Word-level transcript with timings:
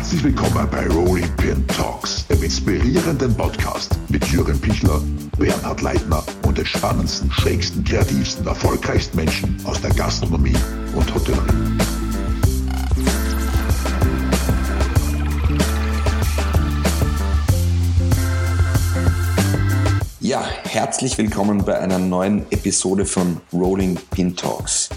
Herzlich 0.00 0.24
willkommen 0.24 0.66
bei 0.70 0.86
Rolling 0.86 1.28
Pin 1.36 1.66
Talks, 1.66 2.26
dem 2.26 2.42
inspirierenden 2.42 3.36
Podcast 3.36 3.98
mit 4.08 4.24
Jürgen 4.28 4.58
Pichler, 4.58 4.98
Bernhard 5.36 5.82
Leitner 5.82 6.24
und 6.46 6.56
den 6.56 6.64
spannendsten, 6.64 7.30
schrägsten, 7.30 7.84
kreativsten, 7.84 8.46
erfolgreichsten 8.46 9.18
Menschen 9.18 9.60
aus 9.64 9.78
der 9.82 9.90
Gastronomie 9.90 10.56
und 10.94 11.14
Hotellerie. 11.14 11.52
Ja, 20.20 20.48
herzlich 20.62 21.18
willkommen 21.18 21.62
bei 21.62 21.78
einer 21.78 21.98
neuen 21.98 22.50
Episode 22.50 23.04
von 23.04 23.42
Rolling 23.52 23.98
Pin 24.10 24.34
Talks. 24.34 24.88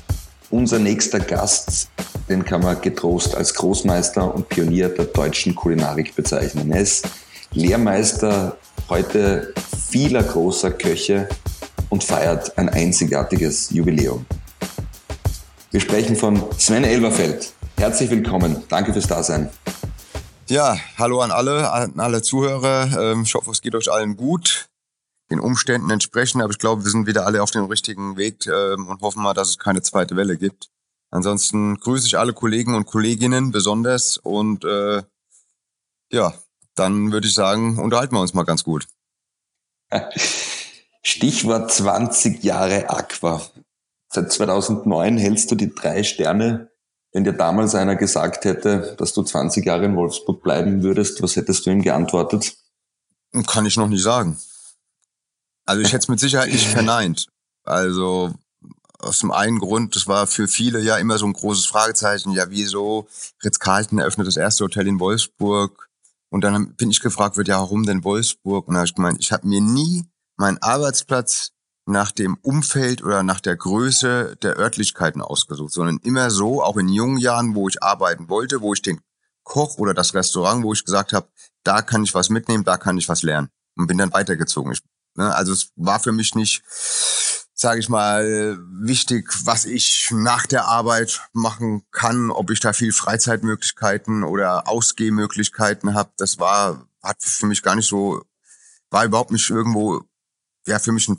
Unser 0.50 0.80
nächster 0.80 1.20
Gast, 1.20 1.90
den 2.34 2.44
kann 2.44 2.62
man 2.62 2.82
getrost 2.82 3.36
als 3.36 3.54
Großmeister 3.54 4.34
und 4.34 4.50
Pionier 4.50 4.90
der 4.90 5.06
deutschen 5.06 5.54
Kulinarik 5.54 6.16
bezeichnen. 6.16 6.72
Er 6.72 6.82
ist 6.82 7.08
Lehrmeister 7.52 8.58
heute 8.90 9.54
vieler 9.90 10.24
großer 10.24 10.72
Köche 10.72 11.30
und 11.90 12.04
feiert 12.04 12.58
ein 12.58 12.70
einzigartiges 12.70 13.70
Jubiläum. 13.70 14.26
Wir 15.70 15.80
sprechen 15.80 16.16
von 16.16 16.44
Sven 16.58 16.84
Elverfeld. 16.84 17.54
Herzlich 17.78 18.10
willkommen. 18.10 18.64
Danke 18.68 18.94
fürs 18.94 19.08
Dasein. 19.08 19.52
Ja, 20.50 20.76
hallo 20.98 21.22
an 21.22 21.30
alle, 21.30 21.72
an 21.72 22.00
alle 22.00 22.24
Zuhörer. 22.24 23.12
Ähm, 23.12 23.24
ich 23.24 23.36
hoffe, 23.36 23.52
es 23.52 23.62
geht 23.62 23.76
euch 23.76 23.92
allen 23.92 24.18
gut 24.18 24.70
den 25.30 25.40
Umständen 25.40 25.92
entsprechen. 25.92 26.42
Aber 26.42 26.52
ich 26.52 26.60
glaube, 26.60 26.84
wir 26.84 26.92
sind 26.92 27.06
wieder 27.06 27.28
alle 27.28 27.44
auf 27.44 27.52
dem 27.52 27.66
richtigen 27.66 28.18
Weg 28.18 28.48
äh, 28.48 28.74
und 28.74 29.02
hoffen 29.02 29.22
mal, 29.22 29.34
dass 29.36 29.50
es 29.50 29.60
keine 29.60 29.84
zweite 29.84 30.16
Welle 30.16 30.36
gibt. 30.38 30.73
Ansonsten 31.14 31.80
grüße 31.80 32.08
ich 32.08 32.18
alle 32.18 32.34
Kollegen 32.34 32.74
und 32.74 32.88
Kolleginnen 32.88 33.52
besonders 33.52 34.18
und 34.18 34.66
äh, 34.66 35.04
ja, 36.12 36.34
dann 36.74 37.12
würde 37.12 37.28
ich 37.28 37.36
sagen, 37.36 37.78
unterhalten 37.78 38.16
wir 38.16 38.20
uns 38.20 38.34
mal 38.34 38.46
ganz 38.46 38.64
gut. 38.64 38.88
Stichwort 41.04 41.72
20 41.72 42.44
Jahre 42.44 42.90
Aqua. 42.90 43.44
Seit 44.12 44.32
2009 44.32 45.20
hältst 45.20 45.52
du 45.52 45.56
die 45.56 45.76
drei 45.76 46.02
Sterne. 46.02 46.72
Wenn 47.12 47.26
dir 47.26 47.34
damals 47.34 47.76
einer 47.76 47.96
gesagt 47.96 48.46
hätte, 48.46 48.96
dass 48.98 49.14
du 49.14 49.22
20 49.22 49.64
Jahre 49.64 49.86
in 49.86 49.96
Wolfsburg 49.96 50.42
bleiben 50.42 50.82
würdest, 50.82 51.22
was 51.22 51.36
hättest 51.36 51.68
du 51.68 51.70
ihm 51.70 51.84
geantwortet? 51.84 52.58
Kann 53.46 53.68
ich 53.68 53.78
noch 53.78 53.88
nicht 53.88 54.02
sagen. 54.02 54.40
Also 55.66 55.84
ich 55.84 55.90
hätte 55.90 56.06
es 56.06 56.08
mit 56.08 56.20
Sicherheit 56.20 56.52
nicht 56.52 56.66
verneint. 56.66 57.28
Also 57.64 58.34
aus 59.04 59.20
dem 59.20 59.32
einen 59.32 59.60
Grund, 59.60 59.96
das 59.96 60.08
war 60.08 60.28
für 60.28 60.48
viele 60.48 60.82
ja 60.82 60.98
immer 60.98 61.18
so 61.18 61.26
ein 61.26 61.34
großes 61.34 61.66
Fragezeichen, 61.66 62.32
ja 62.32 62.50
wieso 62.50 63.08
Ritz-Carlton 63.44 64.00
eröffnet 64.00 64.28
das 64.28 64.38
erste 64.38 64.64
Hotel 64.64 64.88
in 64.88 65.00
Wolfsburg 65.00 65.90
und 66.30 66.44
dann 66.44 66.76
bin 66.76 66.90
ich 66.90 67.00
gefragt 67.00 67.38
wird, 67.38 67.48
ja 67.48 67.58
warum 67.58 67.86
denn 67.86 68.04
Wolfsburg? 68.04 68.68
Und 68.68 68.74
da 68.74 68.80
habe 68.80 68.88
ich 68.88 68.96
gemeint, 68.96 69.20
ich 69.20 69.32
habe 69.32 69.48
mir 69.48 69.62
nie 69.62 70.06
meinen 70.38 70.58
Arbeitsplatz 70.62 71.52
nach 71.86 72.12
dem 72.12 72.38
Umfeld 72.42 73.04
oder 73.04 73.24
nach 73.24 73.40
der 73.40 73.56
Größe 73.56 74.38
der 74.42 74.58
Örtlichkeiten 74.58 75.22
ausgesucht, 75.22 75.74
sondern 75.74 75.98
immer 75.98 76.32
so, 76.32 76.64
auch 76.64 76.78
in 76.78 76.88
jungen 76.88 77.18
Jahren, 77.18 77.56
wo 77.56 77.68
ich 77.68 77.84
arbeiten 77.84 78.30
wollte, 78.30 78.62
wo 78.62 78.74
ich 78.74 78.82
den 78.82 79.02
Koch 79.44 79.78
oder 79.78 79.94
das 79.94 80.14
Restaurant, 80.14 80.64
wo 80.64 80.74
ich 80.74 80.86
gesagt 80.86 81.12
habe, 81.14 81.28
da 81.64 81.82
kann 81.82 82.04
ich 82.04 82.14
was 82.14 82.30
mitnehmen, 82.30 82.64
da 82.64 82.78
kann 82.78 82.98
ich 82.98 83.10
was 83.10 83.22
lernen 83.22 83.50
und 83.76 83.88
bin 83.88 83.98
dann 83.98 84.14
weitergezogen. 84.14 84.72
Ich 84.72 84.82
Ne? 85.16 85.34
Also 85.34 85.54
es 85.54 85.72
war 85.76 86.00
für 86.00 86.12
mich 86.12 86.36
nicht, 86.36 86.64
sage 87.54 87.80
ich 87.80 87.90
mal, 87.90 88.58
wichtig, 88.82 89.32
was 89.46 89.66
ich 89.66 90.10
nach 90.12 90.46
der 90.48 90.66
Arbeit 90.66 91.22
machen 91.34 91.84
kann, 91.92 92.32
ob 92.32 92.50
ich 92.50 92.60
da 92.60 92.74
viel 92.74 92.92
Freizeitmöglichkeiten 92.92 94.24
oder 94.24 94.68
Ausgehmöglichkeiten 94.68 95.94
habe. 95.94 96.12
Das 96.18 96.40
war 96.40 96.88
hat 97.04 97.22
für 97.22 97.46
mich 97.46 97.62
gar 97.62 97.76
nicht 97.76 97.88
so, 97.88 98.24
war 98.90 99.06
überhaupt 99.06 99.32
nicht 99.32 99.50
irgendwo, 99.50 100.02
ja 100.66 100.80
für 100.80 100.94
mich 100.94 101.10
ein, 101.10 101.18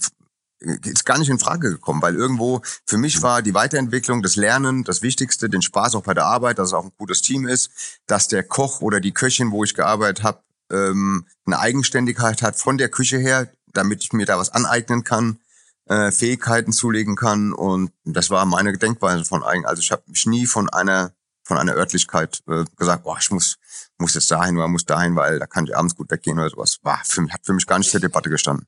ist 0.61 1.05
gar 1.05 1.19
nicht 1.19 1.29
in 1.29 1.39
Frage 1.39 1.71
gekommen, 1.71 2.01
weil 2.01 2.15
irgendwo 2.15 2.63
für 2.87 2.97
mich 2.97 3.21
war 3.21 3.43
die 3.43 3.55
Weiterentwicklung, 3.55 4.23
das 4.23 4.37
Lernen 4.37 4.83
das 4.83 5.03
Wichtigste, 5.03 5.51
den 5.51 5.63
Spaß 5.63 5.95
auch 5.95 6.05
bei 6.05 6.15
der 6.15 6.25
Arbeit, 6.25 6.59
dass 6.59 6.69
es 6.69 6.73
auch 6.73 6.85
ein 6.85 6.93
gutes 6.97 7.21
Team 7.21 7.47
ist, 7.47 7.71
dass 8.07 8.29
der 8.29 8.43
Koch 8.43 8.81
oder 8.81 9.01
die 9.01 9.13
Köchin, 9.13 9.51
wo 9.51 9.63
ich 9.63 9.75
gearbeitet 9.75 10.25
habe, 10.25 10.43
ähm, 10.71 11.27
eine 11.45 11.59
Eigenständigkeit 11.59 12.41
hat 12.41 12.57
von 12.57 12.79
der 12.79 12.89
Küche 12.89 13.19
her, 13.19 13.53
damit 13.67 14.03
ich 14.03 14.13
mir 14.15 14.25
da 14.25 14.39
was 14.39 14.51
aneignen 14.51 15.05
kann, 15.05 15.39
äh, 15.87 16.11
Fähigkeiten 16.11 16.73
zulegen 16.73 17.17
kann. 17.17 17.53
Und 17.53 17.93
das 18.05 18.31
war 18.31 18.45
meine 18.47 18.77
Denkweise 18.77 19.25
von 19.25 19.43
eigen. 19.43 19.67
Also 19.67 19.81
ich 19.81 19.91
habe 19.93 20.03
mich 20.07 20.27
nie 20.27 20.47
von 20.47 20.69
einer 20.71 21.13
von 21.47 21.59
einer 21.59 21.75
Örtlichkeit 21.75 22.43
äh, 22.49 22.65
gesagt, 22.77 23.05
boah, 23.05 23.19
ich 23.21 23.31
muss 23.31 23.59
muss 23.99 24.15
jetzt 24.15 24.31
dahin 24.31 24.57
oder 24.57 24.69
muss 24.69 24.87
dahin, 24.87 25.15
weil 25.15 25.39
da 25.39 25.47
kann 25.47 25.67
ich 25.67 25.77
abends 25.77 25.95
gut 25.95 26.11
weggehen 26.11 26.39
oder 26.39 26.51
sowas. 26.51 26.79
War 26.83 27.01
für 27.05 27.21
mich, 27.23 27.33
hat 27.33 27.45
für 27.45 27.53
mich 27.53 27.67
gar 27.67 27.79
nicht 27.79 27.91
zur 27.91 28.01
Debatte 28.01 28.31
gestanden. 28.31 28.67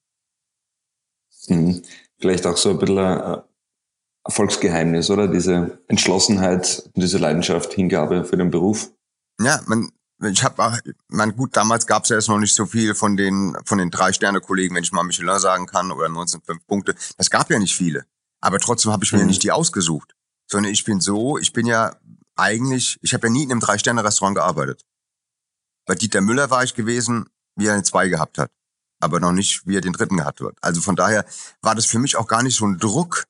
Mhm. 1.49 1.83
Vielleicht 2.19 2.47
auch 2.47 2.57
so 2.57 2.71
ein 2.71 2.79
bisschen 2.79 2.99
ein 2.99 3.43
Erfolgsgeheimnis, 4.25 5.11
oder? 5.11 5.29
Diese 5.29 5.79
Entschlossenheit 5.89 6.91
diese 6.95 7.19
Leidenschaft, 7.19 7.73
Hingabe 7.73 8.25
für 8.25 8.37
den 8.37 8.51
Beruf. 8.51 8.91
Ja, 9.41 9.61
man, 9.67 9.91
ich 10.23 10.43
habe, 10.45 10.81
man 11.09 11.37
gut, 11.37 11.57
damals 11.57 11.87
gab 11.87 12.05
es 12.05 12.09
ja 12.09 12.17
erst 12.17 12.29
noch 12.29 12.39
nicht 12.39 12.55
so 12.55 12.67
viel 12.67 12.95
von 12.95 13.17
den 13.17 13.57
von 13.65 13.79
den 13.79 13.91
drei 13.91 14.13
Sterne 14.13 14.41
Kollegen, 14.41 14.75
wenn 14.75 14.83
ich 14.83 14.93
mal 14.93 15.03
Michelin 15.03 15.39
sagen 15.39 15.67
kann 15.67 15.93
oder 15.93 16.07
19,5 16.07 16.59
Punkte. 16.67 16.95
Das 17.19 17.31
gab 17.31 17.51
ja 17.51 17.59
nicht 17.59 17.77
viele, 17.77 18.07
aber 18.41 18.59
trotzdem 18.59 18.93
habe 18.93 19.05
ich 19.05 19.13
mir 19.13 19.21
mhm. 19.21 19.27
nicht 19.27 19.43
die 19.43 19.53
ausgesucht, 19.53 20.15
sondern 20.51 20.73
ich 20.73 20.85
bin 20.85 21.01
so, 21.01 21.37
ich 21.39 21.53
bin 21.53 21.67
ja 21.67 21.97
eigentlich, 22.35 22.99
ich 23.03 23.13
habe 23.15 23.27
ja 23.27 23.33
nie 23.33 23.43
in 23.45 23.51
einem 23.51 23.61
drei 23.61 23.79
Sterne 23.79 24.05
Restaurant 24.05 24.37
gearbeitet. 24.37 24.85
Bei 25.87 25.95
Dieter 25.95 26.21
Müller 26.21 26.51
war 26.51 26.65
ich 26.65 26.75
gewesen, 26.75 27.27
wie 27.57 27.67
er 27.67 27.75
eine 27.75 27.83
zwei 27.83 28.09
gehabt 28.09 28.39
hat, 28.39 28.51
aber 29.01 29.21
noch 29.21 29.33
nicht, 29.33 29.67
wie 29.67 29.77
er 29.77 29.81
den 29.81 29.93
dritten 29.93 30.17
gehabt 30.17 30.41
wird. 30.41 30.57
Also 30.63 30.81
von 30.81 30.97
daher 30.97 31.27
war 31.61 31.75
das 31.75 31.87
für 31.87 31.99
mich 31.99 32.17
auch 32.17 32.27
gar 32.27 32.43
nicht 32.43 32.57
so 32.57 32.67
ein 32.67 32.79
Druck, 32.79 33.25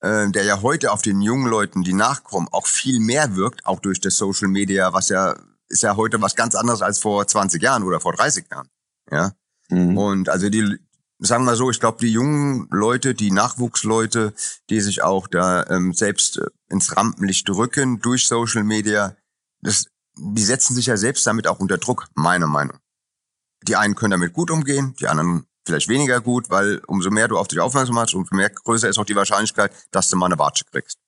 äh, 0.00 0.28
der 0.30 0.44
ja 0.44 0.62
heute 0.62 0.92
auf 0.92 1.02
den 1.02 1.20
jungen 1.20 1.48
Leuten, 1.48 1.82
die 1.82 1.94
nachkommen, 1.94 2.48
auch 2.50 2.66
viel 2.66 3.00
mehr 3.00 3.36
wirkt, 3.36 3.66
auch 3.66 3.80
durch 3.80 4.00
das 4.00 4.16
Social 4.16 4.48
Media, 4.48 4.92
was 4.92 5.08
ja 5.08 5.36
ist 5.68 5.82
ja 5.82 5.96
heute 5.96 6.20
was 6.20 6.34
ganz 6.34 6.54
anderes 6.54 6.82
als 6.82 6.98
vor 6.98 7.26
20 7.26 7.62
Jahren 7.62 7.82
oder 7.82 8.00
vor 8.00 8.12
30 8.12 8.46
Jahren. 8.50 8.68
Ja. 9.10 9.32
Mhm. 9.68 9.96
Und 9.96 10.28
also 10.28 10.48
die, 10.48 10.78
sagen 11.18 11.44
wir 11.44 11.56
so, 11.56 11.70
ich 11.70 11.80
glaube, 11.80 11.98
die 12.00 12.12
jungen 12.12 12.68
Leute, 12.70 13.14
die 13.14 13.30
Nachwuchsleute, 13.30 14.32
die 14.70 14.80
sich 14.80 15.02
auch 15.02 15.26
da 15.26 15.64
ähm, 15.66 15.92
selbst 15.92 16.38
äh, 16.38 16.46
ins 16.68 16.96
Rampenlicht 16.96 17.48
drücken 17.48 18.00
durch 18.00 18.26
Social 18.26 18.64
Media, 18.64 19.16
das, 19.60 19.86
die 20.16 20.44
setzen 20.44 20.74
sich 20.74 20.86
ja 20.86 20.96
selbst 20.96 21.26
damit 21.26 21.46
auch 21.46 21.60
unter 21.60 21.78
Druck, 21.78 22.08
meiner 22.14 22.46
Meinung. 22.46 22.78
Die 23.62 23.76
einen 23.76 23.94
können 23.94 24.12
damit 24.12 24.32
gut 24.32 24.50
umgehen, 24.50 24.94
die 25.00 25.08
anderen 25.08 25.44
vielleicht 25.66 25.88
weniger 25.88 26.20
gut, 26.20 26.48
weil 26.48 26.80
umso 26.86 27.10
mehr 27.10 27.28
du 27.28 27.36
auf 27.36 27.48
dich 27.48 27.60
aufmerksam 27.60 27.96
machst, 27.96 28.14
umso 28.14 28.34
mehr 28.34 28.48
größer 28.48 28.88
ist 28.88 28.98
auch 28.98 29.04
die 29.04 29.16
Wahrscheinlichkeit, 29.16 29.72
dass 29.90 30.08
du 30.08 30.16
mal 30.16 30.26
eine 30.26 30.38
Watsche 30.38 30.64
kriegst. 30.64 30.98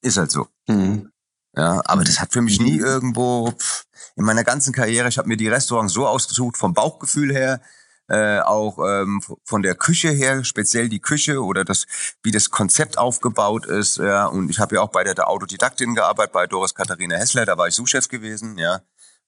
Ist 0.00 0.16
halt 0.16 0.30
so. 0.30 0.46
Mhm. 0.66 1.10
Ja, 1.56 1.82
aber 1.84 2.04
das 2.04 2.20
hat 2.20 2.32
für 2.32 2.40
mich 2.40 2.60
nie 2.60 2.78
irgendwo 2.78 3.50
pff, 3.50 3.84
in 4.16 4.24
meiner 4.24 4.44
ganzen 4.44 4.72
Karriere, 4.72 5.08
ich 5.08 5.18
habe 5.18 5.28
mir 5.28 5.36
die 5.36 5.48
Restaurants 5.48 5.92
so 5.92 6.06
ausgesucht 6.06 6.56
vom 6.56 6.74
Bauchgefühl 6.74 7.32
her, 7.32 7.60
äh, 8.08 8.40
auch 8.40 8.78
ähm, 8.78 9.20
von 9.44 9.62
der 9.62 9.74
Küche 9.74 10.08
her, 10.08 10.42
speziell 10.42 10.88
die 10.88 11.00
Küche 11.00 11.44
oder 11.44 11.64
das, 11.64 11.86
wie 12.22 12.30
das 12.30 12.50
Konzept 12.50 12.98
aufgebaut 12.98 13.66
ist. 13.66 13.98
Ja, 13.98 14.26
und 14.26 14.50
ich 14.50 14.58
habe 14.58 14.76
ja 14.76 14.80
auch 14.80 14.90
bei 14.90 15.04
der, 15.04 15.14
der 15.14 15.28
Autodidaktin 15.28 15.94
gearbeitet, 15.94 16.32
bei 16.32 16.46
Doris 16.46 16.74
Katharina 16.74 17.16
Hessler, 17.16 17.44
da 17.44 17.58
war 17.58 17.68
ich 17.68 17.74
Suchchef 17.74 18.08
gewesen, 18.08 18.56
ja. 18.58 18.80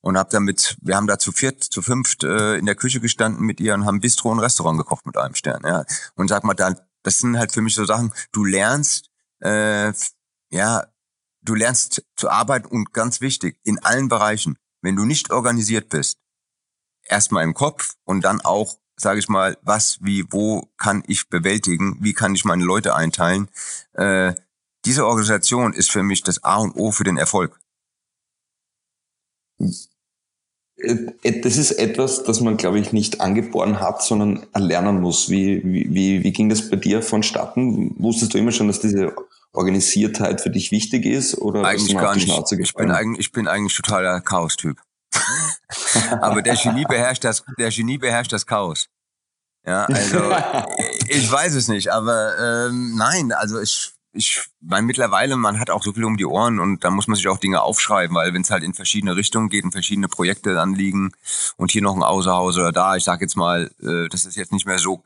Und 0.03 0.17
habe 0.17 0.31
damit, 0.33 0.79
wir 0.81 0.97
haben 0.97 1.07
da 1.07 1.19
zu 1.19 1.31
viert, 1.31 1.63
zu 1.63 1.83
fünft 1.83 2.25
äh, 2.25 2.57
in 2.57 2.65
der 2.65 2.75
Küche 2.75 3.01
gestanden 3.01 3.45
mit 3.45 3.61
ihr 3.61 3.75
und 3.75 3.85
haben 3.85 4.01
Bistro 4.01 4.31
und 4.31 4.41
Restaurant 4.41 4.79
gekocht 4.79 5.05
mit 5.05 5.19
einem 5.19 5.35
Stern, 5.35 5.61
ja. 5.65 5.85
Und 6.17 6.29
sag 6.29 6.45
mal, 6.45 6.55
da, 6.55 6.75
das 7.03 7.19
sind 7.19 7.39
halt 7.39 7.53
für 7.53 7.61
mich 7.61 7.75
so 7.75 7.85
Sachen, 7.85 8.15
du 8.33 8.45
lernst, 8.45 9.11
äh, 9.41 9.93
ja, 10.51 10.85
du 11.43 11.55
lernst 11.55 12.05
zu 12.17 12.31
arbeiten 12.31 12.67
und 12.67 12.93
ganz 12.93 13.21
wichtig, 13.21 13.59
in 13.65 13.79
allen 13.81 14.09
Bereichen, 14.09 14.57
wenn 14.83 14.97
du 14.97 15.05
nicht 15.05 15.31
organisiert 15.31 15.89
bist, 15.89 16.19
erstmal 17.05 17.45
im 17.45 17.55
Kopf 17.55 17.95
und 18.05 18.25
dann 18.25 18.41
auch, 18.41 18.79
sage 18.97 19.19
ich 19.19 19.29
mal, 19.29 19.57
was, 19.63 19.99
wie, 20.03 20.25
wo 20.31 20.69
kann 20.77 21.03
ich 21.07 21.29
bewältigen, 21.29 21.97
wie 22.01 22.15
kann 22.15 22.35
ich 22.35 22.45
meine 22.45 22.65
Leute 22.65 22.95
einteilen. 22.95 23.49
Äh, 23.95 24.35
diese 24.85 25.07
Organisation 25.07 25.73
ist 25.73 25.91
für 25.91 26.03
mich 26.03 26.23
das 26.23 26.43
A 26.45 26.57
und 26.57 26.75
O 26.77 26.91
für 26.91 27.05
den 27.05 27.19
Erfolg. 27.19 27.59
Äh, 30.77 31.41
das 31.41 31.57
ist 31.57 31.73
etwas, 31.73 32.25
das 32.25 32.41
man, 32.41 32.57
glaube 32.57 32.79
ich, 32.79 32.93
nicht 32.93 33.21
angeboren 33.21 33.81
hat, 33.81 34.03
sondern 34.03 34.47
erlernen 34.53 35.01
muss. 35.01 35.29
Wie, 35.29 35.63
wie, 35.65 36.23
wie 36.23 36.33
ging 36.33 36.49
das 36.49 36.71
bei 36.71 36.77
dir 36.77 37.03
vonstatten? 37.03 37.95
Wusstest 37.99 38.35
du 38.35 38.39
immer 38.39 38.53
schon, 38.53 38.69
dass 38.69 38.81
diese 38.81 39.15
Organisiertheit 39.53 40.41
für 40.41 40.51
dich 40.51 40.71
wichtig 40.71 41.05
ist 41.05 41.37
oder 41.37 41.65
eigentlich 41.65 41.97
gar 41.97 42.15
nicht. 42.15 42.53
Ich 42.53 42.75
bin 42.75 42.91
eigentlich, 42.91 43.27
ich 43.27 43.33
bin 43.33 43.49
eigentlich 43.49 43.75
totaler 43.75 44.21
Chaos-Typ. 44.21 44.79
Aber 46.21 46.43
der 46.43 46.55
Genie 46.55 46.85
beherrscht 46.85 47.25
das, 47.25 47.45
der 47.59 47.71
Genie 47.71 47.99
beherrscht 47.99 48.33
das 48.33 48.47
Chaos. 48.47 48.89
Ja, 49.67 49.85
also 49.85 50.19
ich 51.09 51.31
weiß 51.31 51.55
es 51.55 51.69
nicht, 51.69 51.93
aber 51.93 52.69
ähm, 52.69 52.95
nein, 52.97 53.31
also 53.33 53.61
ich 53.61 53.93
ich 54.13 54.43
meine 54.61 54.87
mittlerweile, 54.87 55.37
man 55.37 55.61
hat 55.61 55.71
auch 55.71 55.83
so 55.83 55.93
viel 55.93 56.05
um 56.05 56.17
die 56.17 56.27
Ohren 56.27 56.59
und 56.59 56.83
da 56.83 56.91
muss 56.91 57.07
man 57.07 57.15
sich 57.15 57.29
auch 57.29 57.39
Dinge 57.39 57.63
aufschreiben, 57.63 58.17
weil 58.17 58.35
wenn 58.35 58.43
es 58.43 58.51
halt 58.51 58.65
in 58.65 58.75
verschiedene 58.75 59.15
Richtungen 59.15 59.49
geht 59.49 59.65
und 59.65 59.73
verschiedene 59.73 60.09
Projekte 60.09 60.61
anliegen 60.61 61.13
und 61.57 61.71
hier 61.71 61.83
noch 61.83 61.95
ein 61.95 62.03
Außerhaus 62.03 62.57
oder 62.57 62.73
da, 62.73 62.97
ich 62.97 63.05
sage 63.05 63.25
jetzt 63.25 63.37
mal, 63.37 63.71
äh, 63.81 64.09
das 64.09 64.25
ist 64.25 64.37
jetzt 64.37 64.53
nicht 64.53 64.67
mehr 64.67 64.79
so 64.79 65.03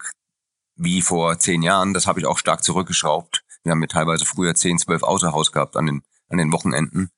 wie 0.76 1.02
vor 1.02 1.38
zehn 1.38 1.62
Jahren, 1.62 1.93
das 1.93 2.06
habe 2.06 2.20
ich 2.20 2.26
auch 2.26 2.38
stark 2.38 2.64
zurückgeschraubt. 2.64 3.44
Wir 3.64 3.72
haben 3.72 3.82
ja 3.82 3.88
teilweise 3.88 4.25
früher 4.25 4.55
zehn, 4.55 4.78
zwölf 4.78 5.02
Außerhaus 5.02 5.52
gehabt 5.52 5.76
an 5.76 5.87
den, 5.87 6.02
an 6.28 6.38
den 6.38 6.52
Wochenenden 6.52 7.11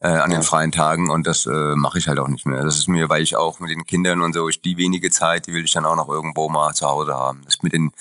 äh, 0.00 0.08
an 0.08 0.30
den 0.30 0.42
freien 0.42 0.72
Tagen 0.72 1.10
und 1.10 1.26
das 1.26 1.46
äh, 1.46 1.74
mache 1.76 1.98
ich 1.98 2.08
halt 2.08 2.18
auch 2.18 2.28
nicht 2.28 2.46
mehr. 2.46 2.62
Das 2.62 2.76
ist 2.76 2.88
mir, 2.88 3.08
weil 3.08 3.22
ich 3.22 3.36
auch 3.36 3.60
mit 3.60 3.70
den 3.70 3.84
Kindern 3.84 4.20
und 4.22 4.32
so, 4.32 4.48
ich 4.48 4.60
die 4.60 4.76
wenige 4.76 5.10
Zeit, 5.10 5.46
die 5.46 5.52
will 5.52 5.64
ich 5.64 5.72
dann 5.72 5.84
auch 5.84 5.96
noch 5.96 6.08
irgendwo 6.08 6.48
mal 6.48 6.72
zu 6.74 6.88
Hause 6.88 7.14
haben. 7.14 7.42
Das 7.44 7.62
mit 7.62 7.72
den 7.72 7.92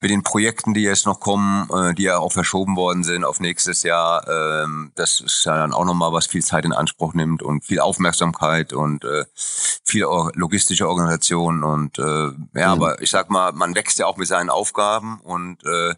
mit 0.00 0.12
den 0.12 0.22
Projekten, 0.22 0.74
die 0.74 0.82
jetzt 0.82 1.06
noch 1.06 1.18
kommen, 1.18 1.68
äh, 1.70 1.92
die 1.92 2.04
ja 2.04 2.18
auch 2.18 2.30
verschoben 2.30 2.76
worden 2.76 3.02
sind 3.02 3.24
auf 3.24 3.40
nächstes 3.40 3.82
Jahr, 3.82 4.24
ähm, 4.28 4.92
das 4.94 5.20
ist 5.20 5.44
ja 5.44 5.56
dann 5.56 5.72
auch 5.72 5.84
nochmal 5.84 6.12
was 6.12 6.28
viel 6.28 6.44
Zeit 6.44 6.64
in 6.64 6.72
Anspruch 6.72 7.14
nimmt 7.14 7.42
und 7.42 7.64
viel 7.64 7.80
Aufmerksamkeit 7.80 8.72
und 8.72 9.04
äh, 9.04 9.24
viel 9.34 10.04
logistische 10.34 10.88
Organisation 10.88 11.64
und 11.64 11.98
äh, 11.98 12.02
ja, 12.02 12.32
mhm. 12.76 12.82
aber 12.82 13.02
ich 13.02 13.10
sag 13.10 13.28
mal, 13.28 13.52
man 13.52 13.74
wächst 13.74 13.98
ja 13.98 14.06
auch 14.06 14.16
mit 14.16 14.28
seinen 14.28 14.50
Aufgaben 14.50 15.20
und 15.20 15.64
äh, 15.64 15.94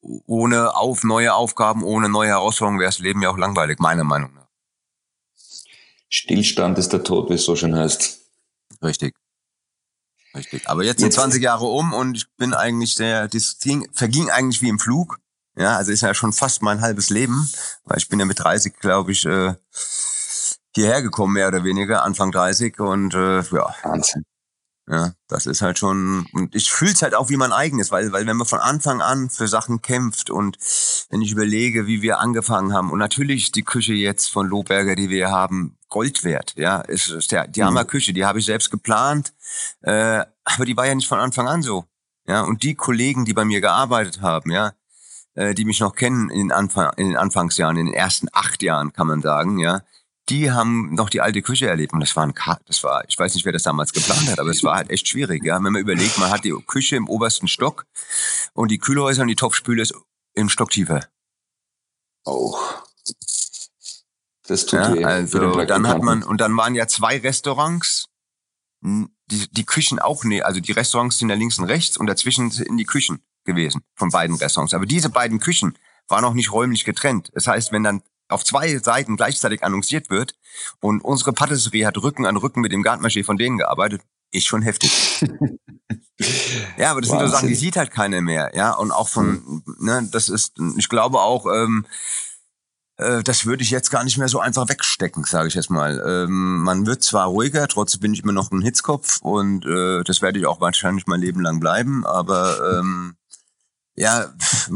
ohne 0.00 0.74
auf 0.76 1.04
neue 1.04 1.34
Aufgaben, 1.34 1.82
ohne 1.82 2.08
neue 2.08 2.28
Herausforderungen 2.28 2.80
wäre 2.80 2.88
das 2.88 2.98
Leben 2.98 3.22
ja 3.22 3.30
auch 3.30 3.38
langweilig, 3.38 3.78
meiner 3.78 4.04
Meinung 4.04 4.34
nach. 4.34 4.48
Stillstand 6.08 6.78
ist 6.78 6.92
der 6.92 7.04
Tod, 7.04 7.30
wie 7.30 7.34
es 7.34 7.44
so 7.44 7.54
schön 7.54 7.76
heißt. 7.76 8.18
Richtig. 8.82 9.14
Richtig. 10.34 10.68
Aber 10.68 10.84
jetzt, 10.84 11.00
jetzt 11.00 11.14
sind 11.14 11.22
20 11.22 11.42
Jahre 11.42 11.66
um 11.66 11.92
und 11.92 12.16
ich 12.16 12.26
bin 12.36 12.54
eigentlich 12.54 12.94
sehr, 12.94 13.28
das 13.28 13.58
ging, 13.58 13.88
verging 13.92 14.30
eigentlich 14.30 14.62
wie 14.62 14.68
im 14.68 14.78
Flug. 14.78 15.18
Ja, 15.56 15.76
also 15.76 15.90
ist 15.90 16.02
ja 16.02 16.14
schon 16.14 16.32
fast 16.32 16.62
mein 16.62 16.80
halbes 16.80 17.10
Leben, 17.10 17.48
weil 17.84 17.98
ich 17.98 18.08
bin 18.08 18.20
ja 18.20 18.24
mit 18.24 18.38
30, 18.38 18.78
glaube 18.78 19.12
ich, 19.12 19.26
äh, 19.26 19.54
hierher 20.74 21.02
gekommen, 21.02 21.34
mehr 21.34 21.48
oder 21.48 21.64
weniger, 21.64 22.04
Anfang 22.04 22.30
30 22.30 22.78
und 22.78 23.14
äh, 23.14 23.40
ja. 23.40 23.74
Wahnsinn. 23.82 24.24
Ja, 24.90 25.12
das 25.28 25.46
ist 25.46 25.62
halt 25.62 25.78
schon, 25.78 26.26
und 26.32 26.52
ich 26.52 26.72
fühle 26.72 26.90
es 26.90 27.02
halt 27.02 27.14
auch 27.14 27.28
wie 27.28 27.36
mein 27.36 27.52
eigenes, 27.52 27.92
weil, 27.92 28.10
weil 28.10 28.26
wenn 28.26 28.36
man 28.36 28.46
von 28.46 28.58
Anfang 28.58 29.00
an 29.00 29.30
für 29.30 29.46
Sachen 29.46 29.82
kämpft 29.82 30.30
und 30.30 30.58
wenn 31.10 31.22
ich 31.22 31.30
überlege, 31.30 31.86
wie 31.86 32.02
wir 32.02 32.18
angefangen 32.18 32.72
haben 32.72 32.90
und 32.90 32.98
natürlich 32.98 33.52
die 33.52 33.62
Küche 33.62 33.92
jetzt 33.92 34.32
von 34.32 34.48
Lohberger, 34.48 34.96
die 34.96 35.08
wir 35.08 35.30
haben, 35.30 35.78
Gold 35.90 36.24
wert, 36.24 36.54
ja, 36.56 36.80
ist, 36.80 37.08
ist 37.08 37.30
der, 37.30 37.46
die 37.46 37.60
mhm. 37.60 37.66
Hammerküche, 37.66 38.12
die 38.12 38.24
habe 38.24 38.40
ich 38.40 38.46
selbst 38.46 38.72
geplant, 38.72 39.32
äh, 39.82 40.24
aber 40.44 40.64
die 40.64 40.76
war 40.76 40.88
ja 40.88 40.94
nicht 40.96 41.08
von 41.08 41.20
Anfang 41.20 41.46
an 41.46 41.62
so, 41.62 41.84
ja, 42.26 42.42
und 42.42 42.64
die 42.64 42.74
Kollegen, 42.74 43.24
die 43.24 43.32
bei 43.32 43.44
mir 43.44 43.60
gearbeitet 43.60 44.22
haben, 44.22 44.50
ja, 44.50 44.72
äh, 45.34 45.54
die 45.54 45.66
mich 45.66 45.78
noch 45.78 45.94
kennen 45.94 46.30
in 46.30 46.48
den, 46.48 46.52
Anfang, 46.52 46.92
in 46.96 47.10
den 47.10 47.16
Anfangsjahren, 47.16 47.76
in 47.76 47.86
den 47.86 47.94
ersten 47.94 48.26
acht 48.32 48.60
Jahren, 48.60 48.92
kann 48.92 49.06
man 49.06 49.22
sagen, 49.22 49.58
ja, 49.58 49.82
die 50.30 50.50
haben 50.52 50.94
noch 50.94 51.10
die 51.10 51.20
alte 51.20 51.42
Küche 51.42 51.68
erlebt 51.68 51.92
und 51.92 52.00
das 52.00 52.14
war 52.16 52.24
ein 52.24 52.34
das 52.66 52.82
war, 52.84 53.04
ich 53.08 53.18
weiß 53.18 53.34
nicht, 53.34 53.44
wer 53.44 53.52
das 53.52 53.64
damals 53.64 53.92
geplant 53.92 54.30
hat, 54.30 54.38
aber 54.38 54.50
es 54.50 54.62
war 54.62 54.76
halt 54.76 54.90
echt 54.90 55.08
schwierig, 55.08 55.44
ja. 55.44 55.56
Wenn 55.56 55.72
man 55.72 55.82
überlegt, 55.82 56.18
man 56.18 56.30
hat 56.30 56.44
die 56.44 56.54
Küche 56.66 56.96
im 56.96 57.08
obersten 57.08 57.48
Stock 57.48 57.86
und 58.54 58.70
die 58.70 58.78
Kühlhäuser 58.78 59.22
und 59.22 59.28
die 59.28 59.36
Topfspüle 59.36 59.82
ist 59.82 59.92
im 60.34 60.48
Stock 60.48 60.70
tiefer. 60.70 61.06
Oh. 62.24 62.56
Das 64.46 64.66
tut 64.66 64.80
ja, 64.80 64.94
weh. 64.94 65.04
Also 65.04 65.64
dann 65.64 65.86
hat 65.88 66.02
man, 66.02 66.22
und 66.22 66.40
dann 66.40 66.56
waren 66.56 66.74
ja 66.74 66.86
zwei 66.86 67.18
Restaurants, 67.18 68.08
die, 68.82 69.50
die 69.50 69.66
Küchen 69.66 69.98
auch, 69.98 70.24
nee, 70.24 70.42
also 70.42 70.60
die 70.60 70.72
Restaurants 70.72 71.18
sind 71.18 71.28
ja 71.28 71.34
links 71.34 71.58
und 71.58 71.64
rechts 71.64 71.96
und 71.96 72.06
dazwischen 72.06 72.50
sind 72.50 72.76
die 72.76 72.84
Küchen 72.84 73.22
gewesen 73.44 73.82
von 73.94 74.10
beiden 74.10 74.36
Restaurants. 74.36 74.74
Aber 74.74 74.86
diese 74.86 75.10
beiden 75.10 75.40
Küchen 75.40 75.76
waren 76.08 76.24
auch 76.24 76.34
nicht 76.34 76.52
räumlich 76.52 76.84
getrennt. 76.84 77.30
Das 77.34 77.46
heißt, 77.46 77.72
wenn 77.72 77.84
dann 77.84 78.02
auf 78.30 78.44
zwei 78.44 78.78
Seiten 78.78 79.16
gleichzeitig 79.16 79.62
annonciert 79.62 80.10
wird 80.10 80.34
und 80.80 81.02
unsere 81.02 81.32
Patisserie 81.32 81.86
hat 81.86 81.98
Rücken 81.98 82.26
an 82.26 82.36
Rücken 82.36 82.60
mit 82.60 82.72
dem 82.72 82.82
Gartenmaché 82.82 83.24
von 83.24 83.36
denen 83.36 83.58
gearbeitet, 83.58 84.02
ist 84.32 84.46
schon 84.46 84.62
heftig. 84.62 85.20
ja, 86.76 86.90
aber 86.90 87.00
das 87.00 87.10
Wahnsinn. 87.10 87.18
sind 87.18 87.20
so 87.20 87.26
Sachen, 87.28 87.48
die 87.48 87.54
sieht 87.54 87.76
halt 87.76 87.90
keiner 87.90 88.20
mehr, 88.20 88.52
ja, 88.54 88.72
und 88.72 88.92
auch 88.92 89.08
von, 89.08 89.62
hm. 89.66 89.76
ne, 89.80 90.08
das 90.10 90.28
ist, 90.28 90.54
ich 90.76 90.88
glaube 90.88 91.20
auch, 91.20 91.46
ähm, 91.46 91.86
äh, 93.00 93.22
das 93.22 93.46
würde 93.46 93.62
ich 93.62 93.70
jetzt 93.70 93.90
gar 93.90 94.04
nicht 94.04 94.18
mehr 94.18 94.28
so 94.28 94.40
einfach 94.40 94.68
wegstecken, 94.68 95.24
sage 95.24 95.48
ich 95.48 95.54
jetzt 95.54 95.70
mal. 95.70 96.02
Ähm, 96.06 96.62
man 96.62 96.86
wird 96.86 97.02
zwar 97.02 97.26
ruhiger, 97.26 97.66
trotzdem 97.66 98.00
bin 98.00 98.12
ich 98.12 98.22
immer 98.22 98.32
noch 98.32 98.50
ein 98.50 98.62
Hitzkopf 98.62 99.20
und 99.22 99.64
äh, 99.64 100.04
das 100.04 100.22
werde 100.22 100.38
ich 100.38 100.46
auch 100.46 100.60
wahrscheinlich 100.60 101.06
mein 101.06 101.20
Leben 101.20 101.40
lang 101.40 101.60
bleiben, 101.60 102.06
aber 102.06 102.78
ähm, 102.78 103.16
ja, 103.96 104.32
pff, 104.38 104.70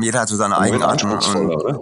jeder 0.00 0.20
hat 0.20 0.28
so 0.28 0.36
seine 0.36 0.56
Eigenarten. 0.58 1.10
Und, 1.10 1.78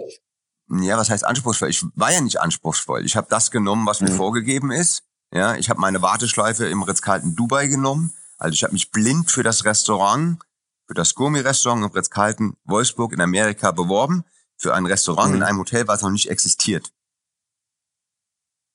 ja, 0.79 0.97
was 0.97 1.09
heißt 1.09 1.25
anspruchsvoll? 1.25 1.69
Ich 1.69 1.85
war 1.95 2.11
ja 2.11 2.21
nicht 2.21 2.39
anspruchsvoll. 2.39 3.05
Ich 3.05 3.15
habe 3.15 3.27
das 3.29 3.51
genommen, 3.51 3.85
was 3.85 4.01
mir 4.01 4.11
mhm. 4.11 4.17
vorgegeben 4.17 4.71
ist. 4.71 5.03
Ja, 5.33 5.55
ich 5.55 5.69
habe 5.69 5.79
meine 5.79 6.01
Warteschleife 6.01 6.67
im 6.67 6.83
Ritz-Carlton 6.83 7.35
Dubai 7.35 7.67
genommen. 7.67 8.13
Also 8.37 8.53
ich 8.53 8.63
habe 8.63 8.73
mich 8.73 8.91
blind 8.91 9.31
für 9.31 9.43
das 9.43 9.65
Restaurant, 9.65 10.39
für 10.87 10.93
das 10.93 11.15
Gourmet-Restaurant 11.15 11.83
im 11.85 11.91
Ritz-Carlton 11.91 12.57
Wolfsburg 12.65 13.13
in 13.13 13.21
Amerika 13.21 13.71
beworben, 13.71 14.23
für 14.57 14.73
ein 14.73 14.85
Restaurant 14.85 15.29
mhm. 15.31 15.37
in 15.37 15.43
einem 15.43 15.59
Hotel, 15.59 15.87
was 15.87 16.01
noch 16.01 16.09
nicht 16.09 16.29
existiert. 16.29 16.91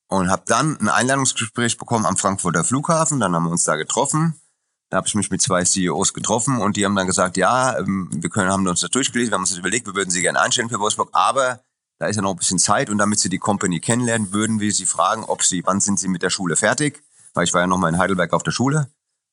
Und 0.08 0.30
habe 0.30 0.44
dann 0.46 0.78
ein 0.80 0.88
Einladungsgespräch 0.88 1.78
bekommen 1.78 2.06
am 2.06 2.16
Frankfurter 2.16 2.62
Flughafen. 2.62 3.20
Dann 3.20 3.34
haben 3.34 3.44
wir 3.44 3.50
uns 3.50 3.64
da 3.64 3.74
getroffen. 3.76 4.40
Da 4.88 4.98
habe 4.98 5.08
ich 5.08 5.14
mich 5.16 5.30
mit 5.30 5.42
zwei 5.42 5.64
CEOs 5.64 6.14
getroffen 6.14 6.58
und 6.60 6.76
die 6.76 6.84
haben 6.84 6.94
dann 6.94 7.08
gesagt, 7.08 7.36
ja, 7.36 7.76
ähm, 7.76 8.08
wir 8.12 8.30
können, 8.30 8.52
haben 8.52 8.66
uns 8.68 8.80
das 8.80 8.90
durchgelesen, 8.90 9.32
wir 9.32 9.34
haben 9.34 9.42
uns 9.42 9.50
das 9.50 9.58
überlegt, 9.58 9.86
wir 9.86 9.96
würden 9.96 10.10
sie 10.10 10.22
gerne 10.22 10.40
einstellen 10.40 10.68
für 10.68 10.78
Wolfsburg, 10.78 11.08
aber 11.12 11.60
da 11.98 12.06
ist 12.06 12.16
ja 12.16 12.22
noch 12.22 12.32
ein 12.32 12.36
bisschen 12.36 12.58
Zeit 12.58 12.90
und 12.90 12.98
damit 12.98 13.18
Sie 13.18 13.28
die 13.28 13.38
Company 13.38 13.80
kennenlernen, 13.80 14.32
würden 14.32 14.60
wir 14.60 14.72
Sie 14.72 14.86
fragen, 14.86 15.24
ob 15.24 15.42
Sie, 15.42 15.62
wann 15.64 15.80
sind 15.80 15.98
Sie 15.98 16.08
mit 16.08 16.22
der 16.22 16.30
Schule 16.30 16.56
fertig? 16.56 17.02
Weil 17.34 17.44
ich 17.44 17.54
war 17.54 17.62
ja 17.62 17.66
noch 17.66 17.78
mal 17.78 17.88
in 17.88 17.98
Heidelberg 17.98 18.32
auf 18.32 18.42
der 18.42 18.50
Schule 18.50 18.88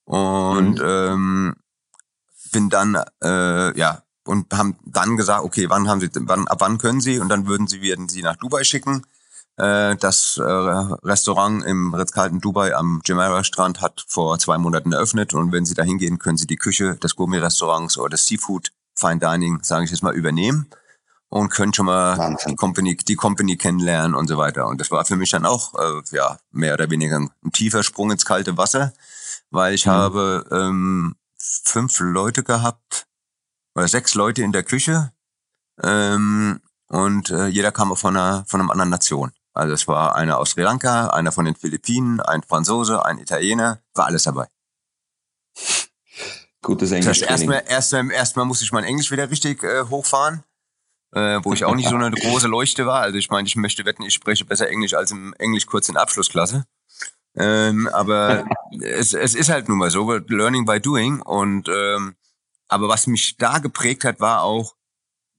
und 0.06 0.80
mhm. 0.80 0.86
ähm, 0.86 1.56
bin 2.51 2.69
dann 2.69 3.01
äh, 3.24 3.77
ja 3.77 4.04
und 4.25 4.54
haben 4.54 4.77
dann 4.86 5.18
gesagt, 5.18 5.44
okay, 5.44 5.69
wann 5.69 5.89
haben 5.89 6.00
Sie, 6.00 6.10
wann 6.13 6.48
ab 6.48 6.62
wann 6.62 6.77
können 6.77 7.01
Sie? 7.01 7.19
Und 7.19 7.30
dann 7.30 7.48
würden 7.48 7.68
Sie 7.68 7.81
werden 7.81 8.07
Sie 8.07 8.21
nach 8.21 8.38
Dubai 8.38 8.63
schicken. 8.63 9.04
Äh, 9.57 9.98
das 9.98 10.38
äh, 10.38 10.44
Restaurant 10.44 11.63
im 11.65 11.94
Ritz-Carlton 11.94 12.39
Dubai 12.39 12.75
am 12.75 13.01
Jumeirah 13.06 13.44
Strand 13.44 13.81
hat 13.81 14.06
vor 14.07 14.39
zwei 14.39 14.57
Monaten 14.57 14.94
eröffnet 14.94 15.33
und 15.33 15.51
wenn 15.51 15.65
Sie 15.65 15.75
da 15.75 15.83
hingehen, 15.83 16.19
können 16.19 16.38
Sie 16.38 16.48
die 16.48 16.56
Küche 16.56 16.95
des 16.95 17.15
Gourmet-Restaurants 17.15 17.98
oder 17.98 18.10
des 18.10 18.25
Seafood 18.25 18.71
Fine 18.95 19.19
Dining, 19.19 19.60
sage 19.63 19.86
ich 19.86 19.92
jetzt 19.92 20.04
mal, 20.04 20.13
übernehmen 20.13 20.68
und 21.33 21.50
können 21.50 21.74
schon 21.74 21.88
mal 21.88 22.38
die 22.47 22.56
Company, 22.56 22.95
die 22.95 23.15
Company 23.15 23.57
kennenlernen 23.57 24.13
und 24.13 24.27
so 24.27 24.38
weiter. 24.38 24.68
Und 24.68 24.80
das 24.80 24.91
war 24.91 25.03
für 25.03 25.15
mich 25.15 25.31
dann 25.31 25.47
auch 25.47 25.74
äh, 25.74 26.01
ja 26.12 26.38
mehr 26.51 26.75
oder 26.75 26.91
weniger 26.91 27.17
ein, 27.17 27.31
tiefer 27.51 27.81
Sprung 27.81 28.12
ins 28.12 28.24
kalte 28.24 28.55
Wasser, 28.55 28.93
weil 29.50 29.74
ich 29.74 29.88
mhm. 29.88 29.91
habe 29.91 30.46
ähm, 30.51 31.15
fünf 31.36 32.00
Leute 32.00 32.43
gehabt 32.43 33.07
oder 33.74 33.88
sechs 33.88 34.13
Leute 34.13 34.43
in 34.43 34.51
der 34.51 34.62
Küche 34.62 35.12
ähm, 35.81 36.62
und 36.89 37.31
äh, 37.31 37.48
jeder 37.48 37.72
kam 37.72 37.96
von 37.98 38.15
einer 38.15 38.46
von 38.48 38.62
einer 38.62 38.69
anderen 38.69 38.91
Nation. 38.91 39.31
Also 39.53 39.74
es 39.74 39.88
war 39.88 40.15
einer 40.15 40.38
aus 40.38 40.51
Sri 40.51 40.62
Lanka, 40.62 41.07
einer 41.07 41.31
von 41.31 41.46
den 41.46 41.55
Philippinen, 41.55 42.22
ein 42.22 42.43
Franzose, 42.43 43.03
ein 43.05 43.17
Italiener, 43.17 43.79
war 43.96 44.05
alles 44.05 44.24
dabei. 44.24 44.50
Gutes 46.62 46.91
Englisch. 46.91 47.22
Das 47.22 47.27
heißt, 47.27 47.48
erstmal, 47.48 47.63
erstmal, 47.67 48.12
erstmal 48.12 48.46
musste 48.46 48.65
ich 48.65 48.72
mein 48.72 48.84
Englisch 48.84 49.10
wieder 49.10 49.31
richtig 49.31 49.63
äh, 49.63 49.86
hochfahren 49.89 50.43
äh, 51.13 51.39
wo 51.43 51.53
ich 51.53 51.65
auch 51.65 51.75
nicht 51.75 51.89
so 51.89 51.96
eine 51.96 52.12
große 52.12 52.48
Leuchte 52.48 52.86
war. 52.86 53.01
Also 53.01 53.17
ich 53.17 53.29
meine, 53.29 53.48
ich 53.48 53.55
möchte 53.55 53.86
wetten, 53.86 54.03
ich 54.03 54.13
spreche 54.13 54.46
besser 54.46 54.70
Englisch 54.70 54.93
als 54.93 55.12
im 55.12 55.34
Englisch 55.38 55.65
kurz 55.65 55.89
in 55.89 55.98
Abschlussklasse. 55.98 56.65
Ähm, 57.36 57.88
aber 57.93 58.46
es, 58.82 59.13
es 59.13 59.36
ist 59.36 59.50
halt 59.50 59.70
nun 59.70 59.77
mal 59.77 59.89
so, 59.91 60.12
learning 60.12 60.65
by 60.65 60.79
doing. 60.79 61.22
Und 61.22 61.70
ähm, 61.70 62.15
aber 62.67 62.88
was 62.88 63.08
mich 63.08 63.38
da 63.38 63.60
geprägt 63.60 64.03
hat, 64.03 64.20
war 64.20 64.41
auch 64.41 64.75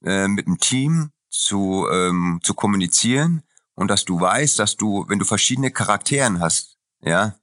äh, 0.03 0.27
mit 0.27 0.47
dem 0.47 0.59
Team 0.59 1.11
zu 1.29 1.87
ähm, 1.91 2.39
zu 2.43 2.53
kommunizieren 2.53 3.43
und 3.75 3.89
dass 3.89 4.05
du 4.05 4.19
weißt, 4.19 4.57
dass 4.57 4.77
du, 4.77 5.05
wenn 5.09 5.19
du 5.19 5.25
verschiedene 5.25 5.71
Charakteren 5.71 6.39
hast, 6.39 6.77
ja, 7.01 7.35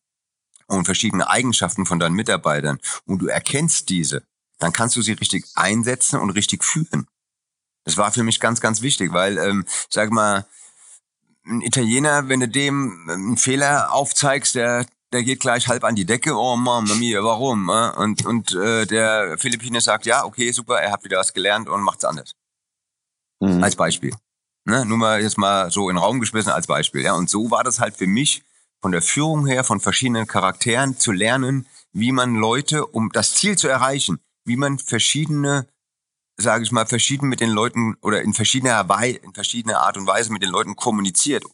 und 0.66 0.86
verschiedene 0.86 1.28
Eigenschaften 1.28 1.84
von 1.84 1.98
deinen 1.98 2.14
Mitarbeitern 2.14 2.78
und 3.04 3.18
du 3.18 3.26
erkennst 3.26 3.90
diese, 3.90 4.24
dann 4.58 4.72
kannst 4.72 4.96
du 4.96 5.02
sie 5.02 5.12
richtig 5.12 5.44
einsetzen 5.54 6.18
und 6.18 6.30
richtig 6.30 6.64
führen. 6.64 7.06
Das 7.84 7.96
war 7.96 8.12
für 8.12 8.22
mich 8.22 8.40
ganz, 8.40 8.60
ganz 8.60 8.82
wichtig, 8.82 9.12
weil, 9.12 9.38
ähm, 9.38 9.64
sag 9.90 10.10
mal, 10.10 10.46
ein 11.44 11.60
Italiener, 11.60 12.28
wenn 12.28 12.40
du 12.40 12.48
dem 12.48 13.06
ähm, 13.08 13.10
einen 13.10 13.36
Fehler 13.36 13.92
aufzeigst, 13.92 14.54
der 14.54 14.86
der 15.12 15.22
geht 15.22 15.40
gleich 15.40 15.68
halb 15.68 15.84
an 15.84 15.94
die 15.94 16.06
Decke. 16.06 16.34
Oh 16.34 16.56
Mama 16.56 16.94
mia, 16.94 17.22
warum? 17.22 17.68
Äh? 17.68 17.90
Und 17.96 18.24
und 18.24 18.54
äh, 18.54 18.86
der 18.86 19.36
Philippiner 19.38 19.80
sagt, 19.80 20.06
ja, 20.06 20.24
okay, 20.24 20.50
super, 20.52 20.80
er 20.80 20.90
hat 20.90 21.04
wieder 21.04 21.18
was 21.18 21.34
gelernt 21.34 21.68
und 21.68 21.82
macht's 21.82 22.04
anders. 22.04 22.32
Mhm. 23.40 23.62
Als 23.62 23.76
Beispiel. 23.76 24.14
Ne? 24.64 24.86
Nur 24.86 24.98
mal 24.98 25.20
jetzt 25.20 25.38
mal 25.38 25.70
so 25.70 25.88
in 25.90 25.96
den 25.96 26.02
Raum 26.02 26.20
geschmissen 26.20 26.52
als 26.52 26.66
Beispiel. 26.66 27.02
Ja, 27.02 27.14
und 27.14 27.28
so 27.28 27.50
war 27.50 27.64
das 27.64 27.80
halt 27.80 27.96
für 27.96 28.06
mich 28.06 28.42
von 28.80 28.92
der 28.92 29.02
Führung 29.02 29.46
her, 29.46 29.64
von 29.64 29.80
verschiedenen 29.80 30.26
Charakteren 30.26 30.98
zu 30.98 31.12
lernen, 31.12 31.66
wie 31.92 32.12
man 32.12 32.34
Leute, 32.34 32.86
um 32.86 33.10
das 33.12 33.34
Ziel 33.34 33.56
zu 33.56 33.68
erreichen, 33.68 34.18
wie 34.44 34.56
man 34.56 34.78
verschiedene 34.78 35.66
sage 36.36 36.64
ich 36.64 36.72
mal, 36.72 36.86
verschieden 36.86 37.28
mit 37.28 37.40
den 37.40 37.50
Leuten 37.50 37.96
oder 38.00 38.22
in 38.22 38.34
verschiedener, 38.34 38.88
Wei 38.88 39.10
in 39.10 39.34
verschiedener 39.34 39.80
Art 39.80 39.96
und 39.96 40.06
Weise 40.06 40.32
mit 40.32 40.42
den 40.42 40.50
Leuten 40.50 40.76
kommuniziert 40.76 41.44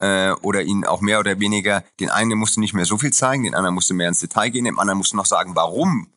äh, 0.00 0.32
oder 0.42 0.62
ihnen 0.62 0.84
auch 0.84 1.00
mehr 1.00 1.20
oder 1.20 1.38
weniger, 1.40 1.84
den 2.00 2.10
einen 2.10 2.38
musste 2.38 2.60
nicht 2.60 2.74
mehr 2.74 2.84
so 2.84 2.98
viel 2.98 3.12
zeigen, 3.12 3.44
den 3.44 3.54
anderen 3.54 3.74
musste 3.74 3.94
mehr 3.94 4.08
ins 4.08 4.20
Detail 4.20 4.50
gehen, 4.50 4.64
dem 4.64 4.78
anderen 4.78 4.98
musste 4.98 5.16
noch 5.16 5.26
sagen, 5.26 5.54
warum. 5.54 6.12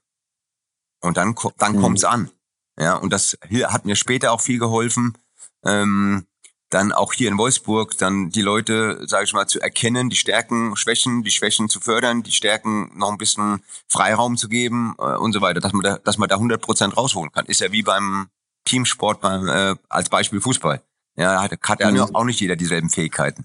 Und 1.02 1.18
dann, 1.18 1.36
dann 1.58 1.76
mhm. 1.76 1.82
kommt's 1.82 2.04
an. 2.04 2.32
Ja, 2.80 2.96
und 2.96 3.12
das 3.12 3.38
hier 3.48 3.72
hat 3.72 3.86
mir 3.86 3.96
später 3.96 4.32
auch 4.32 4.42
viel 4.42 4.58
geholfen. 4.58 5.18
Ähm, 5.64 6.26
dann 6.74 6.92
auch 6.92 7.14
hier 7.14 7.30
in 7.30 7.38
Wolfsburg 7.38 7.98
dann 7.98 8.30
die 8.30 8.42
Leute, 8.42 9.08
sage 9.08 9.26
ich 9.26 9.34
mal, 9.34 9.48
zu 9.48 9.60
erkennen, 9.60 10.10
die 10.10 10.16
Stärken, 10.16 10.76
Schwächen, 10.76 11.24
die 11.24 11.32
Schwächen 11.32 11.70
zu 11.70 11.80
fördern, 11.80 12.24
die 12.24 12.32
Stärken 12.32 12.92
noch 12.98 13.12
ein 13.12 13.18
bisschen 13.18 13.62
Freiraum 13.88 14.38
zu 14.38 14.50
geben 14.50 14.96
äh, 14.98 15.16
und 15.18 15.34
so 15.34 15.42
weiter, 15.42 15.60
dass 15.60 15.74
man 15.74 15.84
da, 15.84 15.98
dass 16.00 16.18
man 16.18 16.30
da 16.30 16.36
100 16.36 16.62
Prozent 16.62 16.98
rausholen 16.98 17.32
kann. 17.32 17.46
Ist 17.46 17.62
ja 17.62 17.72
wie 17.72 17.84
beim 17.84 18.30
Teamsport, 18.66 19.22
beim, 19.22 19.48
äh, 19.48 19.76
als 19.90 20.10
Beispiel 20.10 20.42
Fußball. 20.42 20.82
Ja, 21.16 21.44
hat, 21.44 21.52
hat 21.52 21.80
ja 21.80 21.92
mhm. 21.92 22.16
auch 22.16 22.24
nicht 22.24 22.40
jeder 22.40 22.56
dieselben 22.56 22.90
Fähigkeiten. 22.90 23.44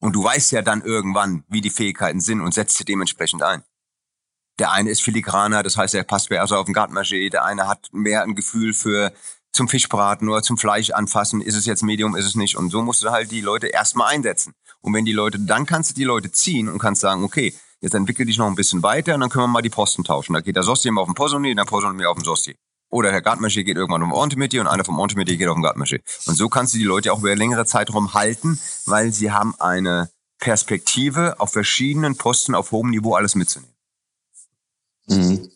Und 0.00 0.14
du 0.14 0.24
weißt 0.24 0.50
ja 0.50 0.62
dann 0.62 0.82
irgendwann, 0.82 1.44
wie 1.48 1.60
die 1.60 1.70
Fähigkeiten 1.70 2.20
sind 2.20 2.40
und 2.40 2.52
setzt 2.52 2.76
sie 2.76 2.84
dementsprechend 2.84 3.44
ein. 3.44 3.62
Der 4.58 4.72
eine 4.72 4.90
ist 4.90 5.02
filigraner, 5.02 5.62
das 5.62 5.76
heißt, 5.76 5.94
er 5.94 6.02
passt 6.02 6.28
besser 6.28 6.58
auf 6.58 6.66
den 6.66 6.74
Gartenmaché. 6.74 7.30
Der 7.30 7.44
eine 7.44 7.68
hat 7.68 7.88
mehr 7.92 8.22
ein 8.22 8.34
Gefühl 8.34 8.74
für 8.74 9.12
zum 9.52 9.68
Fischbraten 9.68 10.28
oder 10.28 10.42
zum 10.42 10.56
Fleisch 10.56 10.90
anfassen. 10.90 11.40
Ist 11.40 11.56
es 11.56 11.66
jetzt 11.66 11.82
Medium, 11.82 12.16
ist 12.16 12.26
es 12.26 12.34
nicht? 12.34 12.56
Und 12.56 12.70
so 12.70 12.82
musst 12.82 13.02
du 13.02 13.10
halt 13.10 13.30
die 13.30 13.40
Leute 13.40 13.68
erstmal 13.68 14.12
einsetzen. 14.14 14.54
Und 14.80 14.94
wenn 14.94 15.04
die 15.04 15.12
Leute, 15.12 15.38
dann 15.38 15.66
kannst 15.66 15.90
du 15.90 15.94
die 15.94 16.04
Leute 16.04 16.32
ziehen 16.32 16.68
und 16.68 16.78
kannst 16.78 17.02
sagen, 17.02 17.22
okay, 17.22 17.54
jetzt 17.80 17.94
entwickel 17.94 18.26
dich 18.26 18.38
noch 18.38 18.46
ein 18.46 18.54
bisschen 18.54 18.82
weiter 18.82 19.14
und 19.14 19.20
dann 19.20 19.30
können 19.30 19.44
wir 19.44 19.48
mal 19.48 19.62
die 19.62 19.70
Posten 19.70 20.04
tauschen. 20.04 20.32
Da 20.32 20.40
geht 20.40 20.56
der 20.56 20.62
Sosti 20.62 20.88
immer 20.88 21.02
auf 21.02 21.08
den 21.08 21.14
Posoni, 21.14 21.54
der 21.54 21.64
Posoni 21.64 22.04
auf 22.06 22.16
den 22.16 22.24
Sosti. 22.24 22.56
Oder 22.90 23.10
der 23.10 23.22
Gartenmaché 23.22 23.64
geht 23.64 23.76
irgendwann 23.76 24.02
auf 24.02 24.08
den 24.08 24.14
Ornthometier 24.14 24.60
und 24.60 24.66
einer 24.66 24.84
vom 24.84 24.98
Ornthometier 24.98 25.36
geht 25.36 25.48
auf 25.48 25.56
den 25.56 25.64
Gartenmaché. 25.64 26.00
Und 26.26 26.34
so 26.36 26.48
kannst 26.48 26.74
du 26.74 26.78
die 26.78 26.84
Leute 26.84 27.12
auch 27.12 27.20
über 27.20 27.34
längere 27.34 27.64
Zeitraum 27.64 28.12
halten, 28.12 28.58
weil 28.84 29.12
sie 29.12 29.32
haben 29.32 29.54
eine 29.58 30.10
Perspektive 30.38 31.40
auf 31.40 31.52
verschiedenen 31.52 32.16
Posten 32.16 32.54
auf 32.54 32.70
hohem 32.70 32.90
Niveau 32.90 33.14
alles 33.14 33.34
mitzunehmen. 33.34 33.74
Mhm. 35.08 35.50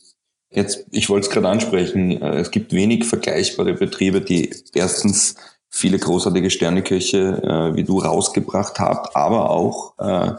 Jetzt, 0.51 0.87
ich 0.93 1.09
wollte 1.09 1.27
es 1.27 1.33
gerade 1.33 1.49
ansprechen, 1.49 2.23
äh, 2.23 2.39
es 2.39 2.51
gibt 2.51 2.73
wenig 2.73 3.05
vergleichbare 3.05 3.75
Betriebe, 3.75 4.21
die 4.21 4.55
erstens 4.75 5.35
viele 5.69 5.99
großartige 5.99 6.51
Sterneköche 6.51 7.43
äh, 7.43 7.77
wie 7.77 7.85
du 7.85 7.99
rausgebracht 7.99 8.79
habt, 8.79 9.15
aber 9.17 9.51
auch 9.51 9.99
äh, 9.99 10.35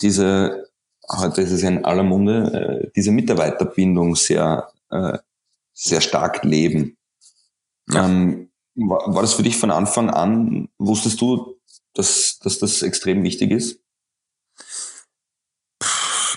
diese, 0.00 0.68
heute 1.10 1.42
ist 1.42 1.50
es 1.50 1.62
ja 1.62 1.70
in 1.70 1.84
aller 1.84 2.02
Munde, 2.02 2.84
äh, 2.84 2.90
diese 2.94 3.10
Mitarbeiterbindung 3.10 4.14
sehr, 4.14 4.68
äh, 4.90 5.18
sehr 5.72 6.00
stark 6.00 6.44
leben. 6.44 6.96
Ja. 7.90 8.06
Ähm, 8.06 8.50
war, 8.74 9.14
war 9.14 9.22
das 9.22 9.34
für 9.34 9.42
dich 9.42 9.56
von 9.56 9.70
Anfang 9.70 10.10
an, 10.10 10.68
wusstest 10.78 11.20
du, 11.20 11.56
dass, 11.94 12.38
dass 12.40 12.58
das 12.58 12.82
extrem 12.82 13.22
wichtig 13.22 13.50
ist? 13.50 13.80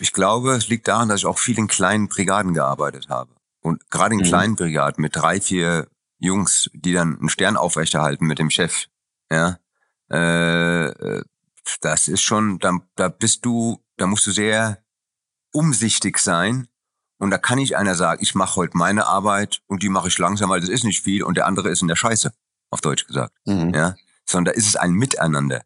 Ich 0.02 0.14
glaube, 0.14 0.54
es 0.54 0.68
liegt 0.68 0.88
daran, 0.88 1.10
dass 1.10 1.22
ich 1.22 1.26
auch 1.26 1.40
viel 1.40 1.58
in 1.58 1.68
kleinen 1.68 2.08
Brigaden 2.08 2.54
gearbeitet 2.54 3.10
habe. 3.10 3.32
Und 3.62 3.90
gerade 3.90 4.16
in 4.16 4.22
mhm. 4.22 4.26
kleinen 4.26 4.56
Brigaden 4.56 5.02
mit 5.02 5.16
drei, 5.16 5.42
vier 5.42 5.88
Jungs, 6.18 6.70
die 6.74 6.94
dann 6.94 7.18
einen 7.20 7.30
Stern 7.30 7.58
aufrechterhalten 7.58 8.26
mit 8.26 8.40
dem 8.40 8.50
Chef, 8.50 8.88
ja, 9.32 9.60
äh, 10.10 11.22
das 11.82 12.08
ist 12.08 12.22
schon, 12.22 12.60
da, 12.60 12.80
da 12.96 13.10
bist 13.10 13.46
du, 13.46 13.84
da 13.98 14.08
musst 14.08 14.26
du 14.26 14.32
sehr 14.32 14.84
umsichtig 15.52 16.18
sein. 16.18 16.68
Und 17.20 17.32
da 17.32 17.38
kann 17.38 17.58
nicht 17.58 17.76
einer 17.76 17.96
sagen, 17.96 18.24
ich 18.24 18.34
mache 18.34 18.56
heute 18.56 18.78
meine 18.78 19.06
Arbeit 19.06 19.62
und 19.68 19.84
die 19.84 19.90
mache 19.90 20.08
ich 20.08 20.18
langsam, 20.18 20.50
weil 20.50 20.62
das 20.62 20.70
ist 20.70 20.86
nicht 20.86 21.04
viel 21.04 21.24
und 21.24 21.36
der 21.36 21.48
andere 21.48 21.70
ist 21.70 21.82
in 21.82 21.90
der 21.90 21.98
Scheiße, 21.98 22.32
auf 22.72 22.80
Deutsch 22.80 23.06
gesagt. 23.06 23.36
Mhm. 23.46 23.74
Ja, 23.74 23.96
sondern 24.26 24.54
da 24.54 24.58
ist 24.58 24.68
es 24.68 24.78
ein 24.78 24.94
Miteinander. 24.94 25.64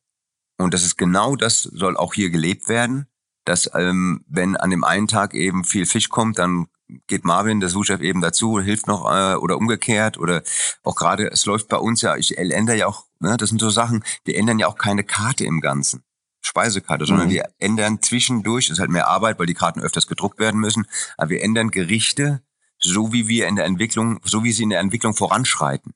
Und 0.58 0.74
das 0.74 0.84
ist 0.84 0.98
genau 0.98 1.36
das, 1.36 1.62
soll 1.62 1.96
auch 1.96 2.14
hier 2.16 2.32
gelebt 2.32 2.70
werden 2.70 3.08
dass 3.46 3.70
ähm, 3.74 4.24
wenn 4.28 4.56
an 4.56 4.70
dem 4.70 4.84
einen 4.84 5.08
Tag 5.08 5.34
eben 5.34 5.64
viel 5.64 5.86
Fisch 5.86 6.10
kommt, 6.10 6.40
dann 6.40 6.68
geht 7.08 7.26
Marvin, 7.26 7.60
der 7.60 7.70
Suchchef, 7.70 8.02
eben 8.02 8.22
dazu, 8.22 8.60
hilft 8.60 8.88
noch 8.88 9.10
äh, 9.10 9.36
oder 9.36 9.58
umgekehrt 9.58 10.18
oder 10.18 10.44
auch 10.84 10.96
gerade, 10.96 11.32
es 11.32 11.46
läuft 11.46 11.68
bei 11.68 11.78
uns 11.78 12.02
ja, 12.02 12.16
ich 12.16 12.38
ändere 12.38 12.78
ja 12.78 12.88
auch, 12.88 13.06
ne, 13.20 13.38
das 13.38 13.50
sind 13.50 13.60
so 13.60 13.70
Sachen, 13.70 14.04
wir 14.26 14.38
ändern 14.38 14.60
ja 14.60 14.68
auch 14.68 14.78
keine 14.78 15.04
Karte 15.04 15.46
im 15.46 15.62
Ganzen. 15.62 16.04
Speisekarte, 16.46 17.06
sondern 17.06 17.28
mhm. 17.28 17.32
wir 17.32 17.46
ändern 17.60 18.02
zwischendurch, 18.02 18.68
das 18.68 18.74
ist 18.74 18.80
halt 18.82 18.92
mehr 18.92 19.08
Arbeit, 19.08 19.40
weil 19.40 19.46
die 19.46 19.54
Karten 19.54 19.80
öfters 19.80 20.08
gedruckt 20.08 20.40
werden 20.40 20.60
müssen, 20.60 20.86
aber 21.18 21.30
wir 21.30 21.42
ändern 21.42 21.72
Gerichte, 21.72 22.44
so 22.80 23.14
wie 23.14 23.30
wir 23.30 23.48
in 23.48 23.56
der 23.56 23.66
Entwicklung, 23.66 24.20
so 24.24 24.44
wie 24.44 24.52
sie 24.52 24.64
in 24.64 24.70
der 24.70 24.82
Entwicklung 24.82 25.14
voranschreiten. 25.14 25.94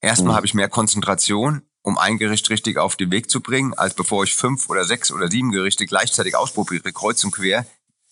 Erstmal 0.00 0.32
mhm. 0.32 0.36
habe 0.36 0.46
ich 0.46 0.54
mehr 0.54 0.70
Konzentration 0.70 1.62
um 1.84 1.98
ein 1.98 2.18
Gericht 2.18 2.48
richtig 2.48 2.78
auf 2.78 2.96
den 2.96 3.12
Weg 3.12 3.30
zu 3.30 3.40
bringen, 3.40 3.74
als 3.74 3.94
bevor 3.94 4.24
ich 4.24 4.34
fünf 4.34 4.70
oder 4.70 4.84
sechs 4.84 5.12
oder 5.12 5.28
sieben 5.28 5.52
Gerichte 5.52 5.84
gleichzeitig 5.84 6.34
ausprobiere, 6.34 6.92
kreuz 6.92 7.22
und 7.24 7.30
quer, 7.30 7.66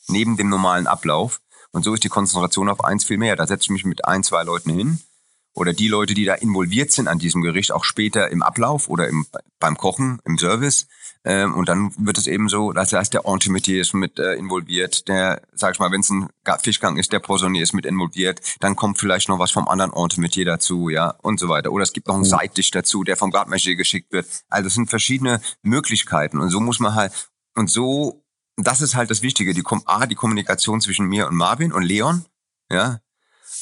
neben 0.08 0.36
dem 0.36 0.50
normalen 0.50 0.86
Ablauf. 0.86 1.40
Und 1.72 1.82
so 1.82 1.94
ist 1.94 2.04
die 2.04 2.10
Konzentration 2.10 2.68
auf 2.68 2.84
eins 2.84 3.04
viel 3.04 3.16
mehr. 3.16 3.34
Da 3.34 3.46
setze 3.46 3.64
ich 3.64 3.70
mich 3.70 3.86
mit 3.86 4.04
ein, 4.04 4.22
zwei 4.22 4.42
Leuten 4.42 4.70
hin 4.76 5.00
oder 5.54 5.72
die 5.72 5.88
Leute, 5.88 6.12
die 6.12 6.26
da 6.26 6.34
involviert 6.34 6.92
sind 6.92 7.08
an 7.08 7.18
diesem 7.18 7.40
Gericht, 7.40 7.72
auch 7.72 7.84
später 7.84 8.30
im 8.30 8.42
Ablauf 8.42 8.88
oder 8.88 9.08
im, 9.08 9.26
beim 9.58 9.78
Kochen, 9.78 10.20
im 10.26 10.36
Service. 10.36 10.86
Ähm, 11.24 11.54
und 11.54 11.68
dann 11.68 11.92
wird 11.98 12.18
es 12.18 12.26
eben 12.26 12.48
so, 12.48 12.72
das 12.72 12.92
heißt, 12.92 13.14
der 13.14 13.24
Entremetier 13.26 13.80
ist 13.80 13.94
mit 13.94 14.18
äh, 14.18 14.34
involviert, 14.34 15.06
der, 15.08 15.42
sag 15.52 15.74
ich 15.74 15.78
mal, 15.78 15.92
wenn 15.92 16.00
es 16.00 16.10
ein 16.10 16.28
Fischgang 16.62 16.96
ist, 16.96 17.12
der 17.12 17.20
Poissonnier 17.20 17.62
ist 17.62 17.74
mit 17.74 17.86
involviert, 17.86 18.40
dann 18.60 18.74
kommt 18.74 18.98
vielleicht 18.98 19.28
noch 19.28 19.38
was 19.38 19.52
vom 19.52 19.68
anderen 19.68 19.92
Entremetier 19.92 20.44
dazu, 20.44 20.88
ja, 20.88 21.10
und 21.22 21.38
so 21.38 21.48
weiter. 21.48 21.70
Oder 21.70 21.84
es 21.84 21.92
gibt 21.92 22.08
noch 22.08 22.16
einen 22.16 22.24
mhm. 22.24 22.70
Dazu, 22.72 23.04
der 23.04 23.16
vom 23.16 23.30
Gartmescher 23.30 23.74
geschickt 23.74 24.12
wird. 24.12 24.26
Also 24.48 24.66
es 24.66 24.74
sind 24.74 24.90
verschiedene 24.90 25.40
Möglichkeiten 25.62 26.40
und 26.40 26.50
so 26.50 26.60
muss 26.60 26.80
man 26.80 26.94
halt, 26.94 27.12
und 27.54 27.70
so, 27.70 28.24
das 28.56 28.80
ist 28.80 28.96
halt 28.96 29.10
das 29.10 29.22
Wichtige, 29.22 29.54
die, 29.54 29.62
A, 29.86 30.06
die 30.06 30.14
Kommunikation 30.14 30.80
zwischen 30.80 31.06
mir 31.06 31.28
und 31.28 31.36
Marvin 31.36 31.72
und 31.72 31.82
Leon, 31.82 32.24
ja, 32.70 33.00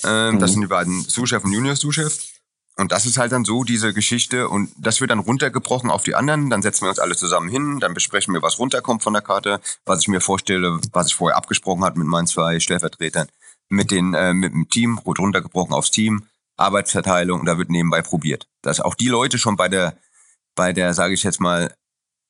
ähm, 0.04 0.34
mhm. 0.34 0.38
Das 0.38 0.52
sind 0.52 0.62
die 0.62 0.66
beiden 0.66 1.02
Sous-Chef 1.02 1.44
und 1.44 1.52
Junior-Sous-Chef. 1.52 2.39
Und 2.80 2.92
das 2.92 3.04
ist 3.04 3.18
halt 3.18 3.32
dann 3.32 3.44
so 3.44 3.62
diese 3.62 3.92
Geschichte 3.92 4.48
und 4.48 4.70
das 4.78 5.02
wird 5.02 5.10
dann 5.10 5.18
runtergebrochen 5.18 5.90
auf 5.90 6.02
die 6.02 6.14
anderen. 6.14 6.48
Dann 6.48 6.62
setzen 6.62 6.86
wir 6.86 6.88
uns 6.88 6.98
alle 6.98 7.14
zusammen 7.14 7.50
hin, 7.50 7.78
dann 7.78 7.92
besprechen 7.92 8.32
wir, 8.32 8.40
was 8.40 8.58
runterkommt 8.58 9.02
von 9.02 9.12
der 9.12 9.20
Karte, 9.20 9.60
was 9.84 10.00
ich 10.00 10.08
mir 10.08 10.22
vorstelle, 10.22 10.80
was 10.92 11.08
ich 11.08 11.14
vorher 11.14 11.36
abgesprochen 11.36 11.84
hat 11.84 11.98
mit 11.98 12.06
meinen 12.06 12.26
zwei 12.26 12.58
Stellvertretern, 12.58 13.28
mit 13.68 13.90
den 13.90 14.14
äh, 14.14 14.32
mit 14.32 14.54
dem 14.54 14.68
Team, 14.70 14.98
wird 15.04 15.18
runtergebrochen 15.18 15.74
aufs 15.74 15.90
Team, 15.90 16.26
Arbeitsverteilung 16.56 17.40
und 17.40 17.46
da 17.46 17.58
wird 17.58 17.68
nebenbei 17.68 18.00
probiert. 18.00 18.48
Dass 18.62 18.80
auch 18.80 18.94
die 18.94 19.08
Leute 19.08 19.36
schon 19.36 19.56
bei 19.56 19.68
der 19.68 19.98
bei 20.54 20.72
der 20.72 20.94
sage 20.94 21.12
ich 21.12 21.22
jetzt 21.22 21.40
mal 21.40 21.74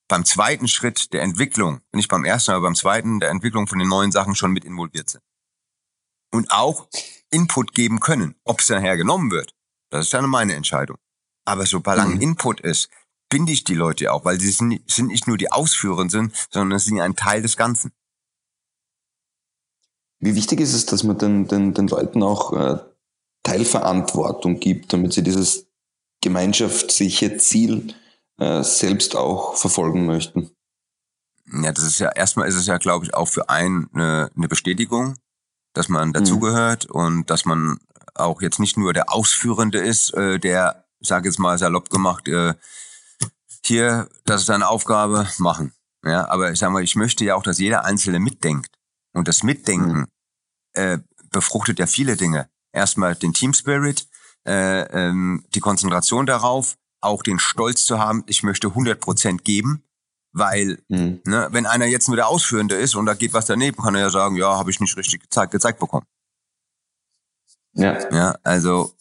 beim 0.09 0.25
zweiten 0.25 0.67
Schritt 0.67 1.13
der 1.13 1.23
Entwicklung, 1.23 1.81
nicht 1.93 2.09
beim 2.09 2.25
ersten, 2.25 2.51
aber 2.51 2.63
beim 2.63 2.75
zweiten 2.75 3.21
der 3.21 3.31
Entwicklung 3.31 3.69
von 3.69 3.79
den 3.79 3.89
neuen 3.89 4.11
Sachen 4.11 4.35
schon 4.35 4.51
mit 4.51 4.65
involviert 4.65 5.11
sind. 5.11 5.23
Und 6.33 6.51
auch 6.51 6.89
Input 7.31 7.73
geben 7.73 8.01
können. 8.01 8.35
Ob 8.43 8.59
es 8.59 8.69
nachher 8.69 8.97
genommen 8.97 9.31
wird, 9.31 9.55
das 9.91 10.07
ist 10.07 10.15
dann 10.15 10.29
meine 10.29 10.55
Entscheidung. 10.55 10.97
Aber 11.45 11.67
sobald 11.67 12.07
mhm. 12.07 12.21
Input 12.21 12.61
ist, 12.61 12.89
binde 13.29 13.53
ich 13.53 13.65
die 13.65 13.75
Leute 13.75 14.13
auch, 14.13 14.25
weil 14.25 14.41
sie 14.41 14.51
sind, 14.51 14.81
sind 14.91 15.09
nicht 15.09 15.27
nur 15.27 15.37
die 15.37 15.53
Ausführenden, 15.53 16.33
sondern 16.51 16.79
sie 16.79 16.91
sind 16.91 17.01
ein 17.01 17.17
Teil 17.17 17.43
des 17.43 17.57
Ganzen. 17.57 17.93
Wie 20.19 20.35
wichtig 20.35 20.61
ist 20.61 20.75
es, 20.75 20.87
dass 20.87 21.03
man 21.03 21.17
den, 21.17 21.49
den, 21.49 21.73
den 21.73 21.89
Leuten 21.89 22.23
auch 22.23 22.53
äh, 22.53 22.79
Teilverantwortung 23.43 24.61
gibt, 24.61 24.93
damit 24.93 25.15
sie 25.15 25.23
dieses 25.23 25.67
gemeinschaftliche 26.21 27.39
Ziel 27.39 27.95
äh, 28.39 28.63
selbst 28.63 29.17
auch 29.17 29.57
verfolgen 29.57 30.05
möchten? 30.05 30.51
Ja, 31.53 31.73
das 31.73 31.85
ist 31.85 31.99
ja 31.99 32.11
erstmal 32.11 32.49
ist 32.49 32.55
es 32.55 32.67
ja, 32.67 32.79
glaube 32.79 33.07
ich, 33.07 33.15
auch 33.15 33.29
für 33.29 33.49
einen 33.49 33.89
eine, 33.95 34.31
eine 34.37 34.49
Bestätigung, 34.49 35.17
dass 35.73 35.89
man 35.89 36.09
mhm. 36.09 36.13
dazugehört 36.13 36.89
mhm. 36.89 36.95
und 36.95 37.31
dass 37.31 37.45
man 37.45 37.79
auch 38.25 38.43
jetzt 38.43 38.59
nicht 38.59 38.77
nur 38.77 38.93
der 38.93 39.13
Ausführende 39.13 39.79
ist, 39.79 40.15
äh, 40.15 40.39
der, 40.39 40.87
sage 41.01 41.29
jetzt 41.29 41.39
mal 41.39 41.59
salopp 41.59 41.91
gemacht, 41.91 42.29
äh, 42.29 42.55
hier, 43.65 44.09
das 44.25 44.43
ist 44.43 44.49
deine 44.49 44.69
Aufgabe, 44.69 45.29
machen. 45.39 45.73
Ja, 46.05 46.29
aber 46.29 46.51
ich 46.51 46.59
sage 46.59 46.73
mal, 46.73 46.83
ich 46.83 46.97
möchte 46.97 47.25
ja 47.25 47.35
auch, 47.35 47.43
dass 47.43 47.59
jeder 47.59 47.85
Einzelne 47.85 48.21
mitdenkt. 48.21 48.71
Und 49.13 49.29
das 49.29 49.43
Mitdenken 49.43 49.99
mhm. 49.99 50.07
äh, 50.73 50.99
befruchtet 51.31 51.79
ja 51.79 51.87
viele 51.87 52.17
Dinge. 52.17 52.49
Erstmal 52.73 53.15
den 53.15 53.35
Team 53.35 53.53
Spirit, 53.53 54.09
äh, 54.47 54.83
ähm, 54.83 55.45
die 55.55 55.61
Konzentration 55.61 56.25
darauf, 56.25 56.77
auch 57.03 57.23
den 57.23 57.39
Stolz 57.39 57.85
zu 57.85 57.99
haben, 57.99 58.25
ich 58.27 58.43
möchte 58.43 58.69
100 58.69 59.01
Prozent 59.01 59.45
geben 59.45 59.85
weil, 60.33 60.79
mhm. 60.89 61.21
ne, 61.25 61.49
wenn 61.51 61.67
einer 61.67 61.87
jetzt 61.87 62.09
nur 62.09 62.17
der 62.17 62.29
Ausführende 62.29 62.77
ist 62.77 62.95
und 62.95 63.07
da 63.07 63.15
geht 63.15 63.33
was 63.33 63.47
daneben, 63.47 63.83
kann 63.83 63.95
er 63.95 64.03
ja 64.03 64.11
sagen, 64.11 64.37
ja, 64.37 64.57
habe 64.57 64.71
ich 64.71 64.81
nicht 64.81 64.97
richtig 64.97 65.23
gezeigt, 65.23 65.53
gezeigt 65.53 65.81
bekommen. 65.81 66.07
Ja. 67.73 68.11
Ja, 68.13 68.39
also 68.43 68.95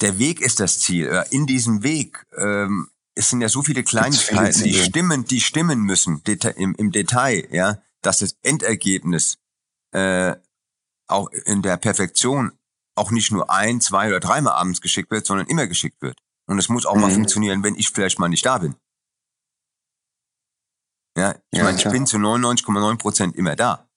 der 0.00 0.18
Weg 0.18 0.40
ist 0.40 0.60
das 0.60 0.78
Ziel. 0.78 1.24
In 1.30 1.46
diesem 1.46 1.82
Weg 1.82 2.26
ähm, 2.36 2.88
es 3.18 3.30
sind 3.30 3.40
ja 3.40 3.48
so 3.48 3.62
viele 3.62 3.82
Kleinigkeiten, 3.82 4.62
die 4.62 4.74
stimmen, 4.74 5.24
die 5.24 5.40
stimmen 5.40 5.80
müssen 5.80 6.22
im, 6.54 6.74
im 6.76 6.92
Detail, 6.92 7.48
ja, 7.50 7.82
dass 8.00 8.18
das 8.18 8.36
Endergebnis 8.42 9.38
äh, 9.90 10.36
auch 11.08 11.28
in 11.30 11.62
der 11.62 11.78
Perfektion 11.78 12.52
auch 12.94 13.10
nicht 13.10 13.32
nur 13.32 13.50
ein, 13.50 13.80
zwei 13.80 14.06
oder 14.06 14.20
dreimal 14.20 14.52
abends 14.52 14.80
geschickt 14.80 15.10
wird, 15.10 15.26
sondern 15.26 15.48
immer 15.48 15.66
geschickt 15.66 16.00
wird. 16.00 16.16
Und 16.46 16.60
es 16.60 16.68
muss 16.68 16.86
auch 16.86 16.94
mhm. 16.94 17.00
mal 17.00 17.10
funktionieren, 17.10 17.64
wenn 17.64 17.74
ich 17.74 17.90
vielleicht 17.90 18.20
mal 18.20 18.28
nicht 18.28 18.46
da 18.46 18.58
bin. 18.58 18.76
Ja, 21.16 21.34
ich 21.50 21.58
ja, 21.58 21.64
meine, 21.64 21.76
ich 21.76 21.88
bin 21.88 22.06
zu 22.06 22.18
99,9 22.18 22.98
Prozent 22.98 23.34
immer 23.34 23.56
da. 23.56 23.87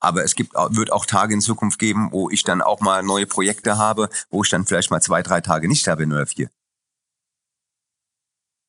Aber 0.00 0.24
es 0.24 0.34
gibt, 0.34 0.52
wird 0.54 0.92
auch 0.92 1.06
Tage 1.06 1.34
in 1.34 1.40
Zukunft 1.40 1.78
geben, 1.78 2.10
wo 2.12 2.30
ich 2.30 2.42
dann 2.42 2.62
auch 2.62 2.80
mal 2.80 3.02
neue 3.02 3.26
Projekte 3.26 3.78
habe, 3.78 4.08
wo 4.30 4.42
ich 4.42 4.50
dann 4.50 4.66
vielleicht 4.66 4.90
mal 4.90 5.00
zwei, 5.00 5.22
drei 5.22 5.40
Tage 5.40 5.68
nicht 5.68 5.86
da 5.86 5.94
bin 5.94 6.12
oder 6.12 6.26
vier. 6.26 6.50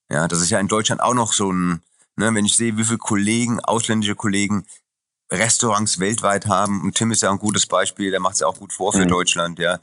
Ja, 0.09 0.27
das 0.27 0.39
ist 0.39 0.49
ja 0.49 0.59
in 0.59 0.69
Deutschland 0.69 1.01
auch 1.01 1.13
noch 1.13 1.33
so 1.33 1.51
ein, 1.51 1.81
ne, 2.15 2.33
wenn 2.33 2.45
ich 2.45 2.55
sehe, 2.55 2.77
wie 2.77 2.83
viele 2.85 2.97
Kollegen, 2.97 3.59
ausländische 3.59 4.15
Kollegen, 4.15 4.65
Restaurants 5.29 5.99
weltweit 5.99 6.45
haben, 6.45 6.81
und 6.81 6.95
Tim 6.95 7.11
ist 7.11 7.21
ja 7.21 7.29
ein 7.29 7.39
gutes 7.39 7.65
Beispiel, 7.65 8.11
der 8.11 8.21
macht 8.21 8.35
es 8.35 8.39
ja 8.39 8.47
auch 8.47 8.57
gut 8.57 8.71
vor 8.71 8.93
für 8.93 9.03
mhm. 9.03 9.09
Deutschland, 9.09 9.59
ja. 9.59 9.79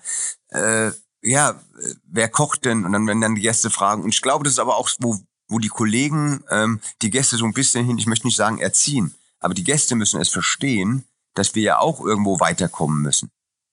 Äh, 0.48 0.92
ja, 1.22 1.60
wer 2.04 2.28
kocht 2.28 2.64
denn? 2.64 2.84
Und 2.84 2.92
dann, 2.92 3.06
wenn 3.06 3.20
dann 3.20 3.34
die 3.34 3.42
Gäste 3.42 3.70
fragen. 3.70 4.02
Und 4.02 4.14
ich 4.14 4.22
glaube, 4.22 4.44
das 4.44 4.54
ist 4.54 4.58
aber 4.58 4.76
auch, 4.76 4.90
wo, 4.98 5.18
wo 5.48 5.58
die 5.58 5.68
Kollegen 5.68 6.44
ähm, 6.50 6.80
die 7.02 7.10
Gäste 7.10 7.36
so 7.36 7.44
ein 7.44 7.52
bisschen 7.52 7.84
hin, 7.84 7.98
ich 7.98 8.06
möchte 8.06 8.26
nicht 8.26 8.36
sagen 8.36 8.58
erziehen, 8.58 9.14
aber 9.40 9.54
die 9.54 9.64
Gäste 9.64 9.94
müssen 9.94 10.20
es 10.20 10.28
verstehen, 10.28 11.04
dass 11.34 11.54
wir 11.54 11.62
ja 11.62 11.78
auch 11.78 12.00
irgendwo 12.00 12.40
weiterkommen 12.40 13.02
müssen. 13.02 13.30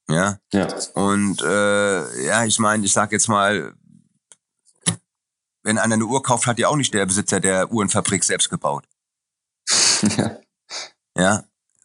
Ja. 0.10 0.40
ja. 0.52 0.68
Und 0.94 1.42
äh, 1.42 2.26
ja, 2.26 2.46
ich 2.46 2.60
meine, 2.60 2.86
ich 2.86 2.92
sag 2.92 3.12
jetzt 3.12 3.30
mal, 3.30 3.74
wenn 5.64 5.78
einer 5.78 5.96
eine 5.96 6.06
Uhr 6.06 6.24
kauft, 6.24 6.48
hat 6.48 6.60
ja 6.60 6.68
auch 6.68 6.76
nicht 6.76 6.94
der 6.94 7.06
Besitzer 7.06 7.40
der 7.40 7.72
Uhrenfabrik 7.72 8.24
selbst 8.24 8.50
gebaut. 8.50 8.86
Ja. 10.18 10.38
Ja, 11.16 11.44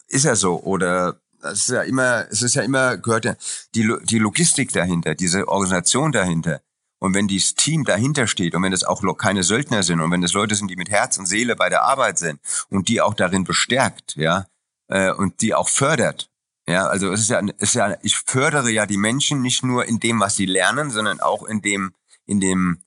ist 0.08 0.24
ja 0.24 0.36
so. 0.36 0.62
Oder 0.62 1.20
es 1.42 1.60
ist 1.60 1.68
ja 1.68 1.82
immer, 1.82 2.26
es 2.30 2.42
ist 2.42 2.54
ja 2.54 2.62
immer, 2.62 2.96
gehört 2.96 3.24
ja 3.24 3.36
die, 3.74 3.92
die 4.04 4.18
Logistik 4.18 4.72
dahinter, 4.72 5.14
diese 5.14 5.48
Organisation 5.48 6.12
dahinter. 6.12 6.60
Und 6.98 7.14
wenn 7.14 7.28
dieses 7.28 7.54
Team 7.54 7.84
dahinter 7.84 8.26
steht 8.26 8.54
und 8.54 8.62
wenn 8.62 8.72
es 8.72 8.84
auch 8.84 9.02
keine 9.18 9.42
Söldner 9.42 9.82
sind 9.82 10.00
und 10.00 10.10
wenn 10.10 10.22
es 10.22 10.32
Leute 10.32 10.54
sind, 10.54 10.70
die 10.70 10.76
mit 10.76 10.88
Herz 10.88 11.18
und 11.18 11.26
Seele 11.26 11.54
bei 11.54 11.68
der 11.68 11.82
Arbeit 11.82 12.18
sind 12.18 12.40
und 12.70 12.88
die 12.88 13.02
auch 13.02 13.14
darin 13.14 13.44
bestärkt, 13.44 14.16
ja, 14.16 14.46
äh, 14.88 15.12
und 15.12 15.40
die 15.40 15.54
auch 15.54 15.68
fördert, 15.68 16.30
ja, 16.68 16.86
also 16.88 17.12
es 17.12 17.20
ist 17.20 17.30
ja, 17.30 17.40
es 17.40 17.68
ist 17.68 17.74
ja, 17.74 17.96
ich 18.02 18.16
fördere 18.16 18.70
ja 18.70 18.86
die 18.86 18.96
Menschen 18.96 19.40
nicht 19.40 19.62
nur 19.62 19.84
in 19.84 20.00
dem, 20.00 20.18
was 20.18 20.34
sie 20.34 20.46
lernen, 20.46 20.90
sondern 20.90 21.20
auch 21.20 21.44
in 21.44 21.62
dem, 21.62 21.94
in 22.26 22.40
dem, 22.40 22.82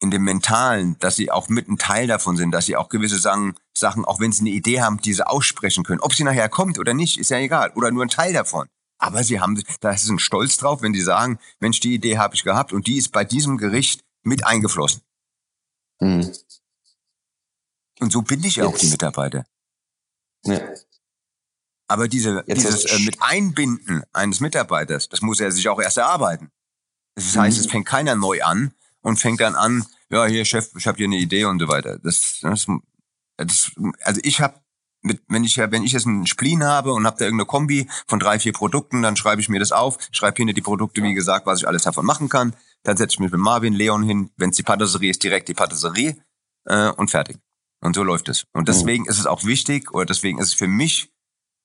in 0.00 0.10
dem 0.10 0.22
Mentalen, 0.22 0.96
dass 1.00 1.16
sie 1.16 1.30
auch 1.30 1.48
mit 1.48 1.68
ein 1.68 1.78
Teil 1.78 2.06
davon 2.06 2.36
sind, 2.36 2.52
dass 2.52 2.66
sie 2.66 2.76
auch 2.76 2.88
gewisse 2.88 3.18
Sachen, 3.18 3.54
Sachen, 3.76 4.04
auch 4.04 4.20
wenn 4.20 4.30
sie 4.30 4.42
eine 4.42 4.50
Idee 4.50 4.80
haben, 4.80 5.00
diese 5.00 5.28
aussprechen 5.28 5.84
können. 5.84 6.00
Ob 6.00 6.14
sie 6.14 6.22
nachher 6.22 6.48
kommt 6.48 6.78
oder 6.78 6.94
nicht, 6.94 7.18
ist 7.18 7.30
ja 7.30 7.38
egal. 7.38 7.72
Oder 7.74 7.90
nur 7.90 8.04
ein 8.04 8.08
Teil 8.08 8.32
davon. 8.32 8.68
Aber 8.98 9.24
sie 9.24 9.40
haben, 9.40 9.60
da 9.80 9.90
ist 9.90 10.08
ein 10.08 10.20
Stolz 10.20 10.56
drauf, 10.56 10.82
wenn 10.82 10.94
sie 10.94 11.02
sagen, 11.02 11.40
Mensch, 11.58 11.80
die 11.80 11.94
Idee 11.94 12.18
habe 12.18 12.36
ich 12.36 12.44
gehabt 12.44 12.72
und 12.72 12.86
die 12.86 12.98
ist 12.98 13.10
bei 13.10 13.24
diesem 13.24 13.58
Gericht 13.58 14.04
mit 14.22 14.46
eingeflossen. 14.46 15.02
Mhm. 15.98 16.32
Und 17.98 18.12
so 18.12 18.22
bin 18.22 18.44
ich 18.44 18.56
ja 18.56 18.66
auch 18.66 18.78
die 18.78 18.86
Mitarbeiter. 18.86 19.44
Ja. 20.44 20.60
Aber 21.92 22.08
diese, 22.08 22.44
dieses 22.46 22.84
äh, 22.84 22.98
mit 23.00 23.18
Einbinden 23.20 24.02
eines 24.12 24.40
Mitarbeiters, 24.40 25.08
das 25.08 25.22
muss 25.22 25.40
er 25.40 25.52
sich 25.52 25.68
auch 25.68 25.80
erst 25.80 25.98
erarbeiten. 25.98 26.50
Das 27.14 27.36
heißt, 27.36 27.58
mhm. 27.58 27.64
es 27.64 27.70
fängt 27.70 27.86
keiner 27.86 28.14
neu 28.14 28.42
an, 28.42 28.72
und 29.02 29.18
fängt 29.18 29.40
dann 29.40 29.54
an, 29.54 29.84
ja, 30.08 30.26
hier 30.26 30.44
Chef, 30.44 30.70
ich 30.76 30.86
habe 30.86 30.96
hier 30.96 31.06
eine 31.06 31.18
Idee 31.18 31.44
und 31.44 31.60
so 31.60 31.68
weiter. 31.68 31.98
Das, 31.98 32.38
das, 32.40 32.66
das 33.36 33.72
also 34.02 34.20
ich 34.24 34.40
habe 34.40 34.60
mit, 35.02 35.20
wenn 35.28 35.42
ich 35.42 35.58
wenn 35.58 35.82
ich 35.82 35.92
jetzt 35.92 36.06
einen 36.06 36.26
Spleen 36.26 36.62
habe 36.62 36.92
und 36.92 37.06
habe 37.06 37.16
da 37.18 37.24
irgendeine 37.24 37.46
Kombi 37.46 37.88
von 38.06 38.20
drei, 38.20 38.38
vier 38.38 38.52
Produkten, 38.52 39.02
dann 39.02 39.16
schreibe 39.16 39.40
ich 39.40 39.48
mir 39.48 39.58
das 39.58 39.72
auf, 39.72 39.98
schreibe 40.12 40.36
hinter 40.36 40.54
die 40.54 40.60
Produkte, 40.60 41.02
wie 41.02 41.12
gesagt, 41.12 41.44
was 41.44 41.60
ich 41.60 41.68
alles 41.68 41.82
davon 41.82 42.06
machen 42.06 42.28
kann. 42.28 42.54
Dann 42.84 42.96
setze 42.96 43.14
ich 43.14 43.20
mich 43.20 43.32
mit 43.32 43.40
Marvin, 43.40 43.74
Leon 43.74 44.04
hin. 44.04 44.30
Wenn 44.36 44.50
es 44.50 44.56
die 44.56 44.62
Patisserie 44.62 45.10
ist, 45.10 45.22
direkt 45.22 45.48
die 45.48 45.54
Patisserie 45.54 46.16
äh, 46.66 46.90
und 46.90 47.10
fertig. 47.10 47.38
Und 47.80 47.96
so 47.96 48.04
läuft 48.04 48.28
es. 48.28 48.46
Und 48.52 48.68
deswegen 48.68 49.04
mhm. 49.04 49.10
ist 49.10 49.18
es 49.18 49.26
auch 49.26 49.44
wichtig, 49.44 49.92
oder 49.92 50.06
deswegen 50.06 50.38
ist 50.38 50.48
es 50.48 50.54
für 50.54 50.68
mich 50.68 51.11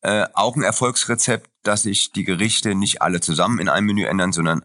äh, 0.08 0.26
auch 0.36 0.56
ein 0.56 0.64
Erfolgsrezept, 0.64 1.50
dass 1.64 1.86
ich 1.86 2.14
die 2.14 2.24
Gerichte 2.24 2.76
nicht 2.76 3.02
alle 3.02 3.20
zusammen 3.20 3.60
in 3.60 3.68
einem 3.68 3.88
Menü 3.88 4.06
ändern, 4.06 4.32
sondern 4.32 4.64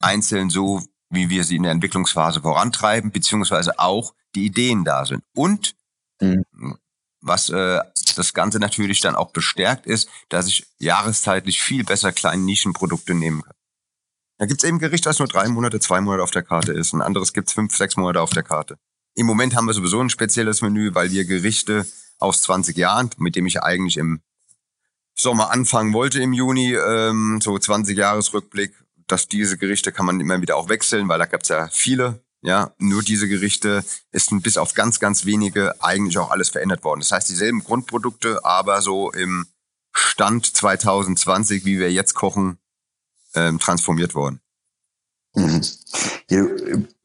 einzeln 0.00 0.50
so, 0.50 0.82
wie 1.08 1.30
wir 1.30 1.44
sie 1.44 1.54
in 1.54 1.62
der 1.62 1.70
Entwicklungsphase 1.70 2.40
vorantreiben, 2.40 3.12
beziehungsweise 3.12 3.78
auch 3.78 4.12
die 4.34 4.44
Ideen 4.44 4.84
da 4.84 5.04
sind. 5.04 5.22
Und 5.36 5.76
mhm. 6.20 6.44
was 7.20 7.48
äh, 7.48 7.78
das 8.16 8.34
Ganze 8.34 8.58
natürlich 8.58 8.98
dann 8.98 9.14
auch 9.14 9.30
bestärkt 9.30 9.86
ist, 9.86 10.08
dass 10.30 10.48
ich 10.48 10.66
jahreszeitlich 10.78 11.62
viel 11.62 11.84
besser 11.84 12.10
kleine 12.10 12.42
Nischenprodukte 12.42 13.14
nehmen 13.14 13.42
kann. 13.42 13.54
Da 14.38 14.46
gibt's 14.46 14.64
eben 14.64 14.80
Gericht, 14.80 15.06
das 15.06 15.20
nur 15.20 15.28
drei 15.28 15.46
Monate, 15.46 15.78
zwei 15.78 16.00
Monate 16.00 16.24
auf 16.24 16.32
der 16.32 16.42
Karte 16.42 16.72
ist. 16.72 16.92
Ein 16.92 17.02
anderes 17.02 17.32
gibt's 17.32 17.52
fünf, 17.52 17.76
sechs 17.76 17.96
Monate 17.96 18.20
auf 18.20 18.30
der 18.30 18.42
Karte. 18.42 18.78
Im 19.14 19.26
Moment 19.26 19.54
haben 19.54 19.66
wir 19.66 19.74
sowieso 19.74 20.00
ein 20.00 20.10
spezielles 20.10 20.60
Menü, 20.60 20.92
weil 20.92 21.12
wir 21.12 21.24
Gerichte 21.24 21.86
aus 22.18 22.42
20 22.42 22.76
Jahren, 22.76 23.10
mit 23.18 23.36
dem 23.36 23.46
ich 23.46 23.62
eigentlich 23.62 23.96
im 23.96 24.22
Sommer 25.16 25.50
anfangen 25.50 25.94
wollte 25.94 26.20
im 26.20 26.32
Juni, 26.32 26.74
ähm, 26.74 27.40
so 27.42 27.58
20 27.58 27.96
Jahresrückblick, 27.96 28.74
dass 29.06 29.28
diese 29.28 29.56
Gerichte 29.56 29.90
kann 29.90 30.06
man 30.06 30.20
immer 30.20 30.40
wieder 30.40 30.56
auch 30.56 30.68
wechseln, 30.68 31.08
weil 31.08 31.18
da 31.18 31.26
gab 31.26 31.42
es 31.42 31.48
ja 31.48 31.68
viele. 31.72 32.20
Ja, 32.42 32.74
nur 32.78 33.02
diese 33.02 33.26
Gerichte 33.26 33.82
ist 34.12 34.30
bis 34.42 34.58
auf 34.58 34.74
ganz, 34.74 35.00
ganz 35.00 35.24
wenige 35.24 35.82
eigentlich 35.82 36.18
auch 36.18 36.30
alles 36.30 36.50
verändert 36.50 36.84
worden. 36.84 37.00
Das 37.00 37.10
heißt, 37.10 37.28
dieselben 37.28 37.64
Grundprodukte, 37.64 38.44
aber 38.44 38.82
so 38.82 39.10
im 39.10 39.46
Stand 39.92 40.54
2020, 40.54 41.64
wie 41.64 41.78
wir 41.78 41.90
jetzt 41.90 42.14
kochen, 42.14 42.58
ähm, 43.34 43.58
transformiert 43.58 44.14
worden. 44.14 44.40
Mhm. 45.34 45.62
Ja, 46.30 46.46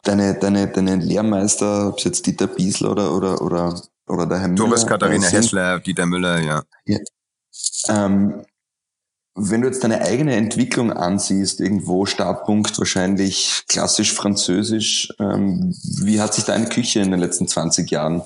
deine, 0.04 0.38
deine, 0.38 0.68
deine 0.68 0.98
Lehrmeister, 0.98 1.88
ob 1.88 1.98
es 1.98 2.04
jetzt 2.04 2.26
Dieter 2.28 2.48
Biesler 2.48 2.92
oder, 2.92 3.16
oder, 3.16 3.42
oder, 3.42 3.82
oder 4.08 4.26
der 4.26 4.40
Herr 4.40 4.48
Müller. 4.50 4.66
Doris 4.66 4.86
Katharina 4.86 5.28
Hessler, 5.28 5.80
Dieter 5.80 6.06
Müller, 6.06 6.40
ja. 6.42 6.64
ja. 6.86 7.00
Ähm, 7.88 8.46
wenn 9.34 9.62
du 9.62 9.68
jetzt 9.68 9.84
deine 9.84 10.02
eigene 10.02 10.36
Entwicklung 10.36 10.92
ansiehst, 10.92 11.62
irgendwo 11.62 12.06
Startpunkt 12.06 12.78
wahrscheinlich 12.78 13.64
klassisch 13.68 14.14
französisch, 14.14 15.14
ähm, 15.20 15.74
wie 16.02 16.20
hat 16.20 16.34
sich 16.34 16.44
deine 16.44 16.68
Küche 16.68 17.00
in 17.00 17.12
den 17.12 17.20
letzten 17.20 17.48
20 17.48 17.90
Jahren 17.90 18.24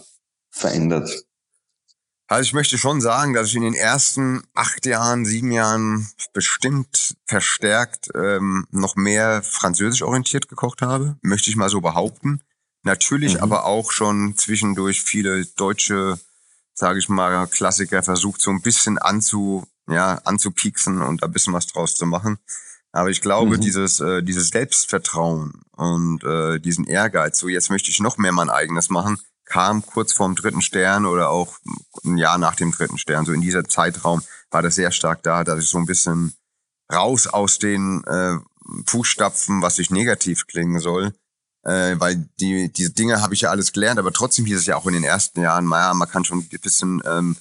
verändert? 0.49 1.25
Also 2.27 2.41
ich 2.41 2.53
möchte 2.53 2.79
schon 2.79 3.01
sagen, 3.01 3.33
dass 3.33 3.49
ich 3.49 3.55
in 3.55 3.61
den 3.61 3.75
ersten 3.75 4.41
acht 4.55 4.87
Jahren, 4.87 5.25
sieben 5.25 5.51
Jahren 5.51 6.07
bestimmt 6.33 7.15
verstärkt 7.27 8.09
ähm, 8.15 8.65
noch 8.71 8.95
mehr 8.95 9.43
französisch 9.43 10.01
orientiert 10.01 10.49
gekocht 10.49 10.81
habe, 10.81 11.17
möchte 11.21 11.51
ich 11.51 11.55
mal 11.55 11.69
so 11.69 11.81
behaupten. 11.81 12.41
Natürlich 12.81 13.35
mhm. 13.35 13.41
aber 13.41 13.65
auch 13.65 13.91
schon 13.91 14.35
zwischendurch 14.37 15.03
viele 15.03 15.45
deutsche, 15.45 16.19
sage 16.75 16.99
ich 16.99 17.09
mal, 17.09 17.47
Klassiker 17.47 18.03
versucht 18.03 18.41
so 18.41 18.51
ein 18.51 18.61
bisschen 18.61 18.99
anzu 18.99 19.65
ja, 19.87 20.15
anzupieksen 20.23 21.01
und 21.01 21.23
ein 21.23 21.31
bisschen 21.31 21.53
was 21.53 21.67
draus 21.67 21.95
zu 21.95 22.05
machen. 22.05 22.37
Aber 22.91 23.09
ich 23.09 23.21
glaube, 23.21 23.57
mhm. 23.57 23.61
dieses, 23.61 23.99
äh, 23.99 24.23
dieses 24.23 24.49
Selbstvertrauen 24.49 25.61
und 25.73 26.23
äh, 26.23 26.59
diesen 26.59 26.85
Ehrgeiz, 26.85 27.39
so 27.39 27.47
jetzt 27.47 27.69
möchte 27.69 27.91
ich 27.91 27.99
noch 27.99 28.17
mehr 28.17 28.31
mein 28.31 28.49
eigenes 28.49 28.89
machen, 28.89 29.19
kam 29.43 29.85
kurz 29.85 30.13
vorm 30.13 30.35
dritten 30.35 30.61
Stern 30.61 31.05
oder 31.05 31.29
auch 31.29 31.57
ein 32.03 32.17
Jahr 32.17 32.37
nach 32.37 32.55
dem 32.55 32.71
dritten 32.71 32.97
Stern. 32.97 33.25
So 33.25 33.33
in 33.33 33.41
dieser 33.41 33.65
Zeitraum 33.65 34.21
war 34.49 34.61
das 34.61 34.75
sehr 34.75 34.91
stark 34.91 35.23
da, 35.23 35.43
dass 35.43 35.59
ich 35.59 35.69
so 35.69 35.77
ein 35.77 35.85
bisschen 35.85 36.33
raus 36.91 37.27
aus 37.27 37.59
den 37.59 38.03
äh, 38.05 38.37
Fußstapfen, 38.87 39.61
was 39.61 39.75
sich 39.75 39.91
negativ 39.91 40.47
klingen 40.47 40.79
soll, 40.79 41.13
äh, 41.65 41.99
weil 41.99 42.27
die 42.39 42.71
diese 42.71 42.91
Dinge 42.91 43.21
habe 43.21 43.33
ich 43.33 43.41
ja 43.41 43.49
alles 43.49 43.73
gelernt, 43.73 43.99
aber 43.99 44.13
trotzdem 44.13 44.45
hieß 44.45 44.57
es 44.57 44.65
ja 44.67 44.77
auch 44.77 44.85
in 44.85 44.93
den 44.93 45.03
ersten 45.03 45.41
Jahren, 45.41 45.67
naja, 45.67 45.93
man 45.93 46.09
kann 46.09 46.23
schon 46.23 46.39
ein 46.39 46.59
bisschen 46.61 47.01
ähm, 47.05 47.35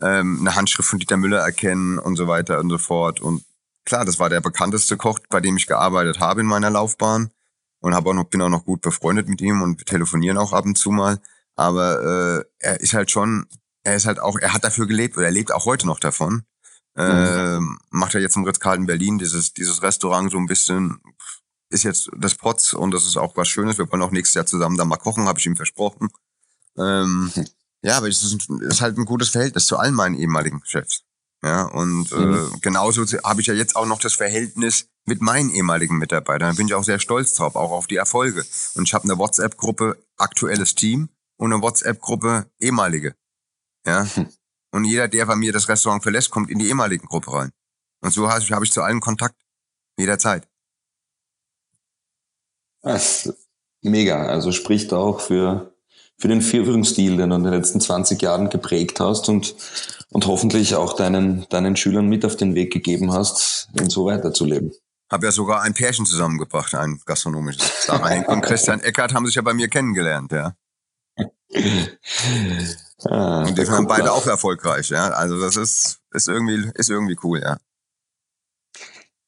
ähm, 0.00 0.38
eine 0.40 0.54
Handschrift 0.54 0.88
von 0.88 0.98
Dieter 0.98 1.16
Müller 1.16 1.40
erkennen 1.40 1.98
und 1.98 2.16
so 2.16 2.28
weiter 2.28 2.58
und 2.58 2.70
so 2.70 2.78
fort. 2.78 3.20
Und 3.20 3.42
klar, 3.84 4.04
das 4.04 4.18
war 4.18 4.28
der 4.28 4.40
bekannteste 4.40 4.96
Koch, 4.96 5.18
bei 5.30 5.40
dem 5.40 5.56
ich 5.56 5.66
gearbeitet 5.66 6.20
habe 6.20 6.42
in 6.42 6.46
meiner 6.46 6.70
Laufbahn 6.70 7.30
und 7.80 7.94
habe 7.94 8.10
auch 8.10 8.14
noch 8.14 8.24
bin 8.24 8.42
auch 8.42 8.50
noch 8.50 8.64
gut 8.64 8.82
befreundet 8.82 9.28
mit 9.28 9.40
ihm 9.40 9.62
und 9.62 9.78
wir 9.78 9.86
telefonieren 9.86 10.36
auch 10.36 10.52
ab 10.52 10.66
und 10.66 10.76
zu 10.76 10.90
mal. 10.90 11.18
Aber 11.56 12.02
äh, 12.02 12.44
er 12.58 12.80
ist 12.80 12.94
halt 12.94 13.10
schon, 13.10 13.46
er 13.82 13.96
ist 13.96 14.06
halt 14.06 14.20
auch, 14.20 14.38
er 14.38 14.52
hat 14.52 14.64
dafür 14.64 14.86
gelebt 14.86 15.16
oder 15.16 15.26
er 15.26 15.32
lebt 15.32 15.52
auch 15.52 15.64
heute 15.64 15.86
noch 15.86 16.00
davon. 16.00 16.44
Mhm. 16.96 17.02
Äh, 17.02 17.60
macht 17.90 18.14
er 18.14 18.20
jetzt 18.20 18.36
im 18.36 18.44
Ritz-Carlton 18.44 18.86
Berlin 18.86 19.18
dieses 19.18 19.54
dieses 19.54 19.82
Restaurant 19.82 20.30
so 20.30 20.38
ein 20.38 20.46
bisschen 20.46 21.00
ist 21.70 21.84
jetzt 21.84 22.10
das 22.16 22.34
Potz 22.34 22.72
und 22.72 22.92
das 22.92 23.06
ist 23.06 23.16
auch 23.16 23.36
was 23.36 23.48
Schönes. 23.48 23.78
Wir 23.78 23.90
wollen 23.90 24.02
auch 24.02 24.10
nächstes 24.10 24.34
Jahr 24.34 24.46
zusammen 24.46 24.76
da 24.76 24.84
mal 24.84 24.96
kochen, 24.96 25.26
habe 25.26 25.38
ich 25.38 25.46
ihm 25.46 25.56
versprochen. 25.56 26.08
Ähm, 26.76 27.32
Ja, 27.82 27.96
aber 27.96 28.08
es 28.08 28.22
ist, 28.22 28.50
ist 28.50 28.80
halt 28.80 28.98
ein 28.98 29.06
gutes 29.06 29.30
Verhältnis 29.30 29.66
zu 29.66 29.78
allen 29.78 29.94
meinen 29.94 30.14
ehemaligen 30.14 30.60
Chefs. 30.64 31.02
Ja, 31.42 31.64
und 31.64 32.12
mhm. 32.12 32.34
äh, 32.34 32.58
genauso 32.60 33.06
habe 33.24 33.40
ich 33.40 33.46
ja 33.46 33.54
jetzt 33.54 33.74
auch 33.74 33.86
noch 33.86 33.98
das 33.98 34.12
Verhältnis 34.12 34.88
mit 35.06 35.22
meinen 35.22 35.50
ehemaligen 35.50 35.96
Mitarbeitern. 35.96 36.50
Da 36.50 36.56
bin 36.56 36.66
ich 36.66 36.74
auch 36.74 36.84
sehr 36.84 36.98
stolz 36.98 37.34
drauf, 37.34 37.56
auch 37.56 37.70
auf 37.70 37.86
die 37.86 37.96
Erfolge. 37.96 38.44
Und 38.74 38.86
ich 38.86 38.92
habe 38.92 39.04
eine 39.04 39.16
WhatsApp-Gruppe 39.16 39.96
aktuelles 40.18 40.74
Team 40.74 41.08
und 41.38 41.52
eine 41.52 41.62
WhatsApp-Gruppe 41.62 42.50
ehemalige. 42.60 43.14
Ja. 43.86 44.04
Hm. 44.14 44.28
Und 44.72 44.84
jeder, 44.84 45.08
der 45.08 45.24
bei 45.24 45.36
mir 45.36 45.52
das 45.52 45.68
Restaurant 45.68 46.02
verlässt, 46.02 46.30
kommt 46.30 46.50
in 46.50 46.58
die 46.58 46.68
ehemaligen 46.68 47.06
Gruppe 47.06 47.32
rein. 47.32 47.50
Und 48.02 48.12
so 48.12 48.28
habe 48.28 48.42
ich, 48.42 48.52
hab 48.52 48.62
ich 48.62 48.72
zu 48.72 48.82
allen 48.82 49.00
Kontakt. 49.00 49.36
Jederzeit. 49.98 50.46
Das 52.82 53.32
mega. 53.82 54.26
Also 54.26 54.52
spricht 54.52 54.92
auch 54.92 55.20
für, 55.20 55.74
für 56.18 56.28
den 56.28 56.42
Führungsstil, 56.42 57.16
den 57.16 57.30
du 57.30 57.36
in 57.36 57.44
den 57.44 57.52
letzten 57.52 57.80
20 57.80 58.20
Jahren 58.22 58.50
geprägt 58.50 59.00
hast 59.00 59.28
und, 59.28 59.54
und 60.10 60.26
hoffentlich 60.26 60.74
auch 60.74 60.94
deinen, 60.94 61.46
deinen 61.48 61.76
Schülern 61.76 62.08
mit 62.08 62.24
auf 62.24 62.36
den 62.36 62.54
Weg 62.54 62.72
gegeben 62.72 63.12
hast, 63.12 63.68
in 63.78 63.90
so 63.90 64.06
weiterzuleben. 64.06 64.72
Habe 65.10 65.26
ja 65.26 65.32
sogar 65.32 65.62
ein 65.62 65.74
Pärchen 65.74 66.06
zusammengebracht, 66.06 66.74
ein 66.74 67.00
gastronomisches. 67.04 67.86
Sarah 67.86 68.08
Henk 68.08 68.28
und 68.28 68.42
Christian 68.42 68.80
Eckert 68.80 69.12
haben 69.12 69.26
sich 69.26 69.34
ja 69.34 69.42
bei 69.42 69.54
mir 69.54 69.68
kennengelernt, 69.68 70.30
ja. 70.30 70.54
ah, 73.06 73.44
und 73.44 73.58
die 73.58 73.66
waren 73.66 73.88
beide 73.88 74.12
auch 74.12 74.26
erfolgreich, 74.26 74.90
ja. 74.90 75.08
Also 75.08 75.40
das 75.40 75.56
ist, 75.56 75.98
ist 76.12 76.28
irgendwie, 76.28 76.70
ist 76.74 76.90
irgendwie 76.90 77.16
cool, 77.24 77.40
ja. 77.42 77.56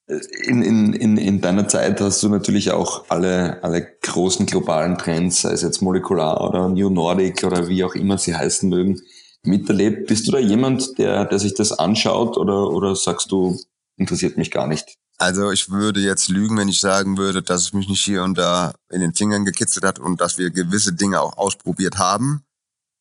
In, 0.08 0.62
in, 0.62 0.92
in, 0.94 1.16
in 1.16 1.40
deiner 1.40 1.68
Zeit 1.68 2.00
hast 2.00 2.22
du 2.22 2.28
natürlich 2.28 2.72
auch 2.72 3.04
alle, 3.08 3.62
alle 3.62 3.86
großen 4.02 4.46
globalen 4.46 4.98
Trends, 4.98 5.42
sei 5.42 5.52
es 5.52 5.62
jetzt 5.62 5.80
molekular 5.80 6.46
oder 6.46 6.68
New 6.68 6.90
Nordic 6.90 7.44
oder 7.44 7.68
wie 7.68 7.84
auch 7.84 7.94
immer 7.94 8.18
sie 8.18 8.34
heißen 8.34 8.68
mögen, 8.68 9.00
miterlebt. 9.44 10.08
Bist 10.08 10.26
du 10.26 10.32
da 10.32 10.38
jemand, 10.38 10.98
der, 10.98 11.24
der 11.24 11.38
sich 11.38 11.54
das 11.54 11.72
anschaut 11.72 12.36
oder, 12.36 12.70
oder 12.70 12.96
sagst 12.96 13.30
du, 13.30 13.58
interessiert 13.96 14.36
mich 14.36 14.50
gar 14.50 14.66
nicht? 14.66 14.98
Also 15.18 15.52
ich 15.52 15.70
würde 15.70 16.00
jetzt 16.00 16.28
lügen, 16.28 16.58
wenn 16.58 16.68
ich 16.68 16.80
sagen 16.80 17.16
würde, 17.16 17.42
dass 17.42 17.60
es 17.62 17.72
mich 17.72 17.88
nicht 17.88 18.04
hier 18.04 18.24
und 18.24 18.36
da 18.36 18.74
in 18.90 19.00
den 19.00 19.14
Fingern 19.14 19.44
gekitzelt 19.44 19.84
hat 19.84 20.00
und 20.00 20.20
dass 20.20 20.36
wir 20.36 20.50
gewisse 20.50 20.94
Dinge 20.94 21.20
auch 21.20 21.36
ausprobiert 21.38 21.98
haben 21.98 22.42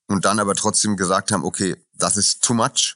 und 0.08 0.26
dann 0.26 0.40
aber 0.40 0.54
trotzdem 0.54 0.98
gesagt 0.98 1.32
haben, 1.32 1.44
okay, 1.44 1.76
das 1.98 2.18
ist 2.18 2.44
too 2.44 2.54
much. 2.54 2.96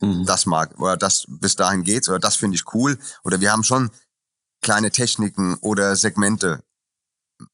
Mhm. 0.00 0.26
Das 0.26 0.46
mag 0.46 0.78
oder 0.78 0.96
das 0.96 1.24
bis 1.28 1.56
dahin 1.56 1.82
geht's 1.82 2.08
oder 2.08 2.18
das 2.18 2.36
finde 2.36 2.56
ich 2.56 2.74
cool 2.74 2.98
oder 3.24 3.40
wir 3.40 3.50
haben 3.50 3.64
schon 3.64 3.90
kleine 4.60 4.90
Techniken 4.90 5.56
oder 5.60 5.96
Segmente 5.96 6.62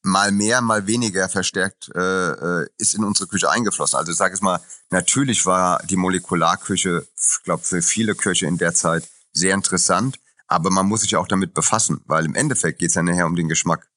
mal 0.02 0.30
mehr, 0.32 0.60
mal 0.60 0.86
weniger 0.86 1.28
verstärkt 1.28 1.90
äh, 1.94 2.00
äh 2.00 2.68
ist 2.78 2.94
in 2.94 3.04
unsere 3.04 3.28
Küche 3.28 3.50
eingeflossen. 3.50 3.98
Also 3.98 4.12
ich 4.12 4.18
sage 4.18 4.34
es 4.34 4.40
mal, 4.40 4.60
natürlich 4.90 5.44
war 5.46 5.82
die 5.84 5.96
Molekularküche, 5.96 7.06
ich 7.16 7.42
glaube 7.44 7.62
für 7.62 7.82
viele 7.82 8.14
Köche 8.14 8.46
in 8.46 8.58
der 8.58 8.74
Zeit 8.74 9.08
sehr 9.32 9.54
interessant, 9.54 10.18
aber 10.46 10.70
man 10.70 10.86
muss 10.86 11.02
sich 11.02 11.16
auch 11.16 11.28
damit 11.28 11.54
befassen, 11.54 12.02
weil 12.06 12.24
im 12.24 12.34
Endeffekt 12.34 12.78
geht 12.78 12.90
es 12.90 12.94
ja 12.94 13.02
nachher 13.02 13.26
um 13.26 13.36
den 13.36 13.48
Geschmack 13.48 13.90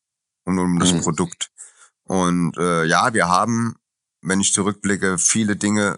und 0.46 0.58
um 0.60 0.80
das 0.80 0.94
mhm. 0.94 1.02
Produkt. 1.02 1.52
Und 2.04 2.58
äh, 2.58 2.86
ja, 2.86 3.14
wir 3.14 3.28
haben, 3.28 3.76
wenn 4.22 4.40
ich 4.40 4.54
zurückblicke, 4.54 5.18
viele 5.18 5.56
Dinge 5.56 5.98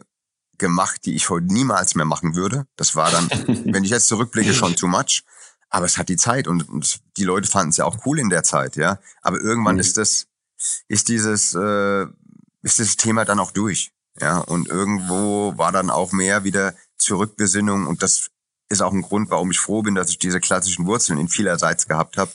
gemacht, 0.57 1.05
die 1.05 1.15
ich 1.15 1.29
heute 1.29 1.47
niemals 1.47 1.95
mehr 1.95 2.05
machen 2.05 2.35
würde. 2.35 2.67
Das 2.75 2.95
war 2.95 3.11
dann, 3.11 3.29
wenn 3.65 3.83
ich 3.83 3.89
jetzt 3.89 4.07
zurückblicke, 4.07 4.53
schon 4.53 4.75
too 4.75 4.87
much. 4.87 5.23
Aber 5.69 5.85
es 5.85 5.97
hat 5.97 6.09
die 6.09 6.15
Zeit 6.15 6.47
und, 6.47 6.67
und 6.69 7.01
die 7.17 7.23
Leute 7.23 7.47
fanden 7.49 7.69
es 7.69 7.77
ja 7.77 7.85
auch 7.85 8.05
cool 8.05 8.19
in 8.19 8.29
der 8.29 8.43
Zeit, 8.43 8.77
ja. 8.77 8.99
Aber 9.21 9.39
irgendwann 9.39 9.75
mhm. 9.75 9.81
ist 9.81 9.97
das, 9.97 10.27
ist 10.87 11.09
dieses, 11.09 11.53
äh, 11.53 12.05
ist 12.61 12.79
das 12.79 12.95
Thema 12.95 13.25
dann 13.25 13.39
auch 13.39 13.51
durch, 13.51 13.91
ja. 14.19 14.39
Und 14.39 14.69
irgendwo 14.69 15.57
war 15.57 15.71
dann 15.71 15.89
auch 15.89 16.13
mehr 16.13 16.43
wieder 16.43 16.73
Zurückbesinnung 16.97 17.85
und 17.85 18.01
das 18.01 18.29
ist 18.69 18.81
auch 18.81 18.93
ein 18.93 19.01
Grund, 19.01 19.29
warum 19.29 19.51
ich 19.51 19.59
froh 19.59 19.81
bin, 19.81 19.95
dass 19.95 20.09
ich 20.09 20.19
diese 20.19 20.39
klassischen 20.39 20.85
Wurzeln 20.85 21.19
in 21.19 21.29
vielerseits 21.29 21.87
gehabt 21.87 22.17
habe, 22.17 22.31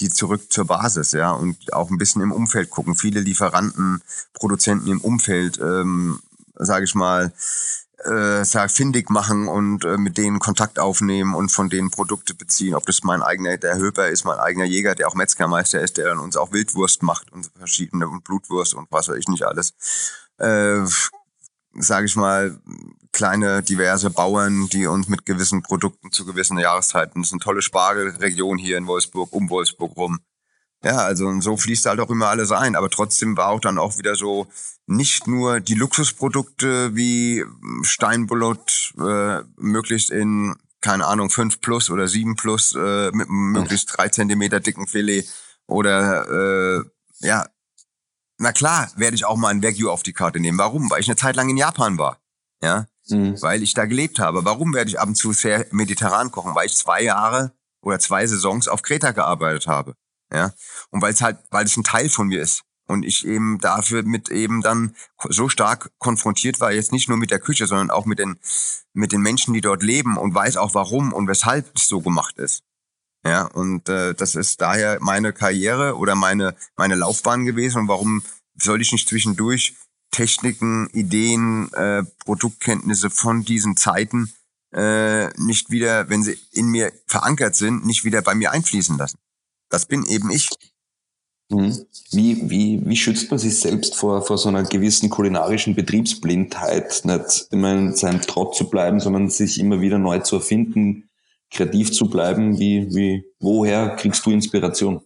die 0.00 0.08
zurück 0.08 0.52
zur 0.52 0.66
Basis, 0.66 1.12
ja, 1.12 1.32
und 1.32 1.72
auch 1.72 1.90
ein 1.90 1.98
bisschen 1.98 2.22
im 2.22 2.32
Umfeld 2.32 2.70
gucken. 2.70 2.96
Viele 2.96 3.20
Lieferanten, 3.20 4.02
Produzenten 4.32 4.88
im 4.88 5.00
Umfeld, 5.00 5.58
ähm, 5.58 6.20
sage 6.54 6.84
ich 6.84 6.94
mal, 6.94 7.32
äh, 8.04 8.44
sag, 8.44 8.70
findig 8.70 9.10
machen 9.10 9.48
und 9.48 9.84
äh, 9.84 9.96
mit 9.96 10.18
denen 10.18 10.38
Kontakt 10.38 10.78
aufnehmen 10.78 11.34
und 11.34 11.50
von 11.50 11.70
denen 11.70 11.90
Produkte 11.90 12.34
beziehen. 12.34 12.74
Ob 12.74 12.86
das 12.86 13.02
mein 13.02 13.22
eigener, 13.22 13.56
der 13.56 13.76
Höper 13.76 14.08
ist, 14.08 14.24
mein 14.24 14.38
eigener 14.38 14.64
Jäger, 14.64 14.94
der 14.94 15.08
auch 15.08 15.14
Metzgermeister 15.14 15.80
ist, 15.80 15.96
der 15.96 16.06
dann 16.06 16.18
uns 16.18 16.36
auch 16.36 16.52
Wildwurst 16.52 17.02
macht 17.02 17.32
und 17.32 17.50
verschiedene 17.56 18.08
und 18.08 18.24
Blutwurst 18.24 18.74
und 18.74 18.88
was 18.90 19.08
weiß 19.08 19.16
ich 19.16 19.28
nicht 19.28 19.44
alles. 19.44 19.74
Äh, 20.38 20.84
sage 21.76 22.06
ich 22.06 22.16
mal, 22.16 22.58
kleine, 23.12 23.62
diverse 23.62 24.10
Bauern, 24.10 24.68
die 24.68 24.86
uns 24.86 25.08
mit 25.08 25.24
gewissen 25.24 25.62
Produkten 25.62 26.12
zu 26.12 26.24
gewissen 26.24 26.58
Jahreszeiten, 26.58 27.22
das 27.22 27.28
ist 27.28 27.32
eine 27.32 27.40
tolle 27.40 27.62
Spargelregion 27.62 28.58
hier 28.58 28.76
in 28.76 28.86
Wolfsburg, 28.86 29.32
um 29.32 29.50
Wolfsburg 29.50 29.96
rum. 29.96 30.20
Ja, 30.84 30.98
also 30.98 31.26
und 31.26 31.40
so 31.40 31.56
fließt 31.56 31.86
halt 31.86 31.98
auch 31.98 32.10
immer 32.10 32.28
alles 32.28 32.52
ein. 32.52 32.76
Aber 32.76 32.90
trotzdem 32.90 33.36
war 33.36 33.48
auch 33.48 33.60
dann 33.60 33.78
auch 33.78 33.96
wieder 33.98 34.14
so 34.16 34.46
nicht 34.86 35.26
nur 35.26 35.60
die 35.60 35.74
Luxusprodukte 35.74 36.94
wie 36.94 37.44
Steinbullot 37.82 38.92
äh, 38.98 39.40
möglichst 39.56 40.10
in, 40.10 40.54
keine 40.82 41.06
Ahnung, 41.06 41.30
5 41.30 41.60
plus 41.62 41.88
oder 41.88 42.06
7 42.06 42.36
plus 42.36 42.74
äh, 42.74 43.10
mit 43.12 43.28
möglichst 43.30 43.96
drei 43.96 44.10
Zentimeter 44.10 44.60
dicken 44.60 44.86
Filet 44.86 45.24
oder 45.66 46.28
äh, 46.28 46.84
ja, 47.20 47.46
na 48.36 48.52
klar, 48.52 48.90
werde 48.96 49.14
ich 49.14 49.24
auch 49.24 49.36
mal 49.36 49.48
ein 49.48 49.62
Wagyu 49.62 49.90
auf 49.90 50.02
die 50.02 50.12
Karte 50.12 50.40
nehmen. 50.40 50.58
Warum? 50.58 50.90
Weil 50.90 51.00
ich 51.00 51.08
eine 51.08 51.16
Zeit 51.16 51.36
lang 51.36 51.48
in 51.48 51.56
Japan 51.56 51.96
war. 51.96 52.18
Ja, 52.62 52.86
mhm. 53.08 53.40
weil 53.40 53.62
ich 53.62 53.72
da 53.74 53.86
gelebt 53.86 54.18
habe. 54.18 54.44
Warum 54.44 54.74
werde 54.74 54.90
ich 54.90 55.00
ab 55.00 55.08
und 55.08 55.14
zu 55.14 55.32
sehr 55.32 55.66
mediterran 55.70 56.30
kochen? 56.30 56.54
Weil 56.54 56.66
ich 56.66 56.76
zwei 56.76 57.02
Jahre 57.02 57.52
oder 57.80 57.98
zwei 57.98 58.26
Saisons 58.26 58.68
auf 58.68 58.82
Kreta 58.82 59.12
gearbeitet 59.12 59.66
habe. 59.66 59.94
Ja, 60.34 60.52
und 60.90 61.00
weil 61.00 61.12
es 61.12 61.22
halt, 61.22 61.38
weil 61.50 61.64
es 61.64 61.76
ein 61.76 61.84
Teil 61.84 62.08
von 62.08 62.26
mir 62.26 62.42
ist. 62.42 62.62
Und 62.86 63.04
ich 63.04 63.26
eben 63.26 63.58
dafür 63.60 64.02
mit 64.02 64.28
eben 64.30 64.60
dann 64.60 64.94
so 65.30 65.48
stark 65.48 65.90
konfrontiert 65.98 66.60
war, 66.60 66.72
jetzt 66.72 66.92
nicht 66.92 67.08
nur 67.08 67.16
mit 67.16 67.30
der 67.30 67.38
Küche, 67.38 67.66
sondern 67.66 67.90
auch 67.90 68.04
mit 68.04 68.18
den, 68.18 68.38
mit 68.92 69.12
den 69.12 69.22
Menschen, 69.22 69.54
die 69.54 69.62
dort 69.62 69.82
leben 69.82 70.18
und 70.18 70.34
weiß 70.34 70.58
auch 70.58 70.74
warum 70.74 71.12
und 71.12 71.28
weshalb 71.28 71.70
es 71.76 71.86
so 71.86 72.00
gemacht 72.02 72.36
ist. 72.36 72.62
Ja, 73.24 73.44
und 73.44 73.88
äh, 73.88 74.12
das 74.14 74.34
ist 74.34 74.60
daher 74.60 74.98
meine 75.00 75.32
Karriere 75.32 75.96
oder 75.96 76.14
meine, 76.14 76.56
meine 76.76 76.94
Laufbahn 76.94 77.46
gewesen. 77.46 77.78
Und 77.78 77.88
warum 77.88 78.22
soll 78.54 78.82
ich 78.82 78.92
nicht 78.92 79.08
zwischendurch 79.08 79.76
Techniken, 80.10 80.88
Ideen, 80.90 81.72
äh, 81.72 82.02
Produktkenntnisse 82.24 83.08
von 83.08 83.44
diesen 83.44 83.76
Zeiten 83.78 84.34
äh, 84.72 85.28
nicht 85.40 85.70
wieder, 85.70 86.10
wenn 86.10 86.22
sie 86.22 86.38
in 86.52 86.66
mir 86.66 86.92
verankert 87.06 87.56
sind, 87.56 87.86
nicht 87.86 88.04
wieder 88.04 88.20
bei 88.20 88.34
mir 88.34 88.52
einfließen 88.52 88.98
lassen? 88.98 89.18
Das 89.74 89.86
bin 89.86 90.06
eben 90.06 90.30
ich. 90.30 90.48
Mhm. 91.50 91.84
Wie, 92.12 92.48
wie, 92.48 92.80
wie 92.84 92.96
schützt 92.96 93.28
man 93.30 93.40
sich 93.40 93.58
selbst 93.58 93.96
vor, 93.96 94.22
vor 94.22 94.38
so 94.38 94.48
einer 94.48 94.62
gewissen 94.62 95.10
kulinarischen 95.10 95.74
Betriebsblindheit? 95.74 97.00
Nicht 97.04 97.48
immer 97.50 97.72
in 97.72 97.96
seinem 97.96 98.20
Trott 98.20 98.54
zu 98.54 98.70
bleiben, 98.70 99.00
sondern 99.00 99.30
sich 99.30 99.58
immer 99.58 99.80
wieder 99.80 99.98
neu 99.98 100.20
zu 100.20 100.36
erfinden, 100.36 101.10
kreativ 101.50 101.90
zu 101.90 102.08
bleiben? 102.08 102.56
Wie, 102.60 102.94
wie, 102.94 103.24
woher 103.40 103.96
kriegst 103.96 104.24
du 104.24 104.30
Inspiration? 104.30 105.02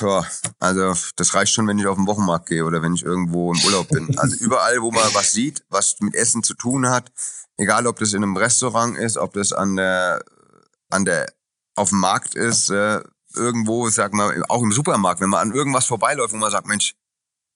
Ja, 0.00 0.24
also 0.58 0.94
das 1.16 1.34
reicht 1.34 1.52
schon, 1.52 1.68
wenn 1.68 1.78
ich 1.78 1.86
auf 1.86 1.98
den 1.98 2.06
Wochenmarkt 2.06 2.48
gehe 2.48 2.64
oder 2.64 2.80
wenn 2.80 2.94
ich 2.94 3.02
irgendwo 3.02 3.52
im 3.52 3.62
Urlaub 3.66 3.88
bin. 3.88 4.18
Also 4.18 4.42
überall, 4.42 4.80
wo 4.80 4.90
man 4.90 5.04
was 5.12 5.32
sieht, 5.32 5.62
was 5.68 5.96
mit 6.00 6.14
Essen 6.14 6.42
zu 6.42 6.54
tun 6.54 6.88
hat, 6.88 7.12
egal 7.58 7.86
ob 7.86 7.98
das 7.98 8.14
in 8.14 8.22
einem 8.22 8.38
Restaurant 8.38 8.96
ist, 8.96 9.18
ob 9.18 9.34
das 9.34 9.52
an 9.52 9.76
der, 9.76 10.24
an 10.88 11.04
der, 11.04 11.26
auf 11.80 11.90
dem 11.90 11.98
Markt 11.98 12.34
ist, 12.34 12.70
äh, 12.70 13.00
irgendwo, 13.34 13.88
sag 13.88 14.12
mal, 14.12 14.42
auch 14.48 14.62
im 14.62 14.72
Supermarkt, 14.72 15.20
wenn 15.20 15.30
man 15.30 15.48
an 15.48 15.54
irgendwas 15.54 15.86
vorbeiläuft, 15.86 16.32
wo 16.32 16.38
man 16.38 16.50
sagt, 16.50 16.66
Mensch, 16.66 16.94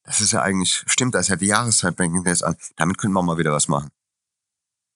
das 0.04 0.20
ist 0.20 0.32
ja 0.32 0.42
eigentlich, 0.42 0.82
stimmt, 0.86 1.14
das 1.14 1.22
ist 1.22 1.28
ja 1.28 1.36
die 1.36 1.46
Jahreszeit, 1.46 1.96
bringt 1.96 2.26
jetzt 2.26 2.44
an. 2.44 2.56
Damit 2.76 2.98
könnte 2.98 3.14
man 3.14 3.24
mal 3.24 3.38
wieder 3.38 3.52
was 3.52 3.68
machen. 3.68 3.90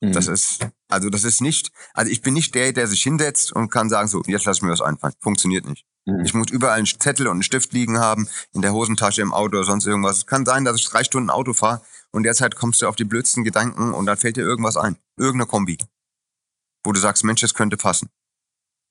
Mhm. 0.01 0.12
Das 0.12 0.29
ist, 0.29 0.67
also 0.88 1.11
das 1.11 1.25
ist 1.25 1.41
nicht, 1.41 1.73
also 1.95 2.11
ich 2.11 2.23
bin 2.23 2.35
nicht 2.35 2.55
der, 2.55 2.73
der 2.73 2.87
sich 2.87 3.03
hinsetzt 3.03 3.53
und 3.53 3.71
kann 3.71 3.88
sagen, 3.88 4.09
so, 4.09 4.23
jetzt 4.27 4.45
lass 4.45 4.62
mir 4.62 4.71
was 4.71 4.81
einfallen. 4.81 5.14
Funktioniert 5.21 5.67
nicht. 5.67 5.85
Mhm. 6.05 6.25
Ich 6.25 6.35
muss 6.35 6.51
überall 6.51 6.79
einen 6.79 6.87
Zettel 6.87 7.27
und 7.27 7.33
einen 7.33 7.43
Stift 7.43 7.73
liegen 7.73 7.99
haben, 7.99 8.29
in 8.53 8.62
der 8.62 8.73
Hosentasche, 8.73 9.23
im 9.23 9.33
Auto 9.33 9.57
oder 9.57 9.64
sonst 9.64 9.87
irgendwas. 9.87 10.19
Es 10.19 10.27
kann 10.27 10.47
sein, 10.47 10.64
dass 10.64 10.77
ich 10.77 10.88
drei 10.88 11.05
Stunden 11.05 11.31
Auto 11.31 11.53
fahre 11.53 11.83
und 12.12 12.23
derzeit 12.23 12.55
kommst 12.57 12.83
du 12.83 12.88
auf 12.88 12.97
die 12.97 13.05
blödsten 13.05 13.45
Gedanken 13.45 13.93
und 13.93 14.07
dann 14.07 14.17
fällt 14.17 14.37
dir 14.37 14.45
irgendwas 14.45 14.77
ein. 14.77 14.97
Irgendeine 15.17 15.47
Kombi. 15.47 15.79
Wo 16.85 16.93
du 16.93 17.01
sagst, 17.01 17.25
Mensch, 17.25 17.41
das 17.41 17.55
könnte 17.55 17.77
passen. 17.77 18.09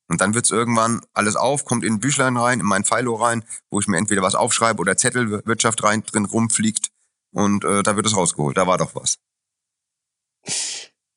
Und 0.08 0.20
dann 0.20 0.34
wird's 0.34 0.50
irgendwann 0.50 1.02
alles 1.12 1.36
auf, 1.36 1.64
kommt 1.64 1.84
in 1.84 1.94
ein 1.94 2.00
Büchlein 2.00 2.36
rein, 2.36 2.60
in 2.60 2.66
mein 2.66 2.84
Philo 2.84 3.14
rein, 3.14 3.44
wo 3.70 3.78
ich 3.78 3.88
mir 3.88 3.98
entweder 3.98 4.22
was 4.22 4.34
aufschreibe 4.34 4.80
oder 4.80 4.96
Zettelwirtschaft 4.96 5.82
rein 5.84 6.02
drin 6.02 6.24
rumfliegt 6.24 6.88
und 7.32 7.64
äh, 7.64 7.82
da 7.82 7.96
wird 7.96 8.06
es 8.06 8.16
rausgeholt. 8.16 8.56
Da 8.56 8.66
war 8.66 8.78
doch 8.78 8.94
was. 8.94 9.18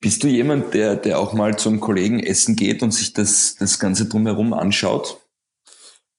Bist 0.01 0.23
du 0.23 0.27
jemand, 0.27 0.73
der, 0.73 0.95
der 0.95 1.19
auch 1.19 1.33
mal 1.33 1.57
zum 1.57 1.79
Kollegen 1.79 2.19
essen 2.19 2.55
geht 2.55 2.81
und 2.81 2.91
sich 2.91 3.13
das, 3.13 3.55
das 3.55 3.79
Ganze 3.79 4.07
drumherum 4.07 4.53
anschaut? 4.53 5.21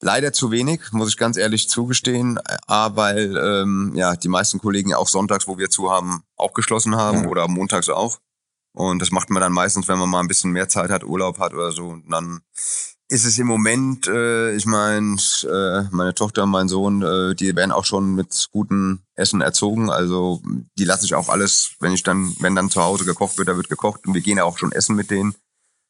Leider 0.01 0.33
zu 0.33 0.51
wenig, 0.51 0.81
muss 0.93 1.11
ich 1.11 1.17
ganz 1.17 1.37
ehrlich 1.37 1.69
zugestehen, 1.69 2.39
A, 2.67 2.97
weil 2.97 3.37
ähm, 3.37 3.93
ja 3.95 4.17
die 4.17 4.29
meisten 4.29 4.61
Kollegen 4.61 4.95
auch 4.95 5.09
sonntags, 5.09 5.47
wo 5.47 5.59
wir 5.59 5.71
zu 5.71 5.91
haben, 5.91 6.23
auch 6.37 6.55
geschlossen 6.55 6.97
haben 6.97 7.25
ja. 7.25 7.29
oder 7.29 7.49
montags 7.49 7.89
auch. 7.89 8.19
Und 8.75 9.01
das 9.01 9.11
macht 9.11 9.31
man 9.31 9.43
dann 9.43 9.53
meistens, 9.53 9.89
wenn 9.89 9.99
man 9.99 10.09
mal 10.09 10.21
ein 10.21 10.29
bisschen 10.29 10.53
mehr 10.53 10.69
Zeit 10.69 10.91
hat, 10.91 11.05
Urlaub 11.05 11.39
hat 11.39 11.53
oder 11.53 11.73
so. 11.73 11.89
Und 11.89 12.11
dann 12.11 12.41
ist 13.09 13.27
es 13.27 13.39
im 13.39 13.47
Moment, 13.47 14.07
äh, 14.07 14.55
ich 14.55 14.65
meine, 14.65 15.17
äh, 15.45 15.83
meine 15.91 16.15
Tochter 16.15 16.45
und 16.45 16.51
mein 16.51 16.69
Sohn, 16.69 17.03
äh, 17.03 17.35
die 17.35 17.55
werden 17.55 17.73
auch 17.73 17.85
schon 17.85 18.15
mit 18.15 18.49
gutem 18.51 19.01
Essen 19.15 19.43
erzogen. 19.43 19.91
Also 19.91 20.41
die 20.79 20.85
lasse 20.85 21.05
ich 21.05 21.15
auch 21.15 21.29
alles, 21.29 21.73
wenn 21.81 21.93
ich 21.93 22.03
dann, 22.03 22.35
wenn 22.41 22.57
dann 22.57 22.71
zu 22.71 22.83
Hause 22.83 23.05
gekocht 23.05 23.37
wird, 23.37 23.49
da 23.49 23.57
wird 23.57 23.69
gekocht 23.69 24.07
und 24.07 24.15
wir 24.15 24.23
gehen 24.23 24.39
ja 24.39 24.45
auch 24.45 24.57
schon 24.57 24.73
essen 24.73 24.97
mit 24.97 25.11
denen. 25.11 25.35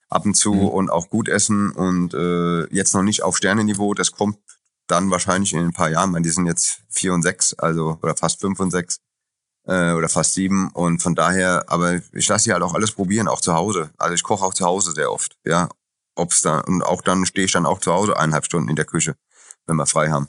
ab 0.09 0.27
und 0.27 0.35
zu 0.35 0.53
mhm. 0.53 0.69
und 0.69 0.91
auch 0.91 1.09
gut 1.09 1.29
essen 1.29 1.71
und 1.71 2.15
äh, 2.15 2.67
jetzt 2.75 2.95
noch 2.95 3.03
nicht 3.03 3.23
auf 3.23 3.37
Sternenniveau. 3.37 3.95
Das 3.95 4.13
kommt 4.13 4.39
dann 4.87 5.11
wahrscheinlich 5.11 5.55
in 5.55 5.61
ein 5.61 5.73
paar 5.73 5.91
Jahren. 5.91 6.11
meine, 6.11 6.25
die 6.25 6.31
sind 6.31 6.47
jetzt 6.47 6.83
vier 6.91 7.15
und 7.15 7.23
sechs, 7.23 7.55
also 7.55 7.99
oder 8.03 8.17
fast 8.17 8.41
fünf 8.41 8.61
und 8.61 8.71
sechs 8.71 8.99
äh, 9.67 9.93
oder 9.93 10.09
fast 10.09 10.35
sieben 10.35 10.71
und 10.71 11.03
von 11.03 11.15
daher, 11.15 11.65
aber 11.69 12.01
ich 12.13 12.29
lasse 12.29 12.45
sie 12.45 12.53
halt 12.53 12.63
auch 12.63 12.75
alles 12.75 12.93
probieren, 12.93 13.29
auch 13.29 13.41
zu 13.41 13.55
Hause. 13.55 13.91
Also 13.99 14.15
ich 14.15 14.23
koche 14.23 14.45
auch 14.45 14.55
zu 14.55 14.65
Hause 14.65 14.93
sehr 14.93 15.13
oft, 15.13 15.37
ja. 15.45 15.69
Ob's 16.15 16.43
da 16.43 16.61
und 16.61 16.83
auch 16.83 17.01
dann 17.01 17.25
stehe 17.25 17.47
ich 17.47 17.53
dann 17.53 17.65
auch 17.65 17.81
zu 17.81 17.93
Hause 17.93 18.19
eineinhalb 18.19 18.45
Stunden 18.45 18.69
in 18.69 18.77
der 18.77 18.85
Küche, 18.85 19.17
wenn 19.67 19.77
wir 19.77 19.87
frei 19.87 20.11
haben. 20.11 20.29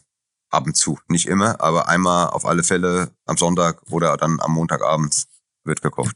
Ab 0.49 0.65
und 0.65 0.77
zu, 0.77 0.99
nicht 1.07 1.27
immer, 1.27 1.59
aber 1.61 1.87
einmal 1.89 2.27
auf 2.27 2.45
alle 2.45 2.63
Fälle 2.63 3.11
am 3.25 3.37
Sonntag 3.37 3.81
oder 3.89 4.15
dann 4.17 4.39
am 4.39 4.53
Montagabends 4.53 5.27
wird 5.63 5.81
gekocht. 5.81 6.15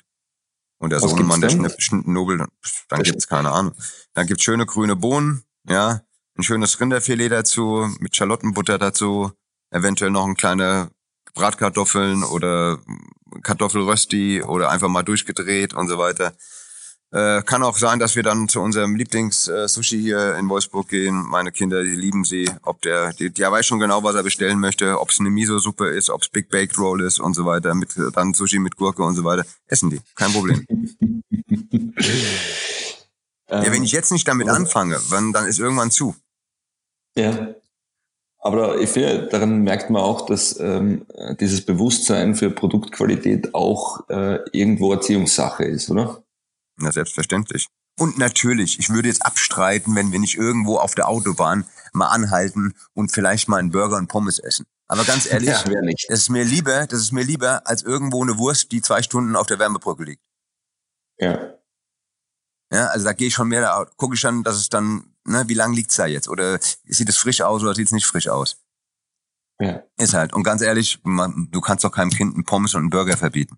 Und 0.79 0.91
der 0.91 0.99
Sohnemann, 0.99 1.41
der 1.41 1.49
Schnitt 1.49 2.07
Nobel, 2.07 2.45
dann 2.87 3.03
gibt's 3.03 3.27
keine 3.27 3.51
Ahnung. 3.51 3.73
Dann 4.13 4.27
gibt's 4.27 4.43
schöne 4.43 4.67
grüne 4.67 4.95
Bohnen, 4.95 5.43
ja, 5.67 6.01
ein 6.37 6.43
schönes 6.43 6.79
Rinderfilet 6.79 7.29
dazu, 7.29 7.89
mit 7.99 8.15
Schalottenbutter 8.15 8.77
dazu, 8.77 9.31
eventuell 9.71 10.11
noch 10.11 10.25
ein 10.25 10.35
kleine 10.35 10.91
Bratkartoffeln 11.37 12.23
oder 12.23 12.79
Kartoffelrösti 13.43 14.41
oder 14.41 14.69
einfach 14.69 14.89
mal 14.89 15.03
durchgedreht 15.03 15.73
und 15.73 15.87
so 15.87 15.97
weiter. 15.97 16.33
Äh, 17.11 17.41
kann 17.43 17.63
auch 17.63 17.77
sein, 17.77 17.99
dass 17.99 18.17
wir 18.17 18.23
dann 18.23 18.49
zu 18.49 18.59
unserem 18.59 18.95
Lieblings-Sushi 18.95 20.01
hier 20.01 20.35
in 20.35 20.49
Wolfsburg 20.49 20.89
gehen. 20.89 21.23
Meine 21.29 21.53
Kinder, 21.53 21.81
die 21.83 21.95
lieben 21.95 22.25
sie. 22.25 22.51
Ob 22.63 22.81
der, 22.81 23.13
die, 23.13 23.29
der 23.29 23.49
weiß 23.49 23.65
schon 23.65 23.79
genau, 23.79 24.03
was 24.03 24.15
er 24.15 24.23
bestellen 24.23 24.59
möchte. 24.59 24.99
Ob 24.99 25.11
es 25.11 25.19
eine 25.19 25.29
Miso-Suppe 25.29 25.87
ist, 25.87 26.09
ob 26.09 26.23
es 26.23 26.29
Big 26.29 26.49
Baked 26.49 26.77
Roll 26.77 27.01
ist 27.01 27.19
und 27.19 27.33
so 27.33 27.45
weiter. 27.45 27.75
Mit, 27.75 27.95
dann 28.13 28.33
Sushi 28.33 28.59
mit 28.59 28.75
Gurke 28.75 29.03
und 29.03 29.15
so 29.15 29.23
weiter. 29.23 29.45
Essen 29.67 29.89
die. 29.89 30.01
Kein 30.15 30.33
Problem. 30.33 30.65
ja, 33.49 33.71
wenn 33.71 33.83
ich 33.83 33.93
jetzt 33.93 34.11
nicht 34.11 34.27
damit 34.27 34.49
anfange, 34.49 34.99
dann, 35.09 35.31
dann 35.31 35.45
ist 35.45 35.59
irgendwann 35.59 35.91
zu. 35.91 36.13
Ja. 37.15 37.55
Aber 38.47 38.79
ich 38.79 38.89
finde, 38.89 39.27
daran 39.27 39.63
merkt 39.63 39.89
man 39.89 40.01
auch, 40.01 40.25
dass 40.25 40.57
ähm, 40.57 41.05
dieses 41.41 41.65
Bewusstsein 41.65 42.33
für 42.33 42.49
Produktqualität 42.49 43.53
auch 43.53 44.07
äh, 44.09 44.39
irgendwo 44.53 44.93
Erziehungssache 44.93 45.65
ist, 45.65 45.89
oder? 45.89 46.23
Na, 46.77 46.89
selbstverständlich. 46.93 47.67
Und 47.99 48.17
natürlich, 48.17 48.79
ich 48.79 48.89
würde 48.89 49.09
jetzt 49.09 49.25
abstreiten, 49.25 49.95
wenn 49.95 50.13
wir 50.13 50.19
nicht 50.19 50.35
irgendwo 50.35 50.77
auf 50.77 50.95
der 50.95 51.09
Autobahn 51.09 51.65
mal 51.91 52.07
anhalten 52.07 52.73
und 52.93 53.11
vielleicht 53.11 53.49
mal 53.49 53.57
einen 53.57 53.71
Burger 53.71 53.97
und 53.97 54.07
Pommes 54.07 54.39
essen. 54.39 54.65
Aber 54.87 55.03
ganz 55.03 55.25
ehrlich, 55.29 55.49
ja, 55.49 55.81
das 56.07 56.19
ist 56.19 56.29
mir 56.29 56.45
lieber, 56.45 56.87
das 56.87 57.01
ist 57.01 57.11
mir 57.11 57.25
lieber 57.25 57.67
als 57.67 57.83
irgendwo 57.83 58.23
eine 58.23 58.37
Wurst, 58.37 58.71
die 58.71 58.81
zwei 58.81 59.01
Stunden 59.01 59.35
auf 59.35 59.47
der 59.47 59.59
Wärmebrücke 59.59 60.05
liegt. 60.05 60.23
Ja. 61.19 61.53
Ja, 62.71 62.85
also 62.87 63.03
da 63.03 63.11
gehe 63.11 63.27
ich 63.27 63.33
schon 63.33 63.49
mehr, 63.49 63.59
da 63.59 63.89
gucke 63.97 64.15
ich 64.15 64.21
dann, 64.21 64.43
dass 64.43 64.55
es 64.55 64.69
dann, 64.69 65.13
ne, 65.27 65.47
wie 65.47 65.53
lang 65.53 65.73
liegt's 65.73 65.95
da 65.95 66.05
jetzt? 66.05 66.27
Oder 66.27 66.59
sieht 66.59 67.09
es 67.09 67.17
frisch 67.17 67.41
aus 67.41 67.61
oder 67.61 67.75
sieht 67.75 67.87
es 67.87 67.91
nicht 67.91 68.05
frisch 68.05 68.27
aus? 68.27 68.63
Ja. 69.59 69.83
Ist 69.97 70.13
halt. 70.13 70.33
Und 70.33 70.43
ganz 70.43 70.61
ehrlich, 70.61 70.99
man, 71.03 71.49
du 71.51 71.61
kannst 71.61 71.83
doch 71.83 71.91
keinem 71.91 72.11
Kind 72.11 72.35
einen 72.35 72.43
Pommes 72.43 72.75
und 72.75 72.81
einen 72.81 72.89
Burger 72.89 73.17
verbieten. 73.17 73.57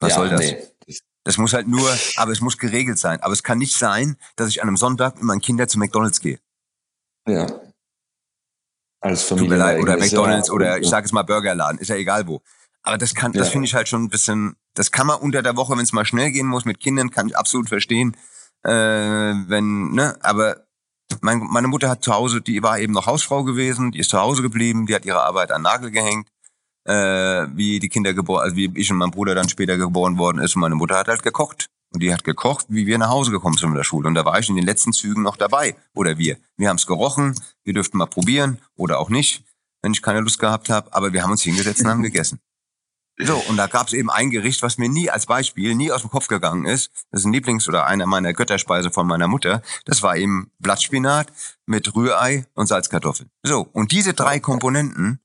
Was 0.00 0.10
ja, 0.10 0.16
soll 0.16 0.28
das? 0.30 0.40
Nee. 0.40 0.66
Das 1.24 1.36
muss 1.36 1.52
halt 1.52 1.68
nur, 1.68 1.88
aber 2.16 2.32
es 2.32 2.40
muss 2.40 2.56
geregelt 2.56 2.98
sein. 2.98 3.20
Aber 3.20 3.34
es 3.34 3.42
kann 3.42 3.58
nicht 3.58 3.76
sein, 3.76 4.16
dass 4.36 4.48
ich 4.48 4.62
an 4.62 4.68
einem 4.68 4.78
Sonntag 4.78 5.16
mit 5.16 5.24
meinen 5.24 5.40
Kindern 5.40 5.68
zu 5.68 5.78
McDonalds 5.78 6.20
gehe. 6.20 6.40
Ja. 7.28 7.46
Als 9.00 9.24
Familie. 9.24 9.80
Oder 9.80 9.98
McDonalds 9.98 10.48
ja, 10.48 10.54
oder 10.54 10.78
ich 10.78 10.88
sage 10.88 11.04
es 11.04 11.12
mal 11.12 11.22
Burgerladen, 11.22 11.78
ist 11.78 11.88
ja 11.88 11.96
egal 11.96 12.26
wo. 12.26 12.42
Aber 12.82 12.96
das 12.96 13.14
kann, 13.14 13.32
ja. 13.32 13.40
das 13.40 13.50
finde 13.50 13.66
ich 13.66 13.74
halt 13.74 13.88
schon 13.88 14.04
ein 14.04 14.08
bisschen, 14.08 14.56
das 14.74 14.90
kann 14.90 15.06
man 15.06 15.20
unter 15.20 15.42
der 15.42 15.56
Woche, 15.56 15.74
wenn 15.74 15.84
es 15.84 15.92
mal 15.92 16.06
schnell 16.06 16.30
gehen 16.30 16.46
muss 16.46 16.64
mit 16.64 16.80
Kindern, 16.80 17.10
kann 17.10 17.28
ich 17.28 17.36
absolut 17.36 17.68
verstehen. 17.68 18.16
Äh, 18.64 18.70
wenn, 18.70 19.92
ne, 19.92 20.18
aber 20.22 20.66
mein, 21.20 21.38
meine 21.38 21.68
Mutter 21.68 21.88
hat 21.88 22.04
zu 22.04 22.12
Hause, 22.12 22.40
die 22.40 22.62
war 22.62 22.78
eben 22.78 22.92
noch 22.92 23.06
Hausfrau 23.06 23.44
gewesen, 23.44 23.90
die 23.90 23.98
ist 23.98 24.10
zu 24.10 24.20
Hause 24.20 24.42
geblieben, 24.42 24.86
die 24.86 24.94
hat 24.94 25.04
ihre 25.04 25.22
Arbeit 25.22 25.50
an 25.50 25.62
Nagel 25.62 25.90
gehängt, 25.90 26.28
äh, 26.84 27.46
wie 27.54 27.78
die 27.78 27.88
Kinder 27.88 28.14
geboren, 28.14 28.42
also 28.42 28.56
wie 28.56 28.70
ich 28.74 28.90
und 28.90 28.98
mein 28.98 29.10
Bruder 29.10 29.34
dann 29.34 29.48
später 29.48 29.76
geboren 29.76 30.18
worden 30.18 30.38
ist. 30.38 30.54
Und 30.56 30.60
meine 30.60 30.74
Mutter 30.74 30.96
hat 30.96 31.08
halt 31.08 31.22
gekocht. 31.22 31.68
Und 31.92 32.02
die 32.02 32.12
hat 32.12 32.22
gekocht, 32.22 32.66
wie 32.68 32.86
wir 32.86 32.98
nach 32.98 33.08
Hause 33.08 33.32
gekommen 33.32 33.56
sind 33.56 33.68
von 33.68 33.76
der 33.76 33.84
Schule. 33.84 34.06
Und 34.06 34.14
da 34.14 34.24
war 34.24 34.38
ich 34.38 34.48
in 34.48 34.54
den 34.54 34.64
letzten 34.64 34.92
Zügen 34.92 35.22
noch 35.22 35.36
dabei. 35.36 35.74
Oder 35.94 36.18
wir. 36.18 36.36
Wir 36.56 36.68
haben 36.68 36.76
es 36.76 36.86
gerochen, 36.86 37.34
wir 37.64 37.74
dürften 37.74 37.98
mal 37.98 38.06
probieren 38.06 38.60
oder 38.76 39.00
auch 39.00 39.10
nicht, 39.10 39.42
wenn 39.82 39.92
ich 39.92 40.00
keine 40.00 40.20
Lust 40.20 40.38
gehabt 40.38 40.68
habe. 40.68 40.92
Aber 40.94 41.12
wir 41.12 41.22
haben 41.22 41.32
uns 41.32 41.42
hingesetzt 41.42 41.80
und 41.80 41.88
haben 41.88 42.02
gegessen. 42.04 42.38
So, 43.22 43.36
und 43.48 43.56
da 43.56 43.66
gab 43.66 43.88
es 43.88 43.92
eben 43.92 44.10
ein 44.10 44.30
Gericht, 44.30 44.62
was 44.62 44.78
mir 44.78 44.88
nie 44.88 45.10
als 45.10 45.26
Beispiel, 45.26 45.74
nie 45.74 45.92
aus 45.92 46.02
dem 46.02 46.10
Kopf 46.10 46.28
gegangen 46.28 46.64
ist. 46.64 46.90
Das 47.10 47.20
ist 47.20 47.26
ein 47.26 47.32
Lieblings- 47.32 47.68
oder 47.68 47.86
einer 47.86 48.06
meiner 48.06 48.32
Götterspeise 48.32 48.90
von 48.90 49.06
meiner 49.06 49.28
Mutter. 49.28 49.62
Das 49.84 50.02
war 50.02 50.16
eben 50.16 50.50
Blattspinat 50.58 51.32
mit 51.66 51.94
Rührei 51.94 52.46
und 52.54 52.66
Salzkartoffeln. 52.66 53.30
So, 53.42 53.68
und 53.72 53.92
diese 53.92 54.14
drei 54.14 54.40
Komponenten, 54.40 55.20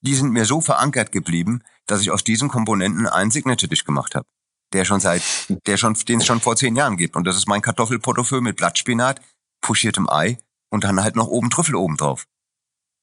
die 0.00 0.14
sind 0.14 0.32
mir 0.32 0.44
so 0.44 0.60
verankert 0.60 1.12
geblieben, 1.12 1.62
dass 1.86 2.00
ich 2.00 2.10
aus 2.10 2.24
diesen 2.24 2.48
Komponenten 2.48 3.06
einen 3.06 3.30
Signature-Dish 3.30 3.84
gemacht 3.84 4.14
habe. 4.14 4.26
Der 4.72 4.84
schon 4.84 5.00
seit, 5.00 5.22
der 5.66 5.76
schon, 5.76 5.94
den 5.94 6.20
es 6.20 6.26
schon 6.26 6.40
vor 6.40 6.56
zehn 6.56 6.76
Jahren 6.76 6.96
gibt. 6.96 7.16
Und 7.16 7.24
das 7.24 7.36
ist 7.36 7.48
mein 7.48 7.62
Kartoffelportofeu 7.62 8.40
mit 8.40 8.56
Blattspinat, 8.56 9.20
puschiertem 9.60 10.08
Ei 10.10 10.38
und 10.70 10.84
dann 10.84 11.02
halt 11.02 11.16
noch 11.16 11.28
oben 11.28 11.50
Trüffel 11.50 11.74
oben 11.74 11.96
drauf. 11.96 12.26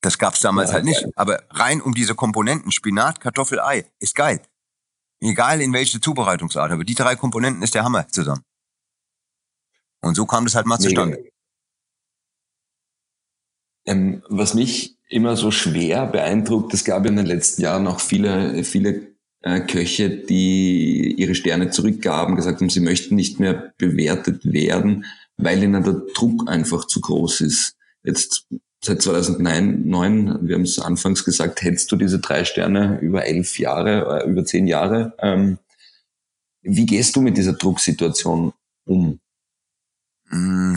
Das 0.06 0.20
gab's 0.20 0.40
damals 0.40 0.70
ja, 0.70 0.76
halt 0.76 0.86
nicht. 0.86 1.04
Aber 1.16 1.42
rein 1.50 1.82
um 1.82 1.96
diese 1.96 2.14
Komponenten, 2.14 2.72
Spinat, 2.72 3.20
Kartoffel, 3.20 3.60
Ei, 3.60 3.86
ist 4.00 4.14
geil. 4.14 4.40
Egal 5.20 5.62
in 5.62 5.74
welche 5.74 6.00
Zubereitungsart, 6.00 6.72
aber 6.72 6.84
die 6.84 6.94
drei 6.94 7.16
Komponenten 7.16 7.64
ist 7.64 7.74
der 7.74 7.84
Hammer 7.84 8.08
zusammen. 8.10 8.44
Und 10.02 10.14
so 10.14 10.28
kam 10.28 10.44
das 10.44 10.54
halt 10.54 10.68
mal 10.68 10.78
zustande. 10.78 11.28
Ähm, 13.88 14.22
was 14.30 14.54
mich 14.54 14.96
immer 15.10 15.36
so 15.36 15.50
schwer 15.50 16.06
beeindruckt, 16.06 16.76
es 16.76 16.86
gab 16.86 17.08
in 17.08 17.16
den 17.16 17.26
letzten 17.26 17.64
Jahren 17.64 17.88
auch 17.88 18.00
viele, 18.00 18.64
viele 18.64 19.16
äh, 19.42 19.62
Köche, 19.62 20.12
die 20.12 21.16
ihre 21.18 21.34
Sterne 21.34 21.72
zurückgaben, 21.72 22.36
gesagt 22.36 22.62
haben, 22.62 22.70
sie 22.70 22.80
möchten 22.80 23.16
nicht 23.16 23.40
mehr 23.40 23.74
bewertet 23.80 24.46
werden, 24.46 25.06
weil 25.38 25.64
ihnen 25.64 25.84
der 25.84 26.04
Druck 26.14 26.48
einfach 26.48 26.86
zu 26.86 27.02
groß 27.02 27.42
ist. 27.42 27.76
Jetzt 28.04 28.48
seit 28.86 29.02
2009, 29.02 30.48
wir 30.48 30.56
haben 30.56 30.62
es 30.62 30.80
anfangs 30.80 31.26
gesagt, 31.26 31.62
hättest 31.62 31.92
du 31.92 31.96
diese 31.96 32.20
drei 32.20 32.46
Sterne 32.46 33.00
über 33.02 33.26
elf 33.26 33.60
Jahre, 33.60 34.22
äh, 34.24 34.30
über 34.30 34.46
zehn 34.46 34.68
Jahre. 34.68 35.14
Ähm, 35.20 35.58
wie 36.62 36.86
gehst 36.86 37.16
du 37.16 37.22
mit 37.22 37.38
dieser 37.38 37.54
Drucksituation 37.54 38.54
um? 38.86 39.20
Mm. 40.30 40.76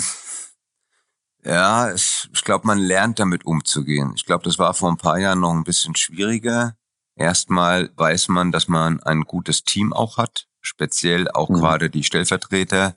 Ja, 1.44 1.94
ich, 1.94 2.28
ich 2.32 2.44
glaube, 2.44 2.66
man 2.66 2.78
lernt 2.78 3.18
damit 3.18 3.46
umzugehen. 3.46 4.12
Ich 4.16 4.26
glaube, 4.26 4.44
das 4.44 4.58
war 4.58 4.74
vor 4.74 4.90
ein 4.90 4.98
paar 4.98 5.18
Jahren 5.18 5.40
noch 5.40 5.54
ein 5.54 5.64
bisschen 5.64 5.94
schwieriger. 5.94 6.76
Erstmal 7.16 7.90
weiß 7.96 8.28
man, 8.28 8.52
dass 8.52 8.68
man 8.68 9.02
ein 9.02 9.22
gutes 9.22 9.64
Team 9.64 9.92
auch 9.92 10.18
hat, 10.18 10.46
speziell 10.60 11.30
auch 11.30 11.48
mhm. 11.48 11.54
gerade 11.54 11.90
die 11.90 12.04
Stellvertreter, 12.04 12.96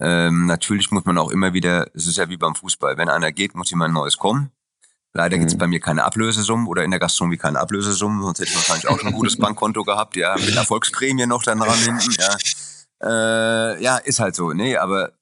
ähm, 0.00 0.46
natürlich 0.46 0.90
muss 0.90 1.04
man 1.04 1.18
auch 1.18 1.30
immer 1.30 1.52
wieder, 1.52 1.88
es 1.94 2.06
ist 2.06 2.16
ja 2.16 2.28
wie 2.28 2.38
beim 2.38 2.54
Fußball, 2.54 2.96
wenn 2.96 3.08
einer 3.08 3.32
geht, 3.32 3.54
muss 3.54 3.70
jemand 3.70 3.92
Neues 3.92 4.16
kommen. 4.16 4.50
Leider 5.12 5.36
mhm. 5.36 5.40
gibt 5.40 5.52
es 5.52 5.58
bei 5.58 5.66
mir 5.66 5.80
keine 5.80 6.04
Ablösesummen 6.04 6.66
oder 6.66 6.84
in 6.84 6.90
der 6.90 7.00
Gastronomie 7.00 7.36
keine 7.36 7.60
Ablösesummen, 7.60 8.22
sonst 8.22 8.38
hätte 8.38 8.50
ich 8.50 8.56
wahrscheinlich 8.56 8.88
auch 8.88 8.98
schon 8.98 9.08
ein 9.08 9.14
gutes 9.14 9.36
Bankkonto 9.36 9.84
gehabt, 9.84 10.16
ja, 10.16 10.36
mit 10.36 10.56
Erfolgsprämie 10.56 11.26
noch 11.26 11.42
dann 11.42 11.58
dran 11.58 11.78
hinten, 11.78 12.12
ja. 12.12 12.36
Äh, 13.02 13.82
ja, 13.82 13.96
ist 13.98 14.20
halt 14.20 14.34
so, 14.34 14.52
nee, 14.52 14.76
aber 14.76 15.12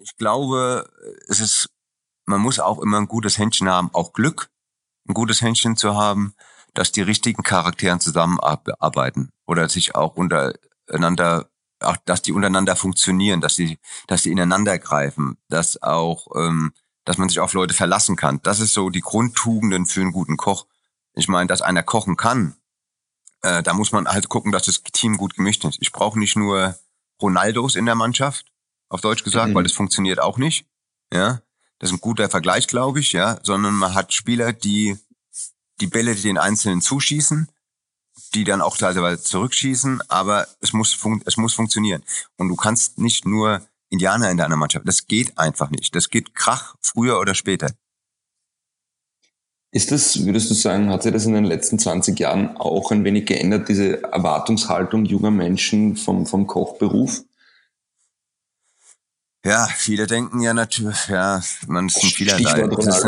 ich 0.00 0.16
glaube, 0.16 0.88
es 1.28 1.40
ist, 1.40 1.68
man 2.26 2.40
muss 2.40 2.58
auch 2.58 2.80
immer 2.80 2.98
ein 2.98 3.08
gutes 3.08 3.38
Händchen 3.38 3.68
haben, 3.68 3.90
auch 3.92 4.12
Glück, 4.12 4.48
ein 5.08 5.14
gutes 5.14 5.40
Händchen 5.40 5.76
zu 5.76 5.94
haben, 5.94 6.34
dass 6.74 6.92
die 6.92 7.02
richtigen 7.02 7.42
Charakteren 7.42 8.00
zusammenarbeiten 8.00 9.30
oder 9.46 9.68
sich 9.68 9.94
auch 9.94 10.16
untereinander 10.16 11.48
auch, 11.80 11.96
dass 12.04 12.22
die 12.22 12.32
untereinander 12.32 12.76
funktionieren, 12.76 13.40
dass 13.40 13.56
die, 13.56 13.78
dass 14.06 14.22
die 14.22 14.30
ineinander 14.30 14.78
greifen, 14.78 15.38
dass 15.48 15.82
auch, 15.82 16.26
ähm, 16.36 16.72
dass 17.04 17.18
man 17.18 17.28
sich 17.28 17.40
auf 17.40 17.52
Leute 17.52 17.74
verlassen 17.74 18.16
kann. 18.16 18.40
Das 18.42 18.60
ist 18.60 18.74
so 18.74 18.90
die 18.90 19.00
Grundtugenden 19.00 19.86
für 19.86 20.00
einen 20.00 20.12
guten 20.12 20.36
Koch. 20.36 20.66
Ich 21.14 21.28
meine, 21.28 21.46
dass 21.46 21.62
einer 21.62 21.82
kochen 21.82 22.16
kann, 22.16 22.56
äh, 23.42 23.62
da 23.62 23.72
muss 23.74 23.92
man 23.92 24.08
halt 24.08 24.28
gucken, 24.28 24.52
dass 24.52 24.64
das 24.64 24.82
Team 24.82 25.16
gut 25.16 25.34
gemischt 25.34 25.64
ist. 25.64 25.78
Ich 25.80 25.92
brauche 25.92 26.18
nicht 26.18 26.36
nur 26.36 26.76
Ronaldos 27.20 27.76
in 27.76 27.86
der 27.86 27.94
Mannschaft, 27.94 28.46
auf 28.88 29.00
Deutsch 29.00 29.24
gesagt, 29.24 29.50
mhm. 29.50 29.54
weil 29.54 29.64
das 29.64 29.72
funktioniert 29.72 30.20
auch 30.20 30.38
nicht. 30.38 30.66
Ja, 31.12 31.40
das 31.78 31.90
ist 31.90 31.96
ein 31.96 32.00
guter 32.00 32.28
Vergleich, 32.28 32.66
glaube 32.66 33.00
ich, 33.00 33.12
ja, 33.12 33.38
sondern 33.42 33.74
man 33.74 33.94
hat 33.94 34.12
Spieler, 34.12 34.52
die 34.52 34.98
die 35.80 35.86
Bälle 35.86 36.14
den 36.16 36.38
Einzelnen 36.38 36.80
zuschießen 36.80 37.48
die 38.34 38.44
dann 38.44 38.60
auch 38.60 38.76
teilweise 38.76 39.22
zurückschießen, 39.22 40.02
aber 40.08 40.46
es 40.60 40.72
muss, 40.72 40.92
fun 40.92 41.22
es 41.24 41.36
muss 41.36 41.54
funktionieren. 41.54 42.02
Und 42.36 42.48
du 42.48 42.56
kannst 42.56 42.98
nicht 42.98 43.26
nur 43.26 43.62
Indianer 43.90 44.30
in 44.30 44.36
deiner 44.36 44.56
Mannschaft, 44.56 44.86
das 44.86 45.06
geht 45.06 45.38
einfach 45.38 45.70
nicht. 45.70 45.94
Das 45.94 46.10
geht 46.10 46.34
krach, 46.34 46.74
früher 46.80 47.18
oder 47.18 47.34
später. 47.34 47.70
Ist 49.70 49.92
das, 49.92 50.24
würdest 50.24 50.50
du 50.50 50.54
sagen, 50.54 50.88
hat 50.88 51.02
sich 51.02 51.12
das 51.12 51.26
in 51.26 51.34
den 51.34 51.44
letzten 51.44 51.78
20 51.78 52.18
Jahren 52.18 52.56
auch 52.56 52.90
ein 52.90 53.04
wenig 53.04 53.26
geändert, 53.26 53.68
diese 53.68 54.02
Erwartungshaltung 54.02 55.04
junger 55.04 55.30
Menschen 55.30 55.96
vom, 55.96 56.26
vom 56.26 56.46
Kochberuf? 56.46 57.22
Ja, 59.44 59.66
viele 59.66 60.06
denken 60.06 60.40
ja 60.40 60.54
natürlich, 60.54 61.08
ja, 61.08 61.42
man 61.66 61.86
ist 61.86 62.02
ein 62.02 62.10
vielerlei. 62.10 62.66
Das 62.66 63.04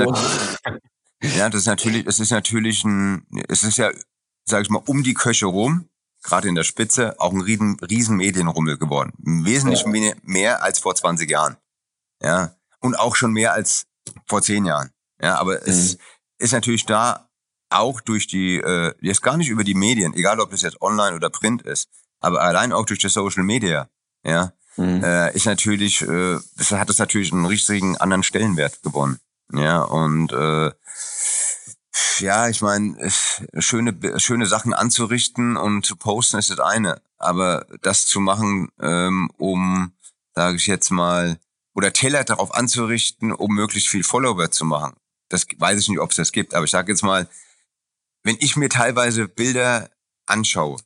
ja, 1.22 1.50
das 1.50 1.62
ist 1.62 1.66
natürlich, 1.66 2.06
es 2.06 2.20
ist 2.20 2.30
natürlich 2.30 2.84
ein, 2.84 3.26
es 3.48 3.62
ist 3.62 3.78
ja, 3.78 3.90
sag 4.50 4.62
ich 4.62 4.70
mal, 4.70 4.82
um 4.86 5.02
die 5.02 5.14
Köche 5.14 5.46
rum, 5.46 5.88
gerade 6.22 6.48
in 6.48 6.54
der 6.54 6.64
Spitze, 6.64 7.18
auch 7.18 7.32
ein 7.32 7.40
riesen, 7.40 7.78
riesen 7.80 8.16
Medienrummel 8.16 8.76
geworden. 8.76 9.12
Wesentlich 9.18 9.84
ja. 9.86 10.14
mehr 10.22 10.62
als 10.62 10.78
vor 10.78 10.94
20 10.94 11.30
Jahren. 11.30 11.56
Ja. 12.22 12.54
Und 12.80 12.98
auch 12.98 13.16
schon 13.16 13.32
mehr 13.32 13.52
als 13.52 13.86
vor 14.26 14.42
zehn 14.42 14.64
Jahren. 14.64 14.90
Ja, 15.20 15.36
aber 15.36 15.54
mhm. 15.54 15.60
es 15.66 15.98
ist 16.38 16.52
natürlich 16.52 16.86
da 16.86 17.28
auch 17.70 18.00
durch 18.00 18.26
die, 18.26 18.56
äh, 18.56 18.94
jetzt 19.00 19.22
gar 19.22 19.36
nicht 19.36 19.48
über 19.48 19.64
die 19.64 19.74
Medien, 19.74 20.14
egal 20.14 20.40
ob 20.40 20.50
das 20.50 20.62
jetzt 20.62 20.80
online 20.82 21.14
oder 21.14 21.30
print 21.30 21.62
ist, 21.62 21.88
aber 22.20 22.42
allein 22.42 22.72
auch 22.72 22.84
durch 22.84 22.98
die 22.98 23.08
Social 23.08 23.44
Media, 23.44 23.88
ja, 24.24 24.52
mhm. 24.76 25.04
äh, 25.04 25.32
ist 25.34 25.46
natürlich, 25.46 26.02
äh, 26.02 26.38
das 26.56 26.72
hat 26.72 26.90
es 26.90 26.98
natürlich 26.98 27.32
einen 27.32 27.46
richtigen 27.46 27.96
anderen 27.96 28.22
Stellenwert 28.22 28.82
gewonnen. 28.82 29.20
Ja, 29.52 29.82
und 29.82 30.32
äh, 30.32 30.70
ja, 32.18 32.48
ich 32.48 32.62
meine, 32.62 32.96
schöne, 33.58 34.20
schöne 34.20 34.46
Sachen 34.46 34.74
anzurichten 34.74 35.56
und 35.56 35.84
zu 35.84 35.96
posten 35.96 36.38
ist 36.38 36.50
das 36.50 36.60
eine. 36.60 37.00
Aber 37.18 37.66
das 37.82 38.06
zu 38.06 38.20
machen, 38.20 38.70
ähm, 38.80 39.30
um, 39.36 39.92
sage 40.34 40.56
ich 40.56 40.66
jetzt 40.66 40.90
mal, 40.90 41.38
oder 41.74 41.92
Teller 41.92 42.24
darauf 42.24 42.54
anzurichten, 42.54 43.32
um 43.32 43.54
möglichst 43.54 43.88
viel 43.88 44.04
Follower 44.04 44.50
zu 44.50 44.64
machen. 44.64 44.94
Das 45.28 45.46
weiß 45.56 45.80
ich 45.80 45.88
nicht, 45.88 46.00
ob 46.00 46.10
es 46.10 46.16
das 46.16 46.32
gibt, 46.32 46.54
aber 46.54 46.64
ich 46.64 46.70
sage 46.70 46.92
jetzt 46.92 47.02
mal, 47.02 47.28
wenn 48.22 48.36
ich 48.40 48.56
mir 48.56 48.68
teilweise 48.68 49.28
Bilder 49.28 49.90
anschaue, 50.26 50.78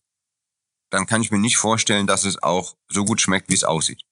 dann 0.90 1.07
kann 1.07 1.22
ich 1.22 1.31
mir 1.31 1.38
nicht 1.38 1.57
vorstellen, 1.57 2.07
dass 2.07 2.24
es 2.24 2.42
auch 2.42 2.77
so 2.88 3.05
gut 3.05 3.20
schmeckt, 3.20 3.48
wie 3.48 3.55
es 3.55 3.64
aussieht. 3.64 4.03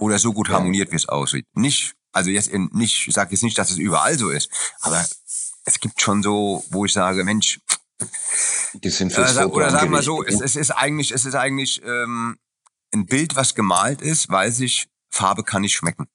Oder 0.00 0.18
so 0.18 0.32
gut 0.32 0.48
harmoniert, 0.48 0.92
wie 0.92 0.96
es 0.96 1.08
aussieht. 1.08 1.44
Nicht, 1.54 1.96
also 2.12 2.30
jetzt 2.30 2.48
in, 2.48 2.70
nicht, 2.72 3.06
ich 3.08 3.14
sage 3.14 3.32
jetzt 3.32 3.42
nicht, 3.42 3.58
dass 3.58 3.70
es 3.70 3.78
überall 3.78 4.18
so 4.18 4.30
ist, 4.30 4.50
aber 4.80 5.04
es 5.68 5.80
gibt 5.80 6.00
schon 6.00 6.22
so, 6.22 6.64
wo 6.70 6.84
ich 6.86 6.92
sage, 6.92 7.24
Mensch, 7.24 7.60
die 8.74 8.90
sind 8.90 9.12
fürs 9.12 9.36
äh, 9.36 9.44
oder 9.44 9.70
sagen 9.70 9.90
wir 9.90 10.02
so, 10.02 10.24
es, 10.24 10.40
es, 10.40 10.56
ist 10.56 10.70
eigentlich, 10.70 11.10
es 11.12 11.24
ist 11.24 11.34
eigentlich 11.34 11.82
ähm, 11.84 12.38
ein 12.94 13.06
Bild, 13.06 13.36
was 13.36 13.54
gemalt 13.54 14.00
ist, 14.00 14.28
weiß 14.30 14.60
ich, 14.60 14.88
Farbe 15.10 15.44
kann 15.44 15.62
nicht 15.62 15.74
schmecken. 15.74 16.06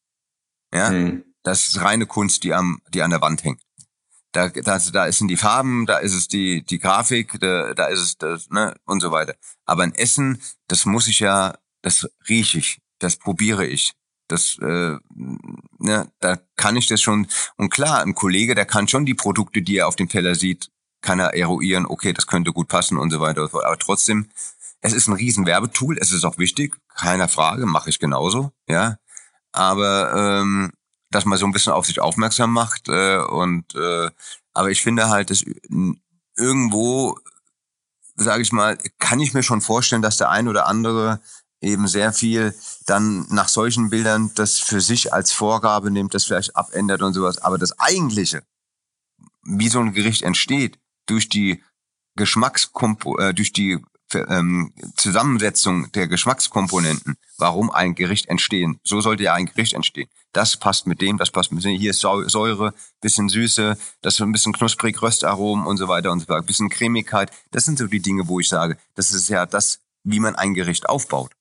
Ja, 0.74 0.90
hm. 0.90 1.24
das 1.44 1.70
ist 1.70 1.82
reine 1.82 2.08
Kunst, 2.08 2.44
die 2.44 2.54
am, 2.54 2.82
die 2.90 3.04
an 3.04 3.12
der 3.12 3.22
Wand 3.22 3.44
hängt. 3.44 3.62
Da, 4.32 4.50
da, 4.50 4.80
da 4.80 5.12
sind 5.12 5.28
die 5.28 5.38
Farben, 5.38 5.86
da 5.86 6.00
ist 6.00 6.14
es 6.14 6.28
die, 6.28 6.64
die 6.64 6.80
Grafik, 6.80 7.40
da, 7.40 7.76
da 7.76 7.86
ist 7.86 8.00
es 8.00 8.18
das, 8.18 8.50
ne, 8.50 8.76
und 8.86 9.02
so 9.02 9.12
weiter. 9.12 9.36
Aber 9.66 9.84
ein 9.84 9.94
Essen, 9.94 10.42
das 10.68 10.86
muss 10.86 11.08
ich 11.08 11.20
ja, 11.20 11.56
das 11.84 12.10
rieche 12.28 12.58
ich, 12.58 12.80
das 12.98 13.18
probiere 13.18 13.68
ich. 13.68 13.94
Das, 14.28 14.58
äh, 14.62 14.98
ne, 15.80 16.12
da 16.20 16.38
kann 16.56 16.76
ich 16.76 16.88
das 16.88 17.02
schon. 17.02 17.28
Und 17.58 17.70
klar, 17.70 18.02
ein 18.02 18.16
Kollege, 18.16 18.56
der 18.56 18.66
kann 18.66 18.88
schon 18.88 19.06
die 19.06 19.14
Produkte, 19.14 19.62
die 19.62 19.78
er 19.78 19.88
auf 19.88 19.96
dem 19.96 20.10
Teller 20.10 20.36
sieht, 20.36 20.72
kann 21.02 21.20
er 21.20 21.36
eruieren, 21.36 21.86
okay, 21.86 22.14
das 22.14 22.28
könnte 22.28 22.54
gut 22.54 22.68
passen 22.70 22.98
und 22.98 23.12
so 23.12 23.20
weiter. 23.20 23.44
Aber 23.44 23.78
trotzdem, 23.78 24.30
es 24.82 24.94
ist 24.94 25.08
ein 25.08 25.14
riesen 25.14 25.46
Werbetool, 25.46 25.98
es 26.00 26.12
ist 26.12 26.24
auch 26.24 26.38
wichtig, 26.38 26.78
keiner 26.96 27.28
Frage, 27.28 27.66
mache 27.66 27.90
ich 27.90 28.00
genauso, 28.00 28.52
ja. 28.68 28.98
Aber 29.52 30.14
ähm, 30.16 30.72
dass 31.12 31.26
man 31.26 31.38
so 31.38 31.46
ein 31.46 31.52
bisschen 31.52 31.74
auf 31.74 31.86
sich 31.86 32.00
aufmerksam 32.00 32.52
macht 32.52 32.88
äh, 32.88 33.18
und 33.18 33.76
äh, 33.76 34.10
aber 34.54 34.72
ich 34.72 34.82
finde 34.82 35.10
halt, 35.10 35.30
dass 35.30 35.44
irgendwo, 36.36 37.18
sage 38.16 38.42
ich 38.42 38.52
mal, 38.52 38.78
kann 39.00 39.20
ich 39.20 39.34
mir 39.34 39.44
schon 39.44 39.62
vorstellen, 39.62 40.02
dass 40.02 40.18
der 40.18 40.30
ein 40.30 40.48
oder 40.48 40.68
andere 40.68 41.22
eben 41.64 41.88
sehr 41.88 42.14
viel 42.14 42.54
dann 42.86 43.26
nach 43.30 43.48
solchen 43.48 43.90
Bildern 43.90 44.32
das 44.36 44.60
für 44.60 44.82
sich 44.82 45.14
als 45.14 45.32
Vorgabe 45.32 45.92
nimmt, 45.92 46.14
das 46.14 46.26
vielleicht 46.26 46.56
abändert 46.56 47.02
und 47.02 47.14
sowas. 47.14 47.38
Aber 47.40 47.58
das 47.58 47.80
Eigentliche, 47.80 48.44
wie 49.44 49.70
so 49.70 49.80
ein 49.80 49.94
Gericht 49.94 50.22
entsteht, 50.22 50.80
durch 51.06 51.30
die 51.30 51.64
Geschmackskompo 52.16 53.18
äh, 53.18 53.34
durch 53.34 53.54
die 53.54 53.80
ähm, 54.14 54.74
Zusammensetzung 54.96 55.92
der 55.94 56.08
Geschmackskomponenten, 56.08 57.16
warum 57.38 57.72
ein 57.72 57.96
Gericht 57.96 58.28
entstehen. 58.28 58.80
So 58.84 59.02
sollte 59.02 59.24
ja 59.24 59.34
ein 59.34 59.48
Gericht 59.48 59.74
entstehen. 59.74 60.10
Das 60.32 60.58
passt 60.58 60.88
mit 60.88 61.02
dem, 61.02 61.18
das 61.18 61.32
passt 61.32 61.52
mit 61.52 61.64
dem. 61.64 61.78
Hier 61.78 61.92
ist 61.92 62.00
Säure, 62.00 62.74
bisschen 63.02 63.30
Süße, 63.30 63.78
das 64.02 64.16
ist 64.16 64.22
ein 64.22 64.32
bisschen 64.32 64.54
knusprig, 64.54 65.02
Röstaromen 65.02 65.66
und 65.66 65.78
so 65.78 65.88
weiter 65.88 66.12
und 66.12 66.20
so 66.20 66.30
weiter, 66.30 66.46
bisschen 66.46 66.70
Cremigkeit. 66.70 67.32
Das 67.52 67.66
sind 67.66 67.78
so 67.78 67.88
die 67.88 68.02
Dinge, 68.02 68.28
wo 68.28 68.40
ich 68.40 68.50
sage, 68.50 68.78
das 68.96 69.14
ist 69.14 69.30
ja 69.30 69.46
das, 69.46 69.80
wie 70.04 70.20
man 70.20 70.36
ein 70.36 70.54
Gericht 70.54 70.88
aufbaut. 70.90 71.32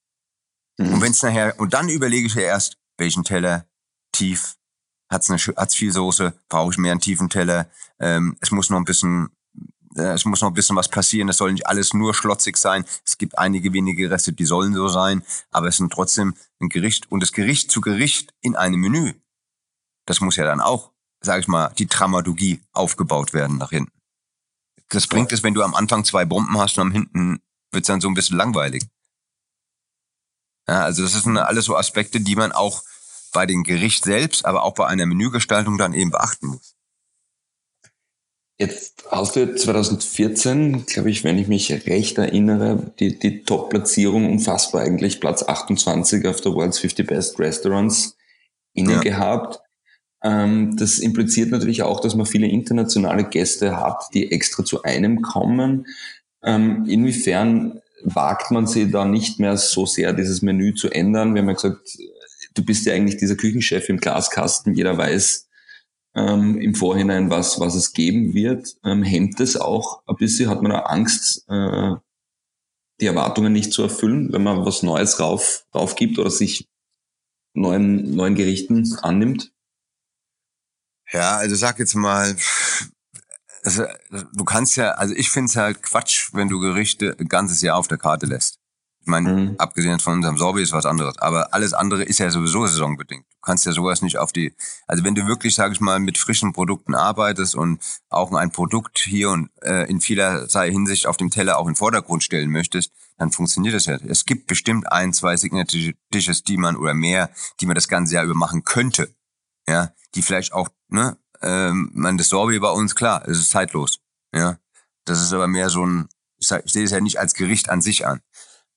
Mhm. 0.83 0.95
Und 0.95 1.01
wenn 1.03 1.13
es 1.13 1.23
nachher, 1.23 1.59
und 1.59 1.75
dann 1.75 1.89
überlege 1.89 2.27
ich 2.27 2.35
ja 2.35 2.43
erst, 2.43 2.79
welchen 2.99 3.25
Teller, 3.25 3.67
tief, 4.13 4.57
hat's 5.11 5.31
eine, 5.31 5.39
hat's 5.39 5.77
viel 5.77 5.93
Soße, 5.93 6.35
brauche 6.49 6.73
ich 6.73 6.79
mehr 6.79 6.93
einen 6.93 7.01
tiefen 7.01 7.29
Teller, 7.29 7.71
ähm, 8.01 8.37
es 8.41 8.51
muss 8.51 8.71
noch 8.71 8.79
ein 8.79 8.85
bisschen 8.85 9.31
äh, 9.97 10.13
es 10.13 10.25
muss 10.25 10.41
noch 10.41 10.49
ein 10.49 10.55
bisschen 10.55 10.77
was 10.77 10.89
passieren. 10.89 11.29
Es 11.29 11.37
soll 11.37 11.53
nicht 11.53 11.67
alles 11.67 11.95
nur 11.95 12.15
schlotzig 12.15 12.57
sein. 12.57 12.85
Es 13.05 13.19
gibt 13.19 13.39
einige 13.39 13.73
wenige 13.73 14.11
Reste, 14.11 14.33
die 14.33 14.45
sollen 14.45 14.75
so 14.75 14.89
sein, 14.89 15.23
aber 15.51 15.69
es 15.69 15.77
sind 15.77 15.93
trotzdem 15.93 16.35
ein 16.61 16.69
Gericht. 16.69 17.11
Und 17.11 17.21
das 17.21 17.33
Gericht 17.33 17.71
zu 17.71 17.81
Gericht 17.81 18.33
in 18.41 18.57
einem 18.57 18.81
Menü, 18.81 19.15
das 20.07 20.21
muss 20.21 20.37
ja 20.37 20.45
dann 20.45 20.61
auch, 20.61 20.93
sage 21.21 21.41
ich 21.41 21.49
mal, 21.49 21.73
die 21.79 21.87
Dramaturgie 21.87 22.61
aufgebaut 22.73 23.33
werden 23.33 23.59
nach 23.59 23.71
hinten. 23.71 23.93
Das 24.89 25.07
bringt 25.07 25.33
es, 25.33 25.43
wenn 25.43 25.55
du 25.55 25.63
am 25.63 25.75
Anfang 25.75 26.05
zwei 26.05 26.25
Bomben 26.25 26.59
hast 26.59 26.77
und 26.79 26.89
am 26.89 26.93
hinten 26.93 27.41
wird 27.71 27.85
es 27.85 27.87
dann 27.87 28.03
so 28.03 28.09
ein 28.09 28.15
bisschen 28.15 28.37
langweilig. 28.37 28.85
Ja, 30.69 30.85
also 30.85 31.03
das 31.03 31.13
sind 31.13 31.37
alles 31.37 31.65
so 31.65 31.77
Aspekte, 31.77 32.21
die 32.21 32.37
man 32.37 32.53
auch 32.53 32.83
bei 33.33 33.47
dem 33.47 33.65
Gericht 33.65 34.05
selbst, 34.05 34.45
aber 34.45 34.63
auch 34.63 34.75
bei 34.75 34.87
einer 34.87 35.07
Menügestaltung 35.07 35.79
dann 35.79 35.95
eben 35.95 36.11
beachten 36.11 36.49
muss. 36.49 36.77
Jetzt 38.59 39.05
hast 39.11 39.35
du 39.35 39.57
2014, 39.57 40.87
glaube 40.87 41.11
ich, 41.11 41.25
wenn 41.25 41.37
ich 41.37 41.49
mich 41.49 41.73
recht 41.73 42.19
erinnere, 42.19 42.93
die, 43.01 43.19
die 43.19 43.43
Top-Platzierung 43.43 44.31
unfassbar 44.31 44.83
eigentlich, 44.83 45.21
Platz 45.21 45.43
28 45.43 46.27
auf 46.29 46.41
der 46.41 46.53
World's 46.53 46.79
50 46.79 47.07
Best 47.07 47.41
Restaurants 47.41 48.17
innen 48.73 48.93
ja. 48.93 49.01
gehabt. 49.01 49.59
Ähm, 50.23 50.77
das 50.77 51.01
impliziert 51.01 51.51
natürlich 51.51 51.83
auch, 51.83 51.99
dass 51.99 52.15
man 52.15 52.27
viele 52.27 52.47
internationale 52.47 53.25
Gäste 53.25 53.77
hat, 53.77 54.05
die 54.15 54.31
extra 54.31 54.65
zu 54.65 54.85
einem 54.85 55.23
kommen. 55.23 55.89
Ähm, 56.45 56.85
inwiefern 56.89 57.82
wagt 58.05 58.51
man 58.51 58.67
sich 58.67 58.91
da 58.91 59.05
nicht 59.05 59.39
mehr 59.39 59.57
so 59.57 59.87
sehr, 59.87 60.13
dieses 60.13 60.43
Menü 60.43 60.75
zu 60.75 60.91
ändern? 60.91 61.35
Wir 61.35 61.43
haben 61.43 61.49
ja 61.49 61.55
gesagt, 61.55 61.99
du 62.55 62.65
bist 62.65 62.87
ja 62.87 62.95
eigentlich 62.95 63.17
dieser 63.17 63.37
Küchenchef 63.37 63.89
im 63.89 63.99
Glaskasten, 63.99 64.75
jeder 64.75 64.97
weiß, 64.97 65.49
ähm, 66.15 66.61
im 66.61 66.75
Vorhinein, 66.75 67.31
was, 67.31 67.59
was 67.61 67.75
es 67.75 67.93
geben 67.93 68.35
wird, 68.35 68.77
ähm, 68.85 69.03
hemmt 69.03 69.41
es 69.41 69.57
auch 69.57 70.03
ein 70.07 70.17
bisschen, 70.17 70.51
hat 70.51 70.63
man 70.63 70.73
auch 70.73 70.87
Angst, 70.87 71.45
äh, 71.49 71.95
die 73.01 73.07
Erwartungen 73.07 73.53
nicht 73.53 73.73
zu 73.73 73.83
erfüllen, 73.83 74.33
wenn 74.33 74.43
man 74.43 74.65
was 74.65 74.83
Neues 74.83 75.19
rauf, 75.19 75.67
rauf 75.75 75.95
gibt 75.97 76.19
oder 76.19 76.31
sich 76.31 76.69
neuen, 77.55 78.15
neuen 78.15 78.35
Gerichten 78.35 78.97
annimmt? 79.03 79.53
Ja, 81.11 81.37
also 81.37 81.57
sag 81.57 81.79
jetzt 81.79 81.95
mal, 81.95 82.37
also, 83.65 83.85
du 84.33 84.45
kannst 84.45 84.77
ja, 84.77 84.93
also 84.93 85.15
ich 85.15 85.31
finde 85.31 85.51
es 85.51 85.57
halt 85.57 85.83
Quatsch, 85.83 86.31
wenn 86.33 86.49
du 86.49 86.61
Gerichte 86.61 87.17
ein 87.19 87.29
ganzes 87.29 87.63
Jahr 87.63 87.77
auf 87.77 87.89
der 87.89 87.99
Karte 87.99 88.27
lässt. 88.27 88.59
Ich 89.03 89.09
meine, 89.09 89.33
mhm. 89.33 89.55
abgesehen 89.59 89.99
von 89.99 90.15
unserem 90.15 90.39
Sorbi 90.39 90.63
ist 90.63 90.73
was 90.73 90.87
anderes. 90.87 91.19
Aber 91.19 91.53
alles 91.53 91.75
andere 91.75 92.05
ist 92.05 92.19
ja 92.19 92.31
sowieso 92.31 92.67
saisonbedingt. 92.69 93.25
Du 93.25 93.41
kannst 93.41 93.67
ja 93.67 93.73
sowas 93.73 94.01
nicht 94.01 94.19
auf 94.19 94.31
die, 94.31 94.55
also 94.87 95.03
wenn 95.03 95.17
du 95.17 95.27
wirklich, 95.27 95.57
sage 95.57 95.73
ich 95.73 95.81
mal, 95.81 95.99
mit 95.99 96.19
frischen 96.19 96.53
Produkten 96.53 96.95
arbeitest 96.95 97.57
und 97.57 97.83
auch 98.11 98.33
ein 98.33 98.53
Produkt 98.53 99.01
hier 99.01 99.31
und 99.31 99.51
äh, 99.63 99.91
in 99.91 100.01
vielerlei 100.01 100.71
Hinsicht 100.71 101.09
auf 101.09 101.17
dem 101.17 101.31
Teller 101.31 101.59
auch 101.59 101.67
in 101.67 101.73
den 101.73 101.77
Vordergrund 101.77 102.23
stellen 102.23 102.51
möchtest, 102.51 102.93
dann 103.19 103.33
funktioniert 103.33 103.75
das 103.75 103.87
ja. 103.87 103.99
Es 104.07 104.25
gibt 104.25 104.47
bestimmt 104.47 104.91
ein, 104.93 105.13
zwei 105.13 105.37
Signature 105.37 105.95
Dishes, 106.15 106.45
die 106.45 106.57
man 106.57 106.77
oder 106.77 106.95
mehr, 106.95 107.31
die 107.61 107.67
man 107.67 107.75
das 107.75 107.89
ganze 107.89 108.15
Jahr 108.15 108.25
über 108.25 108.35
machen 108.35 108.63
könnte. 108.63 109.13
Ja, 109.69 109.91
die 110.15 110.23
vielleicht 110.23 110.53
auch, 110.53 110.69
ne, 110.89 111.17
ähm, 111.43 111.91
man 111.95 112.19
das 112.19 112.29
Sorbi 112.29 112.59
bei 112.59 112.71
uns, 112.71 112.95
klar, 112.95 113.27
es 113.27 113.39
ist 113.39 113.51
zeitlos. 113.51 114.01
Ja, 114.35 114.59
das 115.05 115.21
ist 115.21 115.33
aber 115.33 115.49
mehr 115.49 115.69
so 115.69 115.85
ein, 115.85 116.09
ich, 116.39 116.47
sag, 116.47 116.65
ich 116.65 116.73
sehe 116.73 116.85
es 116.85 116.91
ja 116.91 117.01
nicht 117.01 117.19
als 117.19 117.35
Gericht 117.35 117.71
an 117.71 117.83
sich 117.83 118.07
an. 118.07 118.21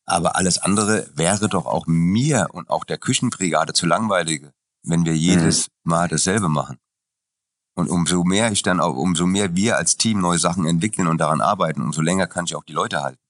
Aber 0.05 0.35
alles 0.35 0.57
andere 0.57 1.09
wäre 1.15 1.49
doch 1.49 1.65
auch 1.65 1.87
mir 1.87 2.47
und 2.51 2.69
auch 2.69 2.83
der 2.83 2.97
Küchenbrigade 2.97 3.73
zu 3.73 3.85
langweilig, 3.85 4.47
wenn 4.83 5.05
wir 5.05 5.15
jedes 5.15 5.67
mhm. 5.67 5.91
Mal 5.91 6.07
dasselbe 6.07 6.49
machen. 6.49 6.77
Und 7.75 7.89
umso 7.89 8.23
mehr 8.23 8.51
ich 8.51 8.61
dann 8.61 8.79
auch, 8.79 8.95
umso 8.95 9.25
mehr 9.25 9.55
wir 9.55 9.77
als 9.77 9.97
Team 9.97 10.19
neue 10.21 10.39
Sachen 10.39 10.65
entwickeln 10.65 11.07
und 11.07 11.17
daran 11.17 11.41
arbeiten, 11.41 11.81
umso 11.81 12.01
länger 12.01 12.27
kann 12.27 12.45
ich 12.45 12.55
auch 12.55 12.63
die 12.63 12.73
Leute 12.73 13.01
halten. 13.01 13.21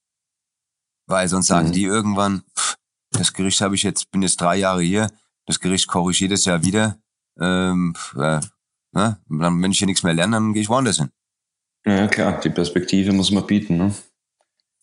Weil 1.06 1.28
sonst 1.28 1.48
sagen 1.48 1.68
mhm. 1.68 1.72
die 1.72 1.84
irgendwann, 1.84 2.42
pff, 2.56 2.76
das 3.10 3.32
Gericht 3.32 3.60
habe 3.60 3.74
ich 3.74 3.82
jetzt, 3.82 4.10
bin 4.10 4.22
jetzt 4.22 4.40
drei 4.40 4.56
Jahre 4.56 4.82
hier, 4.82 5.10
das 5.46 5.60
Gericht 5.60 5.88
koche 5.88 6.10
ich 6.10 6.20
jedes 6.20 6.44
Jahr 6.44 6.62
wieder. 6.62 6.98
Ähm, 7.38 7.94
äh, 8.16 8.40
ne? 8.92 9.20
dann, 9.28 9.62
wenn 9.62 9.70
ich 9.70 9.78
hier 9.78 9.86
nichts 9.86 10.02
mehr 10.02 10.14
lerne, 10.14 10.36
dann 10.36 10.52
gehe 10.52 10.62
ich 10.62 10.68
woanders 10.68 10.98
hin. 10.98 11.10
Ja, 11.86 12.08
klar, 12.08 12.40
die 12.40 12.50
Perspektive 12.50 13.12
muss 13.12 13.30
man 13.30 13.46
bieten, 13.46 13.76
ne? 13.76 13.94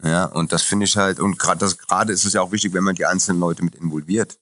Ja, 0.03 0.25
und 0.25 0.51
das 0.51 0.63
finde 0.63 0.85
ich 0.85 0.97
halt, 0.97 1.19
und 1.19 1.39
gerade 1.39 1.59
das 1.59 1.77
gerade 1.77 2.11
ist 2.11 2.25
es 2.25 2.33
ja 2.33 2.41
auch 2.41 2.51
wichtig, 2.51 2.73
wenn 2.73 2.83
man 2.83 2.95
die 2.95 3.05
einzelnen 3.05 3.39
Leute 3.39 3.63
mit 3.63 3.75
involviert. 3.75 4.37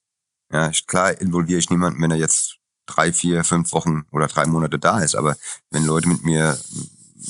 Ja, 0.51 0.71
klar 0.87 1.19
involviere 1.21 1.59
ich 1.59 1.69
niemanden, 1.69 2.01
wenn 2.01 2.11
er 2.11 2.17
jetzt 2.17 2.57
drei, 2.85 3.13
vier, 3.13 3.43
fünf 3.43 3.71
Wochen 3.73 4.05
oder 4.11 4.27
drei 4.27 4.45
Monate 4.45 4.79
da 4.79 4.99
ist. 4.99 5.15
Aber 5.15 5.35
wenn 5.69 5.85
Leute 5.85 6.07
mit 6.07 6.23
mir 6.23 6.57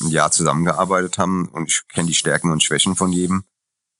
ein 0.01 0.07
Jahr 0.09 0.31
zusammengearbeitet 0.31 1.17
haben 1.17 1.49
und 1.49 1.69
ich 1.69 1.87
kenne 1.87 2.07
die 2.07 2.13
Stärken 2.13 2.51
und 2.51 2.63
Schwächen 2.63 2.95
von 2.95 3.11
jedem, 3.11 3.43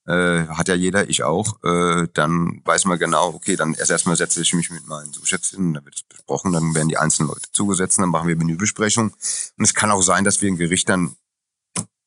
äh, 0.07 0.47
hat 0.47 0.67
ja 0.67 0.75
jeder, 0.75 1.09
ich 1.09 1.23
auch, 1.23 1.63
äh, 1.63 2.07
dann 2.13 2.61
weiß 2.65 2.85
man 2.85 2.97
genau, 2.97 3.33
okay, 3.33 3.55
dann 3.55 3.73
erst 3.73 3.91
erstmal 3.91 4.15
setze 4.15 4.41
ich 4.41 4.53
mich 4.53 4.71
mit 4.71 4.87
meinen 4.87 5.13
Zuschätzen, 5.13 5.73
dann 5.73 5.85
wird 5.85 5.95
es 5.95 6.03
besprochen, 6.03 6.53
dann 6.53 6.73
werden 6.73 6.89
die 6.89 6.97
einzelnen 6.97 7.29
Leute 7.29 7.51
zugesetzt, 7.51 7.99
dann 7.99 8.09
machen 8.09 8.27
wir 8.27 8.35
Menübesprechung. 8.35 9.11
Und 9.11 9.63
es 9.63 9.73
kann 9.73 9.91
auch 9.91 10.01
sein, 10.01 10.23
dass 10.23 10.41
wir 10.41 10.51
ein 10.51 10.57
Gericht 10.57 10.89
dann, 10.89 11.15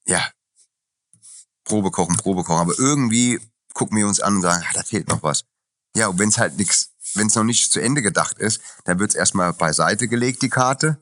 ja, 0.07 0.23
Probe 1.65 1.91
kochen, 1.91 2.17
Probe 2.17 2.45
kochen, 2.45 2.61
aber 2.61 2.79
irgendwie 2.79 3.41
gucken 3.73 3.97
wir 3.97 4.07
uns 4.07 4.21
an 4.21 4.37
und 4.37 4.43
sagen, 4.43 4.65
ah, 4.67 4.73
da 4.75 4.83
fehlt 4.83 5.09
noch 5.09 5.23
was. 5.23 5.45
Ja, 5.97 6.09
und 6.09 6.19
wenn 6.19 6.29
es 6.29 6.39
halt 6.39 6.59
nichts, 6.59 6.91
wenn 7.15 7.29
es 7.29 7.35
noch 7.35 7.45
nicht 7.45 7.73
zu 7.73 7.81
Ende 7.81 8.03
gedacht 8.03 8.39
ist, 8.39 8.61
dann 8.85 8.99
wird 8.99 9.11
es 9.11 9.17
erstmal 9.17 9.53
beiseite 9.53 10.09
gelegt, 10.09 10.43
die 10.43 10.49
Karte, 10.49 10.99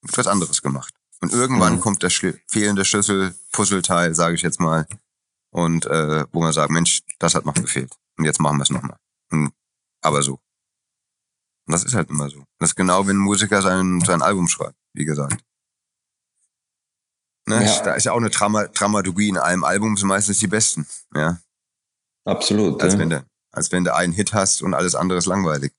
wird 0.00 0.16
was 0.16 0.26
anderes 0.26 0.62
gemacht. 0.62 0.94
Und 1.20 1.32
irgendwann 1.32 1.76
mhm. 1.76 1.80
kommt 1.80 2.02
der 2.02 2.10
Schli 2.10 2.34
fehlende 2.48 2.84
Schlüssel, 2.84 3.34
Puzzleteil, 3.52 4.14
sage 4.14 4.34
ich 4.34 4.42
jetzt 4.42 4.58
mal, 4.58 4.86
und 5.52 5.86
äh, 5.86 6.24
wo 6.32 6.40
man 6.40 6.52
sagt, 6.52 6.70
Mensch, 6.70 7.02
das 7.18 7.34
hat 7.34 7.44
noch 7.44 7.54
gefehlt. 7.54 7.92
Und 8.18 8.24
jetzt 8.24 8.40
machen 8.40 8.58
wir 8.58 8.62
es 8.62 8.70
nochmal. 8.70 8.96
Aber 10.00 10.22
so. 10.22 10.40
Und 11.66 11.72
das 11.72 11.84
ist 11.84 11.94
halt 11.94 12.10
immer 12.10 12.28
so. 12.28 12.44
Das 12.58 12.70
ist 12.70 12.74
genau, 12.74 13.06
wenn 13.06 13.16
ein 13.16 13.20
Musiker 13.20 13.62
sein, 13.62 14.00
sein 14.00 14.22
Album 14.22 14.48
schreibt, 14.48 14.76
wie 14.94 15.04
gesagt. 15.04 15.36
Ne? 17.46 17.64
Ja. 17.64 17.82
Da 17.82 17.94
ist 17.94 18.04
ja 18.04 18.12
auch 18.12 18.18
eine 18.18 18.30
Drama 18.30 18.66
Dramaturgie 18.66 19.28
in 19.28 19.38
einem 19.38 19.64
Album, 19.64 19.96
sind 19.96 20.08
meistens 20.08 20.38
die 20.38 20.46
besten. 20.46 20.86
Ja. 21.14 21.38
Absolut. 22.24 22.82
Als, 22.82 22.94
ja. 22.94 22.98
wenn 22.98 23.10
du, 23.10 23.24
als 23.52 23.72
wenn 23.72 23.84
du 23.84 23.94
einen 23.94 24.12
Hit 24.12 24.32
hast 24.32 24.62
und 24.62 24.74
alles 24.74 24.94
andere 24.94 25.18
ist 25.18 25.26
langweilig. 25.26 25.72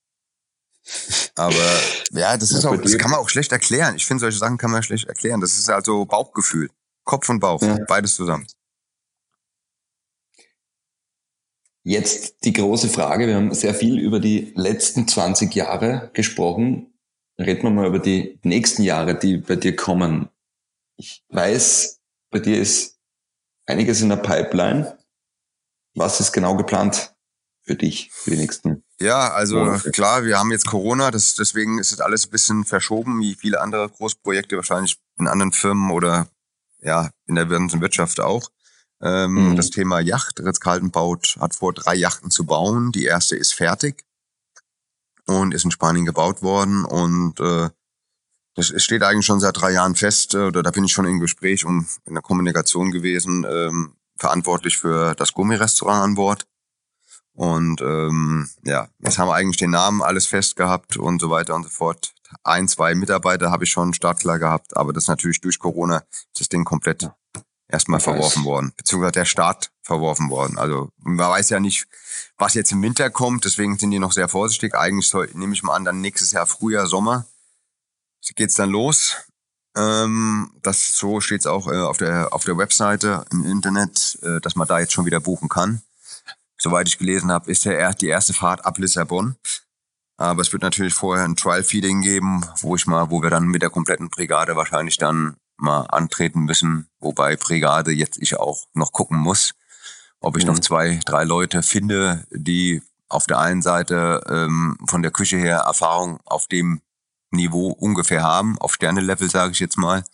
Aber 1.34 1.54
ja, 2.12 2.36
das 2.36 2.50
ist 2.50 2.64
auch, 2.64 2.76
das 2.76 2.96
kann 2.98 3.10
man 3.10 3.20
auch 3.20 3.28
schlecht 3.28 3.52
erklären. 3.52 3.96
Ich 3.96 4.06
finde, 4.06 4.20
solche 4.20 4.38
Sachen 4.38 4.58
kann 4.58 4.70
man 4.70 4.82
schlecht 4.82 5.06
erklären. 5.06 5.40
Das 5.40 5.58
ist 5.58 5.68
also 5.68 6.04
Bauchgefühl. 6.04 6.70
Kopf 7.04 7.28
und 7.28 7.40
Bauch, 7.40 7.60
ja. 7.60 7.78
beides 7.86 8.14
zusammen. 8.14 8.46
Jetzt 11.86 12.44
die 12.44 12.54
große 12.54 12.88
Frage. 12.88 13.26
Wir 13.26 13.36
haben 13.36 13.52
sehr 13.52 13.74
viel 13.74 13.98
über 13.98 14.18
die 14.18 14.52
letzten 14.56 15.06
20 15.06 15.54
Jahre 15.54 16.10
gesprochen. 16.14 16.94
Reden 17.38 17.62
wir 17.62 17.70
mal 17.70 17.86
über 17.86 17.98
die 17.98 18.38
nächsten 18.42 18.82
Jahre, 18.82 19.18
die 19.18 19.36
bei 19.36 19.56
dir 19.56 19.76
kommen. 19.76 20.30
Ich 20.96 21.24
weiß, 21.28 22.00
bei 22.30 22.38
dir 22.38 22.58
ist 22.58 22.98
einiges 23.66 24.00
in 24.00 24.08
der 24.08 24.16
Pipeline. 24.16 24.96
Was 25.94 26.20
ist 26.20 26.32
genau 26.32 26.56
geplant 26.56 27.14
für 27.64 27.74
dich 27.74 28.10
für 28.12 28.30
die 28.30 28.38
nächsten? 28.38 28.82
Ja, 28.98 29.32
also 29.32 29.56
Monate? 29.56 29.90
klar, 29.90 30.24
wir 30.24 30.38
haben 30.38 30.52
jetzt 30.52 30.66
Corona, 30.66 31.10
das, 31.10 31.34
deswegen 31.34 31.78
ist 31.78 31.92
es 31.92 32.00
alles 32.00 32.26
ein 32.26 32.30
bisschen 32.30 32.64
verschoben, 32.64 33.20
wie 33.20 33.34
viele 33.34 33.60
andere 33.60 33.90
Großprojekte 33.90 34.56
wahrscheinlich 34.56 34.96
in 35.18 35.28
anderen 35.28 35.52
Firmen 35.52 35.90
oder 35.90 36.28
ja, 36.80 37.10
in 37.26 37.34
der 37.34 37.50
Wirtschaft 37.50 38.20
auch. 38.20 38.48
Ähm, 39.04 39.50
mhm. 39.50 39.56
Das 39.56 39.70
Thema 39.70 40.00
Yacht. 40.00 40.40
Ritz-Carlton 40.40 40.90
baut, 40.90 41.36
hat 41.38 41.54
vor, 41.54 41.74
drei 41.74 41.94
Yachten 41.94 42.30
zu 42.30 42.44
bauen. 42.44 42.90
Die 42.90 43.04
erste 43.04 43.36
ist 43.36 43.54
fertig 43.54 44.02
und 45.26 45.54
ist 45.54 45.64
in 45.64 45.70
Spanien 45.70 46.06
gebaut 46.06 46.42
worden 46.42 46.84
und 46.84 47.38
äh, 47.40 47.68
das 48.56 48.72
steht 48.82 49.02
eigentlich 49.02 49.26
schon 49.26 49.40
seit 49.40 49.60
drei 49.60 49.72
Jahren 49.72 49.96
fest, 49.96 50.34
äh, 50.34 50.46
oder 50.46 50.62
da 50.62 50.70
bin 50.70 50.84
ich 50.84 50.92
schon 50.92 51.06
im 51.06 51.20
Gespräch 51.20 51.64
und 51.64 51.86
in 52.06 52.14
der 52.14 52.22
Kommunikation 52.22 52.90
gewesen, 52.90 53.44
ähm, 53.48 53.96
verantwortlich 54.16 54.78
für 54.78 55.14
das 55.14 55.32
Gummirestaurant 55.32 56.04
an 56.04 56.14
Bord. 56.14 56.46
Und 57.32 57.80
ähm, 57.80 58.48
ja, 58.62 58.88
jetzt 59.00 59.18
haben 59.18 59.28
wir 59.28 59.34
eigentlich 59.34 59.56
den 59.56 59.70
Namen 59.70 60.02
alles 60.02 60.26
fest 60.26 60.54
gehabt 60.54 60.96
und 60.96 61.20
so 61.20 61.30
weiter 61.30 61.56
und 61.56 61.64
so 61.64 61.68
fort. 61.68 62.14
Ein, 62.44 62.68
zwei 62.68 62.94
Mitarbeiter 62.94 63.50
habe 63.50 63.64
ich 63.64 63.70
schon 63.70 63.92
startklar 63.92 64.38
gehabt, 64.38 64.76
aber 64.76 64.92
das 64.92 65.08
natürlich 65.08 65.40
durch 65.40 65.58
Corona 65.58 66.04
das 66.38 66.48
Ding 66.48 66.64
komplett 66.64 67.10
erstmal 67.68 68.00
verworfen 68.00 68.44
worden, 68.44 68.72
beziehungsweise 68.76 69.12
der 69.12 69.24
Start 69.24 69.70
verworfen 69.82 70.30
worden. 70.30 70.58
Also 70.58 70.90
man 70.98 71.18
weiß 71.18 71.50
ja 71.50 71.60
nicht, 71.60 71.86
was 72.36 72.54
jetzt 72.54 72.72
im 72.72 72.82
Winter 72.82 73.10
kommt, 73.10 73.44
deswegen 73.44 73.78
sind 73.78 73.90
die 73.90 73.98
noch 73.98 74.12
sehr 74.12 74.28
vorsichtig. 74.28 74.74
Eigentlich 74.74 75.08
soll, 75.08 75.30
nehme 75.34 75.54
ich 75.54 75.62
mal 75.62 75.74
an, 75.74 75.84
dann 75.84 76.00
nächstes 76.00 76.32
Jahr 76.32 76.46
Frühjahr, 76.46 76.86
Sommer 76.86 77.26
geht's 78.34 78.54
dann 78.54 78.70
los. 78.70 79.16
Ähm, 79.76 80.52
das 80.62 80.96
so 80.96 81.20
steht's 81.20 81.46
auch 81.46 81.68
äh, 81.68 81.76
auf 81.76 81.98
der 81.98 82.32
auf 82.32 82.44
der 82.44 82.56
Webseite 82.56 83.24
im 83.32 83.44
Internet, 83.44 84.18
äh, 84.22 84.40
dass 84.40 84.56
man 84.56 84.68
da 84.68 84.78
jetzt 84.78 84.92
schon 84.92 85.04
wieder 85.04 85.20
buchen 85.20 85.48
kann. 85.48 85.82
Soweit 86.56 86.88
ich 86.88 86.98
gelesen 86.98 87.30
habe, 87.30 87.50
ist 87.50 87.64
ja 87.64 87.92
die 87.92 88.08
erste 88.08 88.32
Fahrt 88.32 88.64
ab 88.64 88.78
Lissabon. 88.78 89.36
Aber 90.16 90.42
es 90.42 90.52
wird 90.52 90.62
natürlich 90.62 90.94
vorher 90.94 91.24
ein 91.24 91.34
Trial 91.34 91.64
Feeding 91.64 92.00
geben, 92.00 92.46
wo 92.60 92.76
ich 92.76 92.86
mal, 92.86 93.10
wo 93.10 93.20
wir 93.20 93.30
dann 93.30 93.46
mit 93.46 93.62
der 93.62 93.70
kompletten 93.70 94.10
Brigade 94.10 94.54
wahrscheinlich 94.54 94.96
dann 94.96 95.36
mal 95.56 95.82
antreten 95.82 96.40
müssen, 96.40 96.88
wobei 96.98 97.36
Brigade 97.36 97.92
jetzt 97.92 98.18
ich 98.20 98.36
auch 98.36 98.64
noch 98.74 98.92
gucken 98.92 99.18
muss, 99.18 99.54
ob 100.20 100.36
ich 100.36 100.44
mhm. 100.44 100.52
noch 100.52 100.58
zwei, 100.58 101.00
drei 101.04 101.24
Leute 101.24 101.62
finde, 101.62 102.26
die 102.30 102.82
auf 103.08 103.26
der 103.26 103.38
einen 103.38 103.62
Seite 103.62 104.22
ähm, 104.28 104.76
von 104.86 105.02
der 105.02 105.10
Küche 105.10 105.36
her 105.36 105.58
Erfahrung 105.58 106.20
auf 106.24 106.46
dem 106.46 106.80
Niveau 107.30 107.68
ungefähr 107.70 108.22
haben, 108.22 108.58
auf 108.58 108.74
Sterne-Level 108.74 109.28
sage 109.28 109.52
ich 109.52 109.60
jetzt 109.60 109.76
mal, 109.76 110.04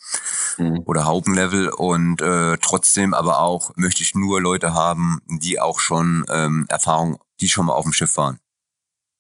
mhm. 0.59 0.83
oder 0.87 1.05
Haubenlevel 1.05 1.69
und 1.69 2.21
äh, 2.21 2.57
trotzdem 2.59 3.15
aber 3.15 3.41
auch 3.41 3.73
möchte 3.77 4.03
ich 4.03 4.15
nur 4.15 4.41
Leute 4.41 4.75
haben, 4.75 5.21
die 5.27 5.61
auch 5.61 5.79
schon 5.81 6.25
ähm, 6.29 6.67
Erfahrung, 6.69 7.19
die 7.41 7.49
schon 7.49 7.67
mal 7.67 7.75
auf 7.75 7.85
dem 7.85 7.93
Schiff 7.93 8.17
waren. 8.17 8.41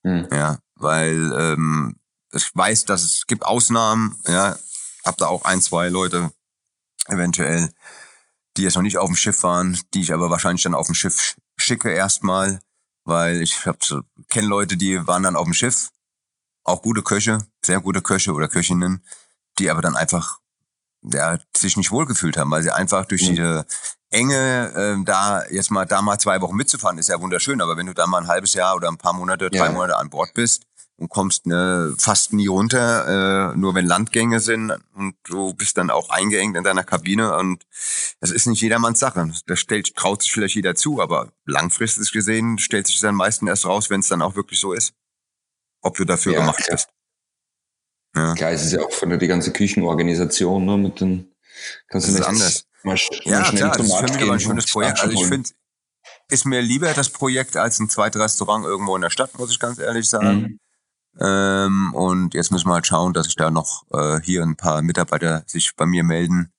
Mhm. 0.02 0.28
Ja, 0.32 0.58
weil 0.76 1.32
ähm, 1.36 1.96
ich 2.32 2.50
weiß, 2.54 2.84
dass 2.84 3.04
es 3.04 3.26
gibt 3.26 3.44
Ausnahmen, 3.44 4.18
ja, 4.26 4.56
hab 5.10 5.16
da 5.16 5.26
auch 5.26 5.44
ein, 5.44 5.60
zwei 5.60 5.88
Leute 5.88 6.30
eventuell, 7.08 7.68
die 8.56 8.62
jetzt 8.62 8.76
noch 8.76 8.82
nicht 8.82 8.96
auf 8.96 9.08
dem 9.08 9.16
Schiff 9.16 9.42
waren, 9.42 9.78
die 9.92 10.02
ich 10.02 10.12
aber 10.12 10.30
wahrscheinlich 10.30 10.62
dann 10.62 10.74
auf 10.74 10.86
dem 10.86 10.94
Schiff 10.94 11.34
schicke 11.56 11.90
erstmal, 11.90 12.60
weil 13.04 13.42
ich 13.42 13.58
kenne 14.28 14.46
Leute, 14.46 14.76
die 14.76 15.04
waren 15.08 15.24
dann 15.24 15.34
auf 15.34 15.44
dem 15.44 15.54
Schiff, 15.54 15.90
auch 16.62 16.82
gute 16.82 17.02
Köche, 17.02 17.44
sehr 17.64 17.80
gute 17.80 18.02
Köche 18.02 18.32
oder 18.32 18.46
Köchinnen, 18.46 19.04
die 19.58 19.68
aber 19.68 19.82
dann 19.82 19.96
einfach 19.96 20.38
ja, 21.02 21.38
sich 21.56 21.76
nicht 21.76 21.90
wohlgefühlt 21.90 22.36
haben, 22.36 22.50
weil 22.52 22.62
sie 22.62 22.70
einfach 22.70 23.06
durch 23.06 23.22
mhm. 23.22 23.30
diese 23.30 23.66
Enge 24.10 24.72
äh, 25.00 25.04
da 25.04 25.44
jetzt 25.50 25.70
mal 25.70 25.86
da 25.86 26.02
mal 26.02 26.18
zwei 26.18 26.40
Wochen 26.40 26.56
mitzufahren, 26.56 26.98
ist 26.98 27.08
ja 27.08 27.20
wunderschön, 27.20 27.60
aber 27.60 27.76
wenn 27.76 27.86
du 27.86 27.94
da 27.94 28.06
mal 28.06 28.18
ein 28.18 28.28
halbes 28.28 28.54
Jahr 28.54 28.76
oder 28.76 28.88
ein 28.88 28.98
paar 28.98 29.14
Monate, 29.14 29.50
drei 29.50 29.66
ja. 29.66 29.72
Monate 29.72 29.96
an 29.96 30.10
Bord 30.10 30.34
bist, 30.34 30.66
und 31.00 31.08
kommst 31.08 31.46
ne, 31.46 31.94
fast 31.98 32.34
nie 32.34 32.46
runter, 32.46 33.52
äh, 33.52 33.56
nur 33.56 33.74
wenn 33.74 33.86
Landgänge 33.86 34.38
sind 34.38 34.72
und 34.94 35.14
du 35.24 35.54
bist 35.54 35.78
dann 35.78 35.90
auch 35.90 36.10
eingeengt 36.10 36.56
in 36.56 36.62
deiner 36.62 36.84
Kabine 36.84 37.36
und 37.36 37.66
das 38.20 38.30
ist 38.30 38.46
nicht 38.46 38.60
jedermanns 38.60 39.00
Sache. 39.00 39.32
Da 39.46 39.56
stellt, 39.56 39.96
traut 39.96 40.22
sich 40.22 40.30
vielleicht 40.30 40.56
jeder 40.56 40.74
zu, 40.74 41.00
aber 41.00 41.32
langfristig 41.46 42.12
gesehen 42.12 42.58
stellt 42.58 42.86
sich 42.86 43.00
dann 43.00 43.14
meistens 43.14 43.48
erst 43.48 43.64
raus, 43.64 43.88
wenn 43.88 44.00
es 44.00 44.08
dann 44.08 44.20
auch 44.20 44.36
wirklich 44.36 44.60
so 44.60 44.74
ist, 44.74 44.92
ob 45.80 45.96
du 45.96 46.04
dafür 46.04 46.34
ja, 46.34 46.40
gemacht 46.40 46.58
klar. 46.58 46.76
bist. 46.76 46.88
Ja. 48.14 48.34
Klar, 48.34 48.50
es 48.50 48.64
ist 48.64 48.72
ja 48.72 48.82
auch 48.84 48.92
von 48.92 49.08
der 49.08 49.18
die 49.18 49.26
ganze 49.26 49.52
Küchenorganisation, 49.52 50.66
ne, 50.66 50.76
mit 50.76 51.00
den 51.00 51.32
kannst 51.88 52.08
das 52.08 52.14
du 52.14 52.20
ist 52.20 52.26
anders. 52.26 52.66
Mal, 52.82 52.96
ja, 53.24 53.40
mal 53.40 53.50
klar, 53.50 53.76
das 53.76 53.86
ist 53.86 53.94
für 53.94 54.02
mich 54.04 54.22
aber 54.22 54.32
ein 54.34 54.40
schönes 54.40 54.70
Projekt. 54.70 55.00
Also 55.00 55.14
ich 55.14 55.26
finde, 55.26 55.48
ist 56.28 56.44
mir 56.44 56.60
lieber 56.60 56.92
das 56.92 57.08
Projekt 57.08 57.56
als 57.56 57.78
ein 57.80 57.88
zweites 57.88 58.20
Restaurant 58.20 58.66
irgendwo 58.66 58.96
in 58.96 59.02
der 59.02 59.10
Stadt, 59.10 59.38
muss 59.38 59.50
ich 59.50 59.58
ganz 59.58 59.78
ehrlich 59.78 60.06
sagen. 60.06 60.40
Mhm. 60.40 60.60
Ähm, 61.18 61.92
und 61.94 62.34
jetzt 62.34 62.52
müssen 62.52 62.68
wir 62.68 62.74
halt 62.74 62.86
schauen, 62.86 63.12
dass 63.12 63.26
sich 63.26 63.36
da 63.36 63.50
noch 63.50 63.84
äh, 63.92 64.20
hier 64.20 64.42
ein 64.42 64.56
paar 64.56 64.82
Mitarbeiter 64.82 65.42
sich 65.46 65.74
bei 65.76 65.86
mir 65.86 66.04
melden, 66.04 66.52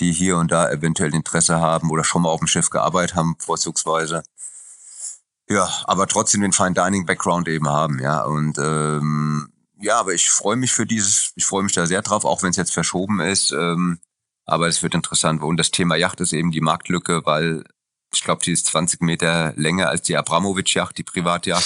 die 0.00 0.12
hier 0.12 0.36
und 0.38 0.50
da 0.50 0.70
eventuell 0.70 1.14
Interesse 1.14 1.60
haben 1.60 1.90
oder 1.90 2.04
schon 2.04 2.22
mal 2.22 2.30
auf 2.30 2.40
dem 2.40 2.48
Schiff 2.48 2.70
gearbeitet 2.70 3.14
haben, 3.14 3.36
vorzugsweise. 3.38 4.22
Ja, 5.48 5.68
aber 5.84 6.06
trotzdem 6.06 6.40
den 6.40 6.52
Fine 6.52 6.72
Dining 6.72 7.06
Background 7.06 7.48
eben 7.48 7.68
haben, 7.68 8.00
ja. 8.00 8.22
Und 8.24 8.58
ähm, 8.58 9.52
ja, 9.78 10.00
aber 10.00 10.14
ich 10.14 10.30
freue 10.30 10.56
mich 10.56 10.72
für 10.72 10.86
dieses, 10.86 11.32
ich 11.36 11.44
freue 11.44 11.62
mich 11.62 11.72
da 11.72 11.86
sehr 11.86 12.02
drauf, 12.02 12.24
auch 12.24 12.42
wenn 12.42 12.50
es 12.50 12.56
jetzt 12.56 12.72
verschoben 12.72 13.20
ist. 13.20 13.52
Ähm, 13.52 13.98
aber 14.46 14.68
es 14.68 14.82
wird 14.82 14.94
interessant. 14.94 15.42
Und 15.42 15.58
das 15.58 15.70
Thema 15.70 15.96
Yacht 15.96 16.20
ist 16.20 16.32
eben 16.32 16.50
die 16.50 16.60
Marktlücke, 16.60 17.22
weil 17.24 17.64
ich 18.14 18.24
glaube, 18.24 18.42
die 18.44 18.52
ist 18.52 18.66
20 18.66 19.00
Meter 19.02 19.52
länger 19.56 19.88
als 19.88 20.02
die 20.02 20.16
Abramowitsch-Yacht, 20.16 20.96
die 20.96 21.02
Privatjacht. 21.02 21.64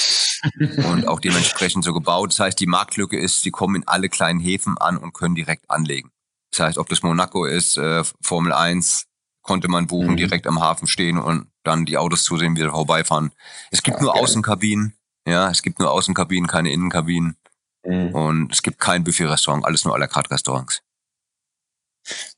und 0.90 1.08
auch 1.08 1.20
dementsprechend 1.20 1.84
so 1.84 1.92
gebaut. 1.92 2.30
Das 2.30 2.40
heißt, 2.40 2.60
die 2.60 2.66
Marktlücke 2.66 3.18
ist, 3.18 3.42
sie 3.42 3.50
kommen 3.50 3.76
in 3.76 3.88
alle 3.88 4.08
kleinen 4.08 4.40
Häfen 4.40 4.78
an 4.78 4.96
und 4.96 5.12
können 5.12 5.34
direkt 5.34 5.68
anlegen. 5.70 6.10
Das 6.50 6.60
heißt, 6.60 6.78
ob 6.78 6.88
das 6.88 7.02
Monaco 7.02 7.44
ist, 7.44 7.76
äh, 7.76 8.04
Formel 8.22 8.52
1, 8.52 9.06
konnte 9.42 9.68
man 9.68 9.86
buchen, 9.86 10.12
mhm. 10.12 10.16
direkt 10.16 10.46
am 10.46 10.60
Hafen 10.60 10.86
stehen 10.86 11.18
und 11.18 11.48
dann 11.64 11.86
die 11.86 11.98
Autos 11.98 12.24
zusehen, 12.24 12.56
wie 12.56 12.60
sie 12.60 12.70
vorbeifahren. 12.70 13.32
Es 13.70 13.82
gibt 13.82 13.98
ja, 13.98 14.04
nur 14.04 14.12
geil. 14.14 14.22
Außenkabinen. 14.22 14.94
Ja, 15.26 15.50
es 15.50 15.62
gibt 15.62 15.78
nur 15.78 15.90
Außenkabinen, 15.90 16.48
keine 16.48 16.70
Innenkabinen. 16.70 17.36
Mhm. 17.84 18.14
Und 18.14 18.52
es 18.52 18.62
gibt 18.62 18.78
kein 18.78 19.04
Buffet-Restaurant, 19.04 19.64
alles 19.64 19.84
nur 19.84 19.94
à 19.94 19.98
la 19.98 20.06
carte 20.06 20.30
Restaurants. 20.30 20.82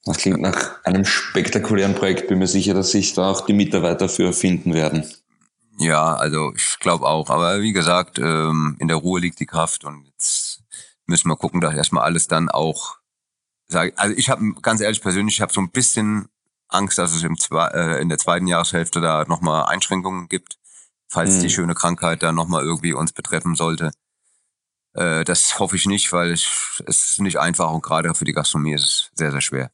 Das 0.04 0.18
klingt 0.18 0.40
nach 0.40 0.84
einem 0.84 1.04
spektakulären 1.04 1.94
Projekt. 1.94 2.28
Bin 2.28 2.38
mir 2.38 2.46
sicher, 2.46 2.74
dass 2.74 2.90
sich 2.90 3.12
da 3.14 3.30
auch 3.30 3.46
die 3.46 3.52
Mitarbeiter 3.52 4.08
für 4.08 4.32
finden 4.32 4.74
werden. 4.74 5.04
Ja, 5.78 6.14
also 6.14 6.52
ich 6.54 6.78
glaube 6.78 7.06
auch. 7.06 7.30
Aber 7.30 7.60
wie 7.60 7.72
gesagt, 7.72 8.18
ähm, 8.18 8.76
in 8.78 8.88
der 8.88 8.98
Ruhe 8.98 9.20
liegt 9.20 9.40
die 9.40 9.46
Kraft 9.46 9.84
und 9.84 10.04
jetzt 10.06 10.62
müssen 11.06 11.28
wir 11.28 11.36
gucken, 11.36 11.60
dass 11.60 11.74
erstmal 11.74 12.04
alles 12.04 12.28
dann 12.28 12.48
auch 12.48 13.00
also 13.74 14.14
ich 14.16 14.28
habe 14.30 14.52
ganz 14.62 14.80
ehrlich 14.80 15.00
persönlich, 15.00 15.36
ich 15.36 15.40
habe 15.40 15.52
so 15.52 15.60
ein 15.60 15.70
bisschen 15.70 16.28
Angst, 16.68 16.98
dass 16.98 17.14
es 17.14 17.22
im 17.22 17.38
zwei, 17.38 17.68
äh, 17.68 18.00
in 18.00 18.08
der 18.08 18.18
zweiten 18.18 18.46
Jahreshälfte 18.46 19.00
da 19.00 19.24
nochmal 19.26 19.66
Einschränkungen 19.66 20.28
gibt, 20.28 20.58
falls 21.08 21.34
hm. 21.34 21.42
die 21.42 21.50
schöne 21.50 21.74
Krankheit 21.74 22.22
da 22.22 22.32
nochmal 22.32 22.64
irgendwie 22.64 22.92
uns 22.92 23.12
betreffen 23.12 23.54
sollte. 23.54 23.90
Äh, 24.94 25.24
das 25.24 25.58
hoffe 25.58 25.76
ich 25.76 25.86
nicht, 25.86 26.12
weil 26.12 26.32
ich, 26.32 26.48
es 26.86 27.10
ist 27.10 27.20
nicht 27.20 27.38
einfach 27.38 27.70
und 27.70 27.82
gerade 27.82 28.14
für 28.14 28.24
die 28.24 28.32
Gastronomie 28.32 28.74
ist 28.74 28.84
es 28.84 29.10
sehr, 29.14 29.30
sehr 29.30 29.40
schwer. 29.40 29.70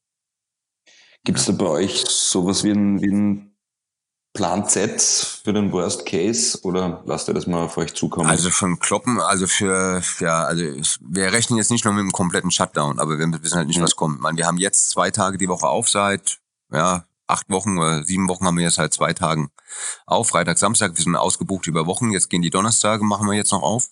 Gibt 1.24 1.38
es 1.38 1.46
da 1.46 1.52
bei 1.52 1.66
euch 1.66 2.04
sowas 2.06 2.62
wie 2.62 2.70
ein, 2.70 3.00
wie 3.02 3.10
ein 3.10 3.56
Plan 4.36 4.68
Z 4.68 5.00
für 5.00 5.52
den 5.52 5.72
Worst 5.72 6.04
Case 6.04 6.60
oder 6.62 7.02
lasst 7.06 7.26
ihr 7.28 7.34
das 7.34 7.46
mal 7.46 7.64
auf 7.64 7.76
euch 7.78 7.94
zukommen? 7.94 8.28
Also 8.28 8.50
von 8.50 8.78
Kloppen, 8.78 9.18
also 9.18 9.46
für, 9.46 10.02
ja, 10.20 10.44
also 10.44 10.62
wir 11.00 11.32
rechnen 11.32 11.56
jetzt 11.56 11.70
nicht 11.70 11.84
nur 11.84 11.94
mit 11.94 12.02
einem 12.02 12.12
kompletten 12.12 12.50
Shutdown, 12.50 12.98
aber 12.98 13.18
wir 13.18 13.42
wissen 13.42 13.56
halt 13.56 13.66
nicht, 13.66 13.78
mhm. 13.78 13.84
was 13.84 13.96
kommt. 13.96 14.20
Man, 14.20 14.36
wir 14.36 14.46
haben 14.46 14.58
jetzt 14.58 14.90
zwei 14.90 15.10
Tage 15.10 15.38
die 15.38 15.48
Woche 15.48 15.66
auf 15.66 15.88
seit, 15.88 16.38
ja, 16.70 17.06
acht 17.26 17.48
Wochen 17.48 17.78
oder 17.78 18.04
sieben 18.04 18.28
Wochen 18.28 18.44
haben 18.44 18.58
wir 18.58 18.64
jetzt 18.64 18.78
halt 18.78 18.92
zwei 18.92 19.14
Tagen 19.14 19.50
auf. 20.04 20.28
Freitag, 20.28 20.58
Samstag, 20.58 20.96
wir 20.96 21.02
sind 21.02 21.16
ausgebucht 21.16 21.66
über 21.66 21.86
Wochen. 21.86 22.10
Jetzt 22.10 22.30
gehen 22.30 22.42
die 22.42 22.50
Donnerstage, 22.50 23.04
machen 23.04 23.26
wir 23.26 23.34
jetzt 23.34 23.52
noch 23.52 23.62
auf. 23.62 23.88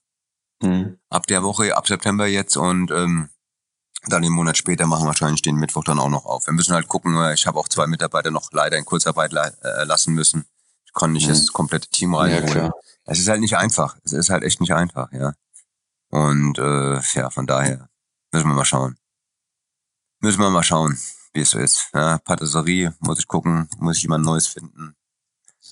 Mhm. 0.62 0.98
Ab 1.10 1.26
der 1.26 1.42
Woche, 1.42 1.76
ab 1.76 1.86
September 1.86 2.26
jetzt 2.26 2.56
und 2.56 2.90
ähm, 2.90 3.30
dann 4.06 4.22
einen 4.22 4.34
Monat 4.34 4.56
später 4.56 4.86
machen 4.86 5.04
wir 5.04 5.08
wahrscheinlich 5.08 5.42
den 5.42 5.56
Mittwoch 5.56 5.84
dann 5.84 5.98
auch 5.98 6.08
noch 6.08 6.26
auf. 6.26 6.46
Wir 6.46 6.52
müssen 6.52 6.74
halt 6.74 6.88
gucken, 6.88 7.16
ich 7.32 7.46
habe 7.46 7.58
auch 7.58 7.68
zwei 7.68 7.86
Mitarbeiter 7.86 8.30
noch 8.30 8.52
leider 8.52 8.76
in 8.76 8.84
Kurzarbeit 8.84 9.32
äh, 9.32 9.84
lassen 9.84 10.14
müssen. 10.14 10.44
Ich 10.84 10.92
konnte 10.92 11.14
nicht 11.14 11.26
mhm. 11.26 11.30
das 11.30 11.52
komplette 11.52 11.88
Team 11.88 12.14
reinholen. 12.14 12.66
Ja, 12.66 12.72
es 13.06 13.18
ist 13.18 13.28
halt 13.28 13.40
nicht 13.40 13.56
einfach. 13.56 13.96
Es 14.04 14.12
ist 14.12 14.30
halt 14.30 14.44
echt 14.44 14.60
nicht 14.60 14.74
einfach, 14.74 15.10
ja. 15.12 15.32
Und 16.10 16.58
äh, 16.58 17.00
ja, 17.14 17.30
von 17.30 17.46
daher 17.46 17.88
müssen 18.32 18.48
wir 18.48 18.54
mal 18.54 18.64
schauen. 18.64 18.96
Müssen 20.20 20.40
wir 20.40 20.50
mal 20.50 20.62
schauen, 20.62 20.98
wie 21.32 21.40
es 21.40 21.50
so 21.50 21.58
ist. 21.58 21.88
Ja, 21.92 22.18
Patisserie, 22.18 22.94
muss 23.00 23.18
ich 23.18 23.26
gucken, 23.26 23.68
muss 23.78 23.96
ich 23.96 24.02
jemand 24.02 24.24
Neues 24.24 24.46
finden. 24.46 24.94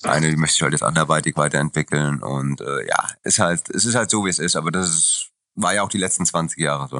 Eine, 0.05 0.29
die 0.29 0.37
möchte 0.37 0.55
ich 0.55 0.61
halt 0.61 0.73
jetzt 0.73 0.83
anderweitig 0.83 1.35
weiterentwickeln. 1.37 2.21
Und 2.21 2.61
äh, 2.61 2.87
ja, 2.87 3.09
ist 3.23 3.39
halt, 3.39 3.69
es 3.69 3.85
ist 3.85 3.95
halt 3.95 4.09
so, 4.09 4.25
wie 4.25 4.29
es 4.29 4.39
ist, 4.39 4.55
aber 4.55 4.71
das 4.71 4.89
ist 4.89 5.29
war 5.55 5.73
ja 5.73 5.83
auch 5.83 5.89
die 5.89 5.97
letzten 5.97 6.25
20 6.25 6.57
Jahre 6.59 6.87
so. 6.87 6.97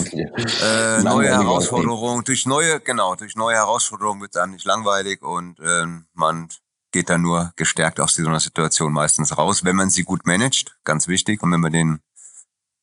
Okay. 0.00 0.26
Äh, 0.62 1.02
neue 1.02 1.28
Herausforderungen, 1.28 2.24
durch 2.24 2.46
neue, 2.46 2.80
genau, 2.80 3.14
durch 3.14 3.36
neue 3.36 3.56
Herausforderungen 3.56 4.20
wird 4.20 4.34
es 4.34 4.40
dann 4.40 4.50
nicht 4.50 4.64
langweilig 4.64 5.22
und 5.22 5.60
äh, 5.60 5.86
man 6.14 6.48
geht 6.92 7.10
dann 7.10 7.22
nur 7.22 7.52
gestärkt 7.56 8.00
aus 8.00 8.14
dieser 8.14 8.38
Situation 8.40 8.92
meistens 8.92 9.36
raus, 9.36 9.64
wenn 9.64 9.76
man 9.76 9.90
sie 9.90 10.02
gut 10.02 10.26
managt, 10.26 10.76
ganz 10.84 11.08
wichtig, 11.08 11.42
und 11.42 11.52
wenn 11.52 11.60
man 11.60 11.72
den, 11.72 12.00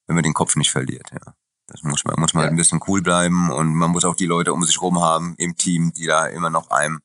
wenn 0.08 0.16
man 0.16 0.24
den 0.24 0.34
Kopf 0.34 0.56
nicht 0.56 0.72
verliert, 0.72 1.12
ja. 1.12 1.34
Das 1.68 1.84
muss 1.84 2.04
man, 2.04 2.16
muss 2.20 2.34
man 2.34 2.42
ja. 2.42 2.46
halt 2.46 2.54
ein 2.54 2.58
bisschen 2.58 2.82
cool 2.88 3.04
bleiben 3.04 3.52
und 3.52 3.76
man 3.76 3.92
muss 3.92 4.04
auch 4.04 4.16
die 4.16 4.26
Leute 4.26 4.54
um 4.54 4.64
sich 4.64 4.82
rum 4.82 5.02
haben 5.02 5.36
im 5.38 5.56
Team, 5.56 5.94
die 5.94 6.08
da 6.08 6.26
immer 6.26 6.50
noch 6.50 6.72
einem 6.72 7.00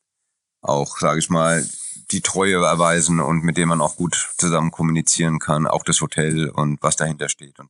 auch, 0.61 0.97
sage 0.97 1.19
ich 1.19 1.29
mal, 1.29 1.63
die 2.11 2.21
Treue 2.21 2.63
erweisen 2.63 3.19
und 3.19 3.43
mit 3.43 3.57
dem 3.57 3.69
man 3.69 3.81
auch 3.81 3.95
gut 3.95 4.29
zusammen 4.37 4.71
kommunizieren 4.71 5.39
kann, 5.39 5.67
auch 5.67 5.83
das 5.83 6.01
Hotel 6.01 6.49
und 6.49 6.81
was 6.81 6.95
dahinter 6.95 7.29
steht. 7.29 7.59
Und 7.59 7.69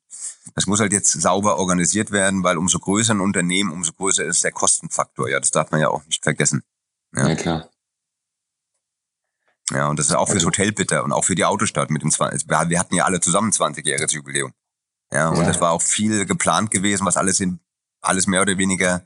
das 0.56 0.68
muss 0.68 0.80
halt 0.80 0.94
jetzt 0.94 1.12
sauber 1.12 1.58
organisiert 1.58 2.12
werden, 2.12 2.44
weil 2.44 2.58
umso 2.58 2.80
größer 2.80 3.14
ein 3.14 3.22
Unternehmen, 3.22 3.72
umso 3.72 3.94
größer 3.94 4.24
ist 4.24 4.44
der 4.44 4.52
Kostenfaktor. 4.52 5.30
Ja, 5.30 5.40
das 5.40 5.52
darf 5.52 5.72
man 5.72 5.82
ja 5.82 5.90
auch 5.90 6.06
nicht 6.06 6.24
vergessen. 6.24 6.64
Ja, 7.16 7.30
ja 7.30 7.36
klar. 7.36 7.70
Ja, 9.72 9.88
und 9.88 9.98
das 9.98 10.08
ist 10.08 10.16
auch 10.16 10.28
fürs 10.28 10.38
also 10.38 10.48
Hotel 10.48 10.72
bitter 10.72 11.04
und 11.04 11.12
auch 11.12 11.24
für 11.24 11.36
die 11.36 11.46
Autostadt 11.46 11.90
mit 11.90 12.04
dem 12.04 12.12
20. 12.12 12.48
Wir 12.48 12.80
hatten 12.80 12.96
ja 12.96 13.06
alle 13.06 13.20
zusammen 13.20 13.52
20-jähriges 13.52 14.14
Jubiläum. 14.14 14.54
Ja, 15.12 15.30
und 15.30 15.38
ja. 15.38 15.44
das 15.46 15.60
war 15.60 15.72
auch 15.72 15.82
viel 15.82 16.26
geplant 16.26 16.72
gewesen, 16.72 17.06
was 17.06 17.18
alles 17.18 17.40
in 17.40 17.60
alles 18.02 18.28
mehr 18.28 18.42
oder 18.42 18.58
weniger 18.58 19.04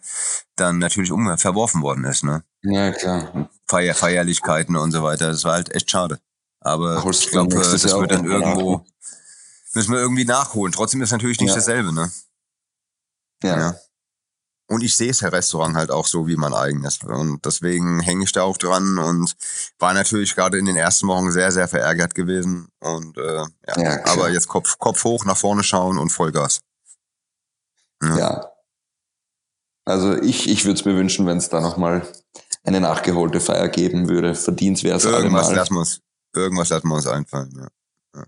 dann 0.55 0.77
natürlich 0.77 1.11
um 1.11 1.37
verworfen 1.37 1.81
worden 1.81 2.03
ist, 2.03 2.23
ne? 2.23 2.43
Ja, 2.61 2.91
klar. 2.91 3.49
Feier, 3.69 3.93
Feierlichkeiten 3.93 4.75
und 4.75 4.91
so 4.91 5.03
weiter. 5.03 5.31
Das 5.31 5.43
war 5.43 5.53
halt 5.53 5.73
echt 5.73 5.91
schade. 5.91 6.19
Aber 6.59 6.97
Ach, 6.97 7.05
ich 7.05 7.29
glaube, 7.29 7.55
das 7.55 7.83
wird 7.83 8.11
dann 8.11 8.25
irgendwo, 8.25 8.83
müssen 9.73 9.93
wir 9.93 9.99
irgendwie 9.99 10.25
nachholen. 10.25 10.73
Trotzdem 10.73 11.01
ist 11.01 11.11
natürlich 11.11 11.39
nicht 11.39 11.51
ja. 11.51 11.55
dasselbe, 11.55 11.93
ne? 11.93 12.11
Ja. 13.43 13.59
ja. 13.59 13.75
Und 14.67 14.83
ich 14.83 14.95
sehe 14.95 15.07
das 15.07 15.23
Restaurant 15.23 15.75
halt 15.75 15.89
auch 15.89 16.05
so 16.05 16.27
wie 16.27 16.35
mein 16.35 16.53
eigenes. 16.53 16.99
Und 17.03 17.43
deswegen 17.45 18.01
hänge 18.01 18.23
ich 18.23 18.31
da 18.31 18.43
auch 18.43 18.57
dran 18.57 18.99
und 18.99 19.35
war 19.79 19.93
natürlich 19.93 20.35
gerade 20.35 20.59
in 20.59 20.65
den 20.65 20.75
ersten 20.75 21.07
Wochen 21.07 21.31
sehr, 21.31 21.51
sehr 21.51 21.67
verärgert 21.67 22.13
gewesen. 22.13 22.69
Und 22.79 23.17
äh, 23.17 23.45
ja, 23.67 23.77
ja 23.77 24.05
aber 24.05 24.29
jetzt 24.29 24.47
Kopf, 24.47 24.77
Kopf 24.77 25.03
hoch, 25.03 25.25
nach 25.25 25.37
vorne 25.37 25.63
schauen 25.63 25.97
und 25.97 26.09
Vollgas. 26.09 26.61
Ja. 28.03 28.17
ja. 28.17 28.51
Also 29.85 30.15
ich, 30.15 30.47
ich 30.47 30.65
würde 30.65 30.79
es 30.79 30.85
mir 30.85 30.95
wünschen, 30.95 31.25
wenn 31.25 31.37
es 31.37 31.49
da 31.49 31.61
nochmal 31.61 32.07
eine 32.69 32.81
nachgeholte 32.81 33.39
Feier 33.39 33.67
geben 33.67 34.07
würde. 34.09 34.35
Verdient 34.35 34.83
wäre 34.83 34.97
es 34.97 35.05
Irgendwas 35.05 35.51
lassen 35.51 35.73
wir 35.73 35.79
uns, 35.79 36.01
irgendwas 36.33 36.69
lassen 36.69 36.87
wir 36.87 36.95
uns 36.95 37.07
einfallen, 37.07 37.51
ja. 37.55 37.67
ja. 38.15 38.25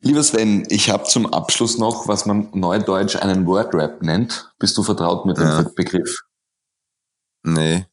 Lieber 0.00 0.22
Sven, 0.22 0.66
ich 0.70 0.90
habe 0.90 1.04
zum 1.04 1.32
Abschluss 1.32 1.78
noch, 1.78 2.08
was 2.08 2.26
man 2.26 2.48
neudeutsch 2.52 3.16
einen 3.16 3.46
Wordrap 3.46 4.02
nennt. 4.02 4.52
Bist 4.58 4.76
du 4.78 4.82
vertraut 4.82 5.26
mit 5.26 5.36
dem 5.36 5.44
ja. 5.44 5.62
Begriff? 5.74 6.22
Nee, 7.42 7.86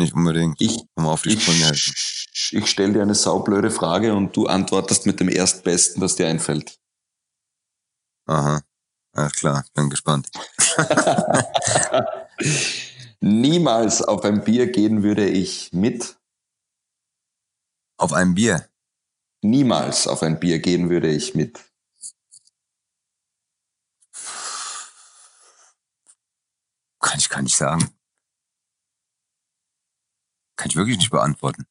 nicht 0.00 0.14
unbedingt. 0.14 0.60
Ich, 0.60 0.84
um 0.94 1.06
auf 1.06 1.22
die 1.22 1.38
Sprünge 1.38 1.66
helfen. 1.66 1.92
Ich, 1.96 2.50
ich 2.52 2.66
stelle 2.66 2.94
dir 2.94 3.02
eine 3.02 3.14
saublöde 3.14 3.70
Frage 3.70 4.14
und 4.14 4.36
du 4.36 4.46
antwortest 4.46 5.06
mit 5.06 5.20
dem 5.20 5.28
Erstbesten, 5.28 6.00
das 6.00 6.16
dir 6.16 6.26
einfällt. 6.26 6.76
Aha. 8.26 8.62
Alles 9.12 9.32
klar, 9.32 9.64
bin 9.74 9.90
gespannt. 9.90 10.28
Niemals 13.20 14.02
auf 14.02 14.24
ein 14.24 14.44
Bier 14.44 14.70
gehen 14.70 15.02
würde 15.02 15.28
ich 15.28 15.72
mit. 15.72 16.18
Auf 17.96 18.12
ein 18.12 18.34
Bier? 18.34 18.68
Niemals 19.42 20.06
auf 20.06 20.22
ein 20.22 20.38
Bier 20.38 20.60
gehen 20.60 20.88
würde 20.88 21.08
ich 21.10 21.34
mit. 21.34 21.64
Kann 27.00 27.18
ich 27.18 27.28
gar 27.28 27.42
nicht 27.42 27.56
sagen. 27.56 27.90
Kann 30.56 30.70
ich 30.70 30.76
wirklich 30.76 30.98
nicht 30.98 31.10
beantworten. 31.10 31.66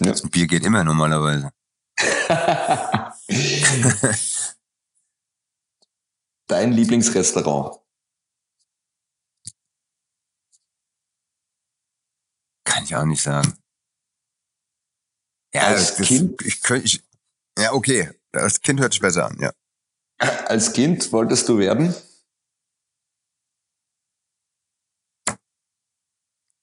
Ja. 0.00 0.12
Ein 0.12 0.30
Bier 0.30 0.46
geht 0.46 0.64
immer 0.64 0.84
normalerweise. 0.84 1.52
Dein 6.46 6.72
Lieblingsrestaurant? 6.72 7.80
Ich 12.88 12.96
auch 12.96 13.04
nicht 13.04 13.22
sagen. 13.22 13.54
Ja, 15.54 15.62
als 15.62 15.96
das, 15.96 16.06
Kind? 16.06 16.42
Ich, 16.42 16.62
könnte, 16.62 16.86
ich, 16.86 17.02
ja, 17.58 17.72
okay. 17.72 18.10
Als 18.32 18.60
Kind 18.60 18.80
hört 18.80 18.92
sich 18.92 19.00
besser 19.00 19.26
an, 19.26 19.38
ja. 19.40 19.52
Als 20.46 20.72
Kind 20.72 21.10
wolltest 21.12 21.48
du 21.48 21.58
werden? 21.58 21.94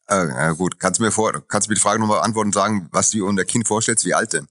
Äh, 0.07 0.28
ja, 0.28 0.51
gut. 0.51 0.80
Kannst 0.80 0.99
du 0.99 1.03
mir 1.03 1.11
vor, 1.11 1.43
kannst 1.47 1.67
du 1.67 1.71
mir 1.71 1.76
die 1.76 1.82
Frage 1.82 1.99
nochmal 1.99 2.21
antworten 2.21 2.49
und 2.49 2.53
sagen, 2.53 2.88
was 2.91 3.09
du 3.09 3.28
unter 3.28 3.45
Kind 3.45 3.67
vorstellst? 3.67 4.05
Wie 4.05 4.13
alt 4.13 4.34
denn? 4.34 4.47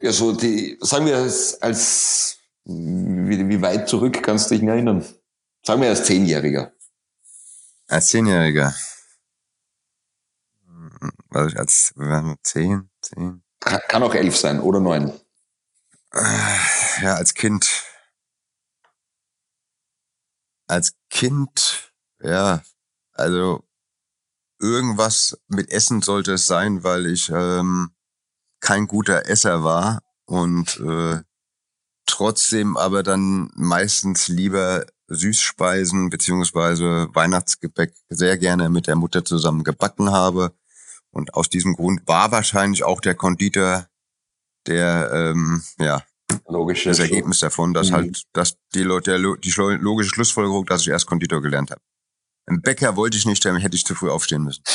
Ja, 0.00 0.12
so 0.12 0.32
die, 0.32 0.78
sagen 0.80 1.06
wir 1.06 1.16
als, 1.16 1.60
als 1.62 2.38
wie, 2.64 3.48
wie 3.48 3.62
weit 3.62 3.88
zurück 3.88 4.22
kannst 4.22 4.50
du 4.50 4.54
dich 4.54 4.64
erinnern? 4.64 5.04
Sagen 5.64 5.80
wir 5.80 5.88
als 5.88 6.04
Zehnjähriger. 6.04 6.72
Als 7.88 8.08
Zehnjähriger. 8.08 8.74
Also 11.34 11.56
als 11.58 11.92
zehn, 12.42 12.90
zehn. 13.02 13.42
Kann, 13.60 13.80
kann 13.88 14.02
auch 14.02 14.14
elf 14.14 14.36
sein 14.36 14.60
oder 14.60 14.80
neun. 14.80 15.12
Ja, 17.02 17.14
als 17.14 17.34
Kind. 17.34 17.84
Als 20.66 20.94
Kind, 21.10 21.92
ja, 22.22 22.62
also 23.12 23.64
irgendwas 24.60 25.38
mit 25.48 25.70
Essen 25.70 26.02
sollte 26.02 26.34
es 26.34 26.46
sein, 26.46 26.84
weil 26.84 27.06
ich 27.06 27.30
ähm, 27.30 27.90
kein 28.60 28.86
guter 28.86 29.26
Esser 29.28 29.64
war 29.64 30.02
und 30.24 30.80
äh, 30.80 31.20
trotzdem 32.06 32.76
aber 32.76 33.02
dann 33.02 33.50
meistens 33.54 34.28
lieber 34.28 34.86
Süßspeisen 35.08 36.08
beziehungsweise 36.08 37.08
Weihnachtsgebäck 37.12 37.94
sehr 38.08 38.38
gerne 38.38 38.70
mit 38.70 38.86
der 38.86 38.96
Mutter 38.96 39.24
zusammen 39.24 39.64
gebacken 39.64 40.10
habe. 40.10 40.54
Und 41.14 41.34
aus 41.34 41.48
diesem 41.48 41.74
Grund 41.74 42.06
war 42.06 42.32
wahrscheinlich 42.32 42.84
auch 42.84 43.00
der 43.00 43.14
Konditor 43.14 43.88
der, 44.66 45.10
ähm, 45.12 45.62
ja, 45.78 46.02
Logische 46.48 46.88
das 46.88 46.98
Ergebnis 46.98 47.38
davon, 47.40 47.74
dass 47.74 47.90
mhm. 47.90 47.94
halt, 47.94 48.24
dass 48.32 48.56
die 48.74 48.82
Leute, 48.82 49.18
die 49.38 49.50
logische 49.52 50.10
Schlussfolgerung, 50.10 50.66
dass 50.66 50.82
ich 50.82 50.88
erst 50.88 51.06
Konditor 51.06 51.40
gelernt 51.40 51.70
habe. 51.70 51.80
Ein 52.46 52.60
Bäcker 52.60 52.96
wollte 52.96 53.16
ich 53.16 53.26
nicht, 53.26 53.44
dann 53.44 53.56
hätte 53.56 53.76
ich 53.76 53.84
zu 53.84 53.94
früh 53.94 54.10
aufstehen 54.10 54.42
müssen. 54.42 54.62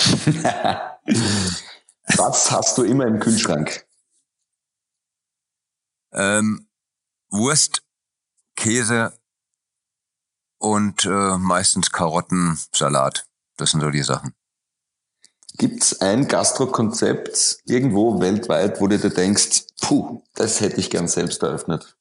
Was 2.15 2.51
hast 2.51 2.77
du 2.77 2.83
immer 2.83 3.05
im 3.05 3.19
Kühlschrank? 3.19 3.85
Ähm, 6.13 6.67
Wurst, 7.29 7.83
Käse 8.55 9.19
und 10.57 11.05
äh, 11.05 11.37
meistens 11.37 11.91
Karotten, 11.91 12.57
Salat. 12.73 13.27
Das 13.57 13.71
sind 13.71 13.81
so 13.81 13.91
die 13.91 14.03
Sachen. 14.03 14.33
Gibt 15.59 15.83
es 15.83 15.99
ein 15.99 16.29
Gastrokonzept 16.29 17.59
irgendwo 17.65 18.21
weltweit, 18.21 18.79
wo 18.79 18.87
du 18.87 18.97
dir 18.97 19.09
denkst, 19.09 19.65
puh, 19.81 20.23
das 20.33 20.61
hätte 20.61 20.79
ich 20.79 20.89
gern 20.89 21.09
selbst 21.09 21.43
eröffnet? 21.43 21.97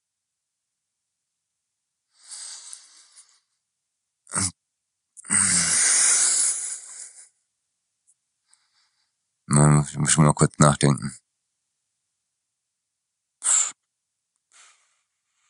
Ich 9.91 9.99
muss 9.99 10.17
mal 10.19 10.33
kurz 10.35 10.57
nachdenken. 10.59 11.17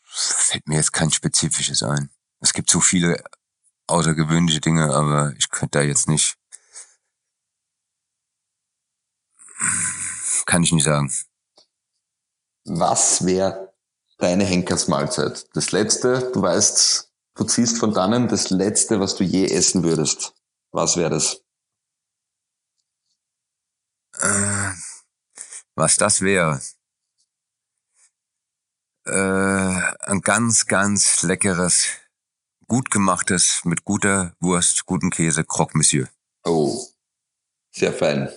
Fällt 0.03 0.67
mir 0.67 0.77
jetzt 0.77 0.95
kein 0.95 1.11
spezifisches 1.11 1.83
ein. 1.83 2.09
Es 2.41 2.55
gibt 2.55 2.71
so 2.71 2.81
viele 2.81 3.23
außergewöhnliche 3.87 4.61
Dinge, 4.61 4.95
aber 4.95 5.35
ich 5.37 5.51
könnte 5.51 5.81
da 5.81 5.85
jetzt 5.85 6.09
nicht. 6.09 6.38
Kann 10.47 10.63
ich 10.63 10.73
nicht 10.73 10.85
sagen. 10.85 11.13
Was 12.65 13.25
wäre 13.25 13.75
deine 14.19 14.45
Henkersmahlzeit? 14.45 15.47
Das 15.55 15.73
letzte, 15.73 16.31
du 16.33 16.43
weißt, 16.43 17.11
du 17.35 17.45
ziehst 17.45 17.79
von 17.79 17.93
dannen 17.93 18.29
das 18.29 18.51
letzte, 18.51 19.01
was 19.01 19.15
du 19.17 19.25
je 19.25 19.47
essen 19.47 19.85
würdest. 19.85 20.35
Was 20.71 20.97
wäre 20.97 21.11
das? 21.11 21.43
Äh, 24.21 24.73
was 25.75 25.97
das 25.97 26.21
wäre? 26.21 26.61
Äh, 29.07 29.13
ein 29.13 30.21
ganz, 30.21 30.67
ganz 30.67 31.23
leckeres, 31.23 31.87
gut 32.67 32.91
gemachtes, 32.91 33.65
mit 33.65 33.85
guter 33.85 34.35
Wurst, 34.41 34.85
guten 34.85 35.11
Käse, 35.11 35.45
Croque 35.45 35.77
Monsieur. 35.77 36.09
Oh, 36.45 36.87
sehr 37.71 37.93
fein. 37.93 38.31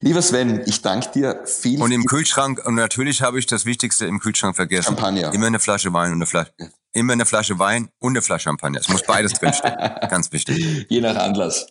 Lieber 0.00 0.22
Sven, 0.22 0.62
ich 0.66 0.80
danke 0.80 1.10
dir 1.10 1.44
viel. 1.44 1.82
Und 1.82 1.90
im 1.90 2.04
Kühlschrank, 2.04 2.64
und 2.64 2.76
natürlich 2.76 3.20
habe 3.20 3.38
ich 3.38 3.46
das 3.46 3.66
Wichtigste 3.66 4.06
im 4.06 4.20
Kühlschrank 4.20 4.54
vergessen. 4.54 4.96
Champagner. 4.96 5.34
Immer 5.34 5.48
eine 5.48 5.58
Flasche 5.58 5.92
Wein 5.92 6.12
und 6.12 6.18
eine 6.18 6.26
Flasche, 6.26 6.52
immer 6.92 7.14
eine 7.14 7.26
Flasche 7.26 7.58
Wein 7.58 7.88
und 7.98 8.12
eine 8.12 8.22
Flasche 8.22 8.44
Champagner. 8.44 8.78
Es 8.78 8.88
muss 8.88 9.02
beides 9.02 9.32
drinstehen. 9.32 9.74
Ganz 10.08 10.30
wichtig. 10.30 10.86
Je 10.88 11.00
nach 11.00 11.16
Anlass. 11.16 11.66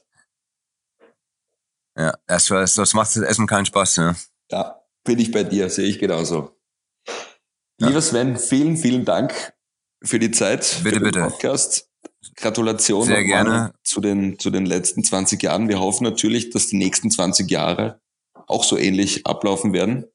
Ja, 1.98 2.16
das, 2.28 2.48
das 2.48 2.94
macht 2.94 3.16
das 3.16 3.24
Essen 3.24 3.48
keinen 3.48 3.66
Spaß, 3.66 3.98
ne? 3.98 4.16
Ja, 4.52 4.82
bin 5.06 5.20
ich 5.20 5.32
bei 5.32 5.44
dir, 5.44 5.70
sehe 5.70 5.88
ich 5.88 5.98
genauso. 5.98 6.58
Ja. 7.80 7.88
Lieber 7.88 8.02
Sven, 8.02 8.38
vielen, 8.38 8.76
vielen 8.76 9.06
Dank 9.06 9.54
für 10.04 10.20
die 10.20 10.32
Zeit. 10.32 10.80
Bitte, 10.84 10.84
für 10.84 10.92
den 10.92 11.04
bitte. 11.04 11.22
Podcast. 11.22 11.90
Gratulation 12.36 13.06
Sehr 13.06 13.24
gerne. 13.24 13.74
zu 13.84 14.02
den, 14.02 14.38
zu 14.38 14.50
den 14.50 14.66
letzten 14.66 15.04
20 15.04 15.42
Jahren. 15.42 15.70
Wir 15.70 15.80
hoffen 15.80 16.04
natürlich, 16.04 16.50
dass 16.50 16.68
die 16.68 16.78
nächsten 16.78 17.10
20 17.10 17.50
Jahre 17.50 18.02
auch 18.48 18.64
so 18.64 18.78
ähnlich 18.78 19.28
ablaufen 19.28 19.74
werden. 19.74 20.06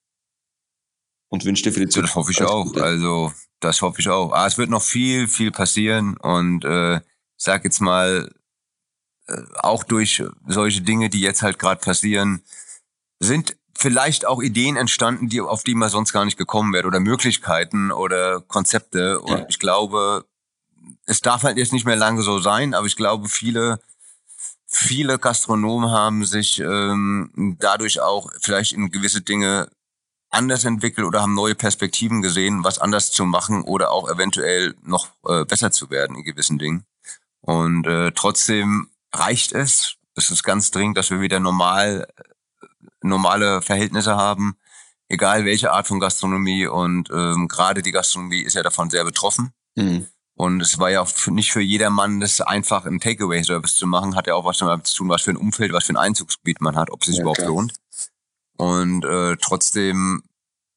Und 1.29 1.45
wünsche 1.45 1.63
dir 1.63 1.73
für 1.73 1.81
die 1.81 1.89
Zukunft. 1.89 2.11
Das 2.11 2.17
hoffe 2.17 2.33
ich 2.33 2.43
auch. 2.43 2.65
Gute. 2.65 2.83
Also, 2.83 3.33
das 3.61 3.81
hoffe 3.81 4.01
ich 4.01 4.09
auch. 4.09 4.33
Ah, 4.33 4.47
es 4.47 4.59
wird 4.59 4.69
noch 4.69 4.83
viel, 4.83 5.29
viel 5.29 5.51
passieren 5.51 6.17
und 6.19 6.65
äh, 6.65 7.01
sag 7.37 7.65
jetzt 7.65 7.81
mal, 7.81 8.29
auch 9.55 9.85
durch 9.85 10.23
solche 10.47 10.83
Dinge, 10.83 11.11
die 11.11 11.21
jetzt 11.21 11.43
halt 11.43 11.59
gerade 11.59 11.81
passieren, 11.81 12.43
sind 13.21 13.57
vielleicht 13.77 14.27
auch 14.27 14.43
Ideen 14.43 14.77
entstanden, 14.77 15.29
die 15.29 15.41
auf 15.41 15.65
die 15.65 15.75
man 15.75 15.89
sonst 15.89 16.13
gar 16.13 16.25
nicht 16.25 16.39
gekommen 16.39 16.73
wäre 16.73 16.87
oder 16.87 17.01
Möglichkeiten 17.01 17.91
oder 17.91 18.41
Konzepte. 18.41 19.21
Und 19.21 19.39
ja. 19.39 19.47
ich 19.49 19.59
glaube, 19.59 20.25
es 21.07 21.21
darf 21.21 21.43
halt 21.43 21.57
jetzt 21.57 21.73
nicht 21.73 21.87
mehr 21.87 21.97
lange 21.97 22.23
so 22.23 22.39
sein, 22.39 22.75
aber 22.75 22.87
ich 22.87 22.97
glaube, 22.97 23.29
viele 23.29 23.81
viele 24.73 25.19
Gastronomen 25.19 25.91
haben 25.91 26.25
sich 26.25 26.59
ähm, 26.59 27.57
dadurch 27.59 28.01
auch 28.01 28.31
vielleicht 28.41 28.73
in 28.73 28.91
gewisse 28.91 29.21
Dinge 29.21 29.69
anders 30.31 30.65
entwickelt 30.65 31.07
oder 31.07 31.21
haben 31.21 31.35
neue 31.35 31.55
Perspektiven 31.55 32.23
gesehen, 32.23 32.65
was 32.65 32.79
anders 32.79 33.13
zu 33.13 33.27
machen 33.27 33.63
oder 33.63 33.91
auch 33.91 34.09
eventuell 34.09 34.75
noch 34.83 35.09
äh, 35.29 35.45
besser 35.45 35.71
zu 35.71 35.91
werden 35.91 36.17
in 36.17 36.25
gewissen 36.25 36.59
Dingen. 36.59 36.87
Und 37.43 37.87
äh, 37.87 38.13
trotzdem 38.13 38.89
reicht 39.13 39.53
es. 39.53 39.97
Es 40.15 40.31
ist 40.31 40.43
ganz 40.43 40.71
dringend, 40.71 40.97
dass 40.97 41.11
wir 41.11 41.21
wieder 41.21 41.39
normal, 41.39 42.07
normale 43.03 43.61
Verhältnisse 43.61 44.17
haben, 44.17 44.57
egal 45.09 45.45
welche 45.45 45.73
Art 45.73 45.87
von 45.87 46.01
Gastronomie. 46.01 46.67
Und 46.67 47.11
ähm, 47.11 47.47
gerade 47.49 47.83
die 47.83 47.93
Gastronomie 47.93 48.41
ist 48.41 48.55
ja 48.55 48.63
davon 48.63 48.89
sehr 48.89 49.05
betroffen. 49.05 49.53
Mhm. 49.75 50.07
Und 50.43 50.61
es 50.61 50.81
war 50.81 50.91
ja 50.91 51.03
auch 51.03 51.27
nicht 51.29 51.53
für 51.53 51.61
jedermann, 51.61 52.19
das 52.19 52.41
einfach 52.41 52.85
im 52.85 52.99
Takeaway-Service 52.99 53.77
zu 53.77 53.87
machen, 53.87 54.17
hat 54.17 54.27
ja 54.27 54.35
auch 54.35 54.45
was 54.45 54.59
damit 54.59 54.89
zu 54.89 54.97
tun, 54.97 55.09
was 55.09 55.23
für 55.23 55.31
ein 55.31 55.37
Umfeld, 55.37 55.73
was 55.73 55.85
für 55.85 55.93
ein 55.93 55.97
Einzugsgebiet 55.97 56.61
man 56.61 56.75
hat, 56.75 56.91
ob 56.91 57.03
es 57.03 57.07
sich 57.07 57.19
ja, 57.19 57.23
überhaupt 57.23 57.39
klar. 57.39 57.51
lohnt. 57.51 57.75
Und 58.57 59.05
äh, 59.05 59.37
trotzdem 59.41 60.25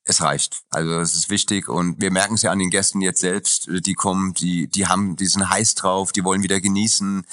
es 0.03 0.21
reicht. 0.21 0.61
Also 0.69 0.99
es 0.99 1.15
ist 1.15 1.31
wichtig 1.31 1.67
und 1.67 1.99
wir 1.99 2.11
merken 2.11 2.35
es 2.35 2.43
ja 2.43 2.51
an 2.51 2.59
den 2.59 2.69
Gästen 2.69 3.01
jetzt 3.01 3.21
selbst, 3.21 3.67
die 3.67 3.95
kommen, 3.95 4.35
die, 4.35 4.67
die 4.67 4.85
haben, 4.85 5.15
die 5.15 5.25
sind 5.25 5.49
heiß 5.49 5.73
drauf, 5.73 6.11
die 6.11 6.23
wollen 6.23 6.43
wieder 6.43 6.61
genießen. 6.61 7.25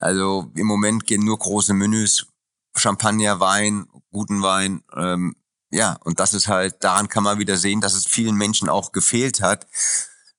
Also 0.00 0.50
im 0.56 0.66
Moment 0.66 1.06
gehen 1.06 1.24
nur 1.24 1.38
große 1.38 1.72
Menüs, 1.72 2.26
Champagner, 2.74 3.38
Wein, 3.38 3.86
guten 4.10 4.42
Wein. 4.42 4.82
Ähm, 4.92 5.36
ja, 5.70 5.98
und 6.02 6.18
das 6.18 6.34
ist 6.34 6.48
halt, 6.48 6.82
daran 6.82 7.08
kann 7.08 7.22
man 7.22 7.38
wieder 7.38 7.56
sehen, 7.56 7.80
dass 7.80 7.94
es 7.94 8.08
vielen 8.08 8.34
Menschen 8.34 8.68
auch 8.68 8.90
gefehlt 8.90 9.40
hat, 9.40 9.68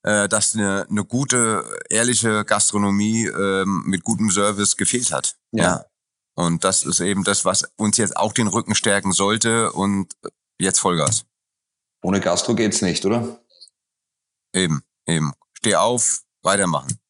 äh, 0.02 0.28
dass 0.28 0.54
eine, 0.54 0.86
eine 0.88 1.04
gute, 1.04 1.64
ehrliche 1.90 2.44
Gastronomie 2.44 3.26
ähm, 3.26 3.82
mit 3.86 4.04
gutem 4.04 4.30
Service 4.30 4.76
gefehlt 4.76 5.12
hat. 5.12 5.36
Ja. 5.52 5.64
ja. 5.64 5.84
Und 6.34 6.62
das 6.62 6.84
ist 6.84 7.00
eben 7.00 7.24
das, 7.24 7.44
was 7.44 7.64
uns 7.76 7.96
jetzt 7.96 8.16
auch 8.16 8.32
den 8.32 8.46
Rücken 8.46 8.74
stärken 8.74 9.12
sollte 9.12 9.72
und 9.72 10.14
jetzt 10.60 10.78
Vollgas. 10.78 11.24
Ohne 12.02 12.20
Gastro 12.20 12.54
geht's 12.54 12.80
nicht, 12.80 13.04
oder? 13.04 13.40
Eben, 14.54 14.82
eben. 15.06 15.32
Steh 15.54 15.74
auf, 15.74 16.22
weitermachen. 16.42 17.00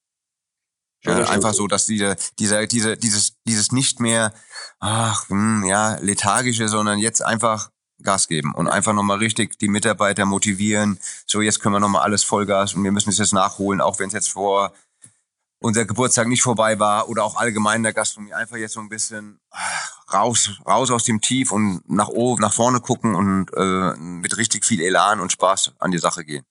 Ja, 1.04 1.28
einfach 1.28 1.54
so, 1.54 1.66
dass 1.68 1.86
diese, 1.86 2.16
dieser, 2.38 2.66
diese, 2.66 2.96
dieses, 2.96 3.36
dieses 3.46 3.70
nicht 3.70 4.00
mehr, 4.00 4.32
ach, 4.80 5.28
hm, 5.28 5.64
ja, 5.64 5.96
lethargische, 6.00 6.68
sondern 6.68 6.98
jetzt 6.98 7.22
einfach 7.22 7.70
Gas 8.02 8.28
geben 8.28 8.54
und 8.54 8.68
einfach 8.68 8.92
nochmal 8.92 9.18
richtig 9.18 9.58
die 9.58 9.68
Mitarbeiter 9.68 10.24
motivieren. 10.24 10.98
So, 11.26 11.40
jetzt 11.40 11.60
können 11.60 11.74
wir 11.74 11.80
nochmal 11.80 12.02
alles 12.02 12.24
Vollgas 12.24 12.74
und 12.74 12.84
wir 12.84 12.92
müssen 12.92 13.10
es 13.10 13.18
jetzt 13.18 13.32
nachholen, 13.32 13.80
auch 13.80 13.98
wenn 13.98 14.08
es 14.08 14.14
jetzt 14.14 14.30
vor 14.30 14.72
unser 15.60 15.84
Geburtstag 15.84 16.28
nicht 16.28 16.42
vorbei 16.42 16.78
war 16.78 17.08
oder 17.08 17.24
auch 17.24 17.36
allgemein 17.36 17.82
der 17.82 17.92
Gastronomie 17.92 18.34
einfach 18.34 18.56
jetzt 18.56 18.74
so 18.74 18.80
ein 18.80 18.88
bisschen 18.88 19.40
raus, 20.12 20.60
raus 20.66 20.90
aus 20.90 21.04
dem 21.04 21.20
Tief 21.20 21.52
und 21.52 21.82
nach 21.88 22.08
oben, 22.08 22.40
nach 22.40 22.52
vorne 22.52 22.80
gucken 22.80 23.14
und 23.14 23.50
äh, 23.54 23.96
mit 23.96 24.36
richtig 24.36 24.64
viel 24.64 24.80
Elan 24.80 25.20
und 25.20 25.32
Spaß 25.32 25.72
an 25.78 25.90
die 25.90 25.98
Sache 25.98 26.24
gehen. 26.24 26.44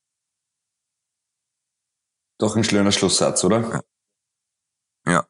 Doch 2.38 2.56
ein 2.56 2.64
schöner 2.64 2.92
Schlusssatz, 2.92 3.44
oder? 3.44 3.82
Ja, 5.06 5.14
ja. 5.14 5.26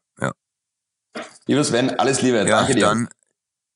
ja. 1.16 1.24
Lieber 1.46 1.64
Sven, 1.64 1.98
alles 2.00 2.22
Liebe, 2.22 2.38
ja, 2.38 2.46
danke 2.46 2.76
dir. 2.76 2.82
Dann 2.82 3.10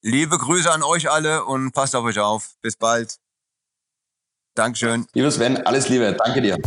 liebe 0.02 0.38
Grüße 0.38 0.72
an 0.72 0.84
euch 0.84 1.10
alle 1.10 1.46
und 1.46 1.72
passt 1.72 1.96
auf 1.96 2.04
euch 2.04 2.20
auf. 2.20 2.56
Bis 2.62 2.76
bald. 2.76 3.18
Dankeschön. 4.56 5.08
Lieber 5.14 5.32
Sven, 5.32 5.66
alles 5.66 5.88
Liebe, 5.90 6.14
danke 6.14 6.42
dir. 6.42 6.58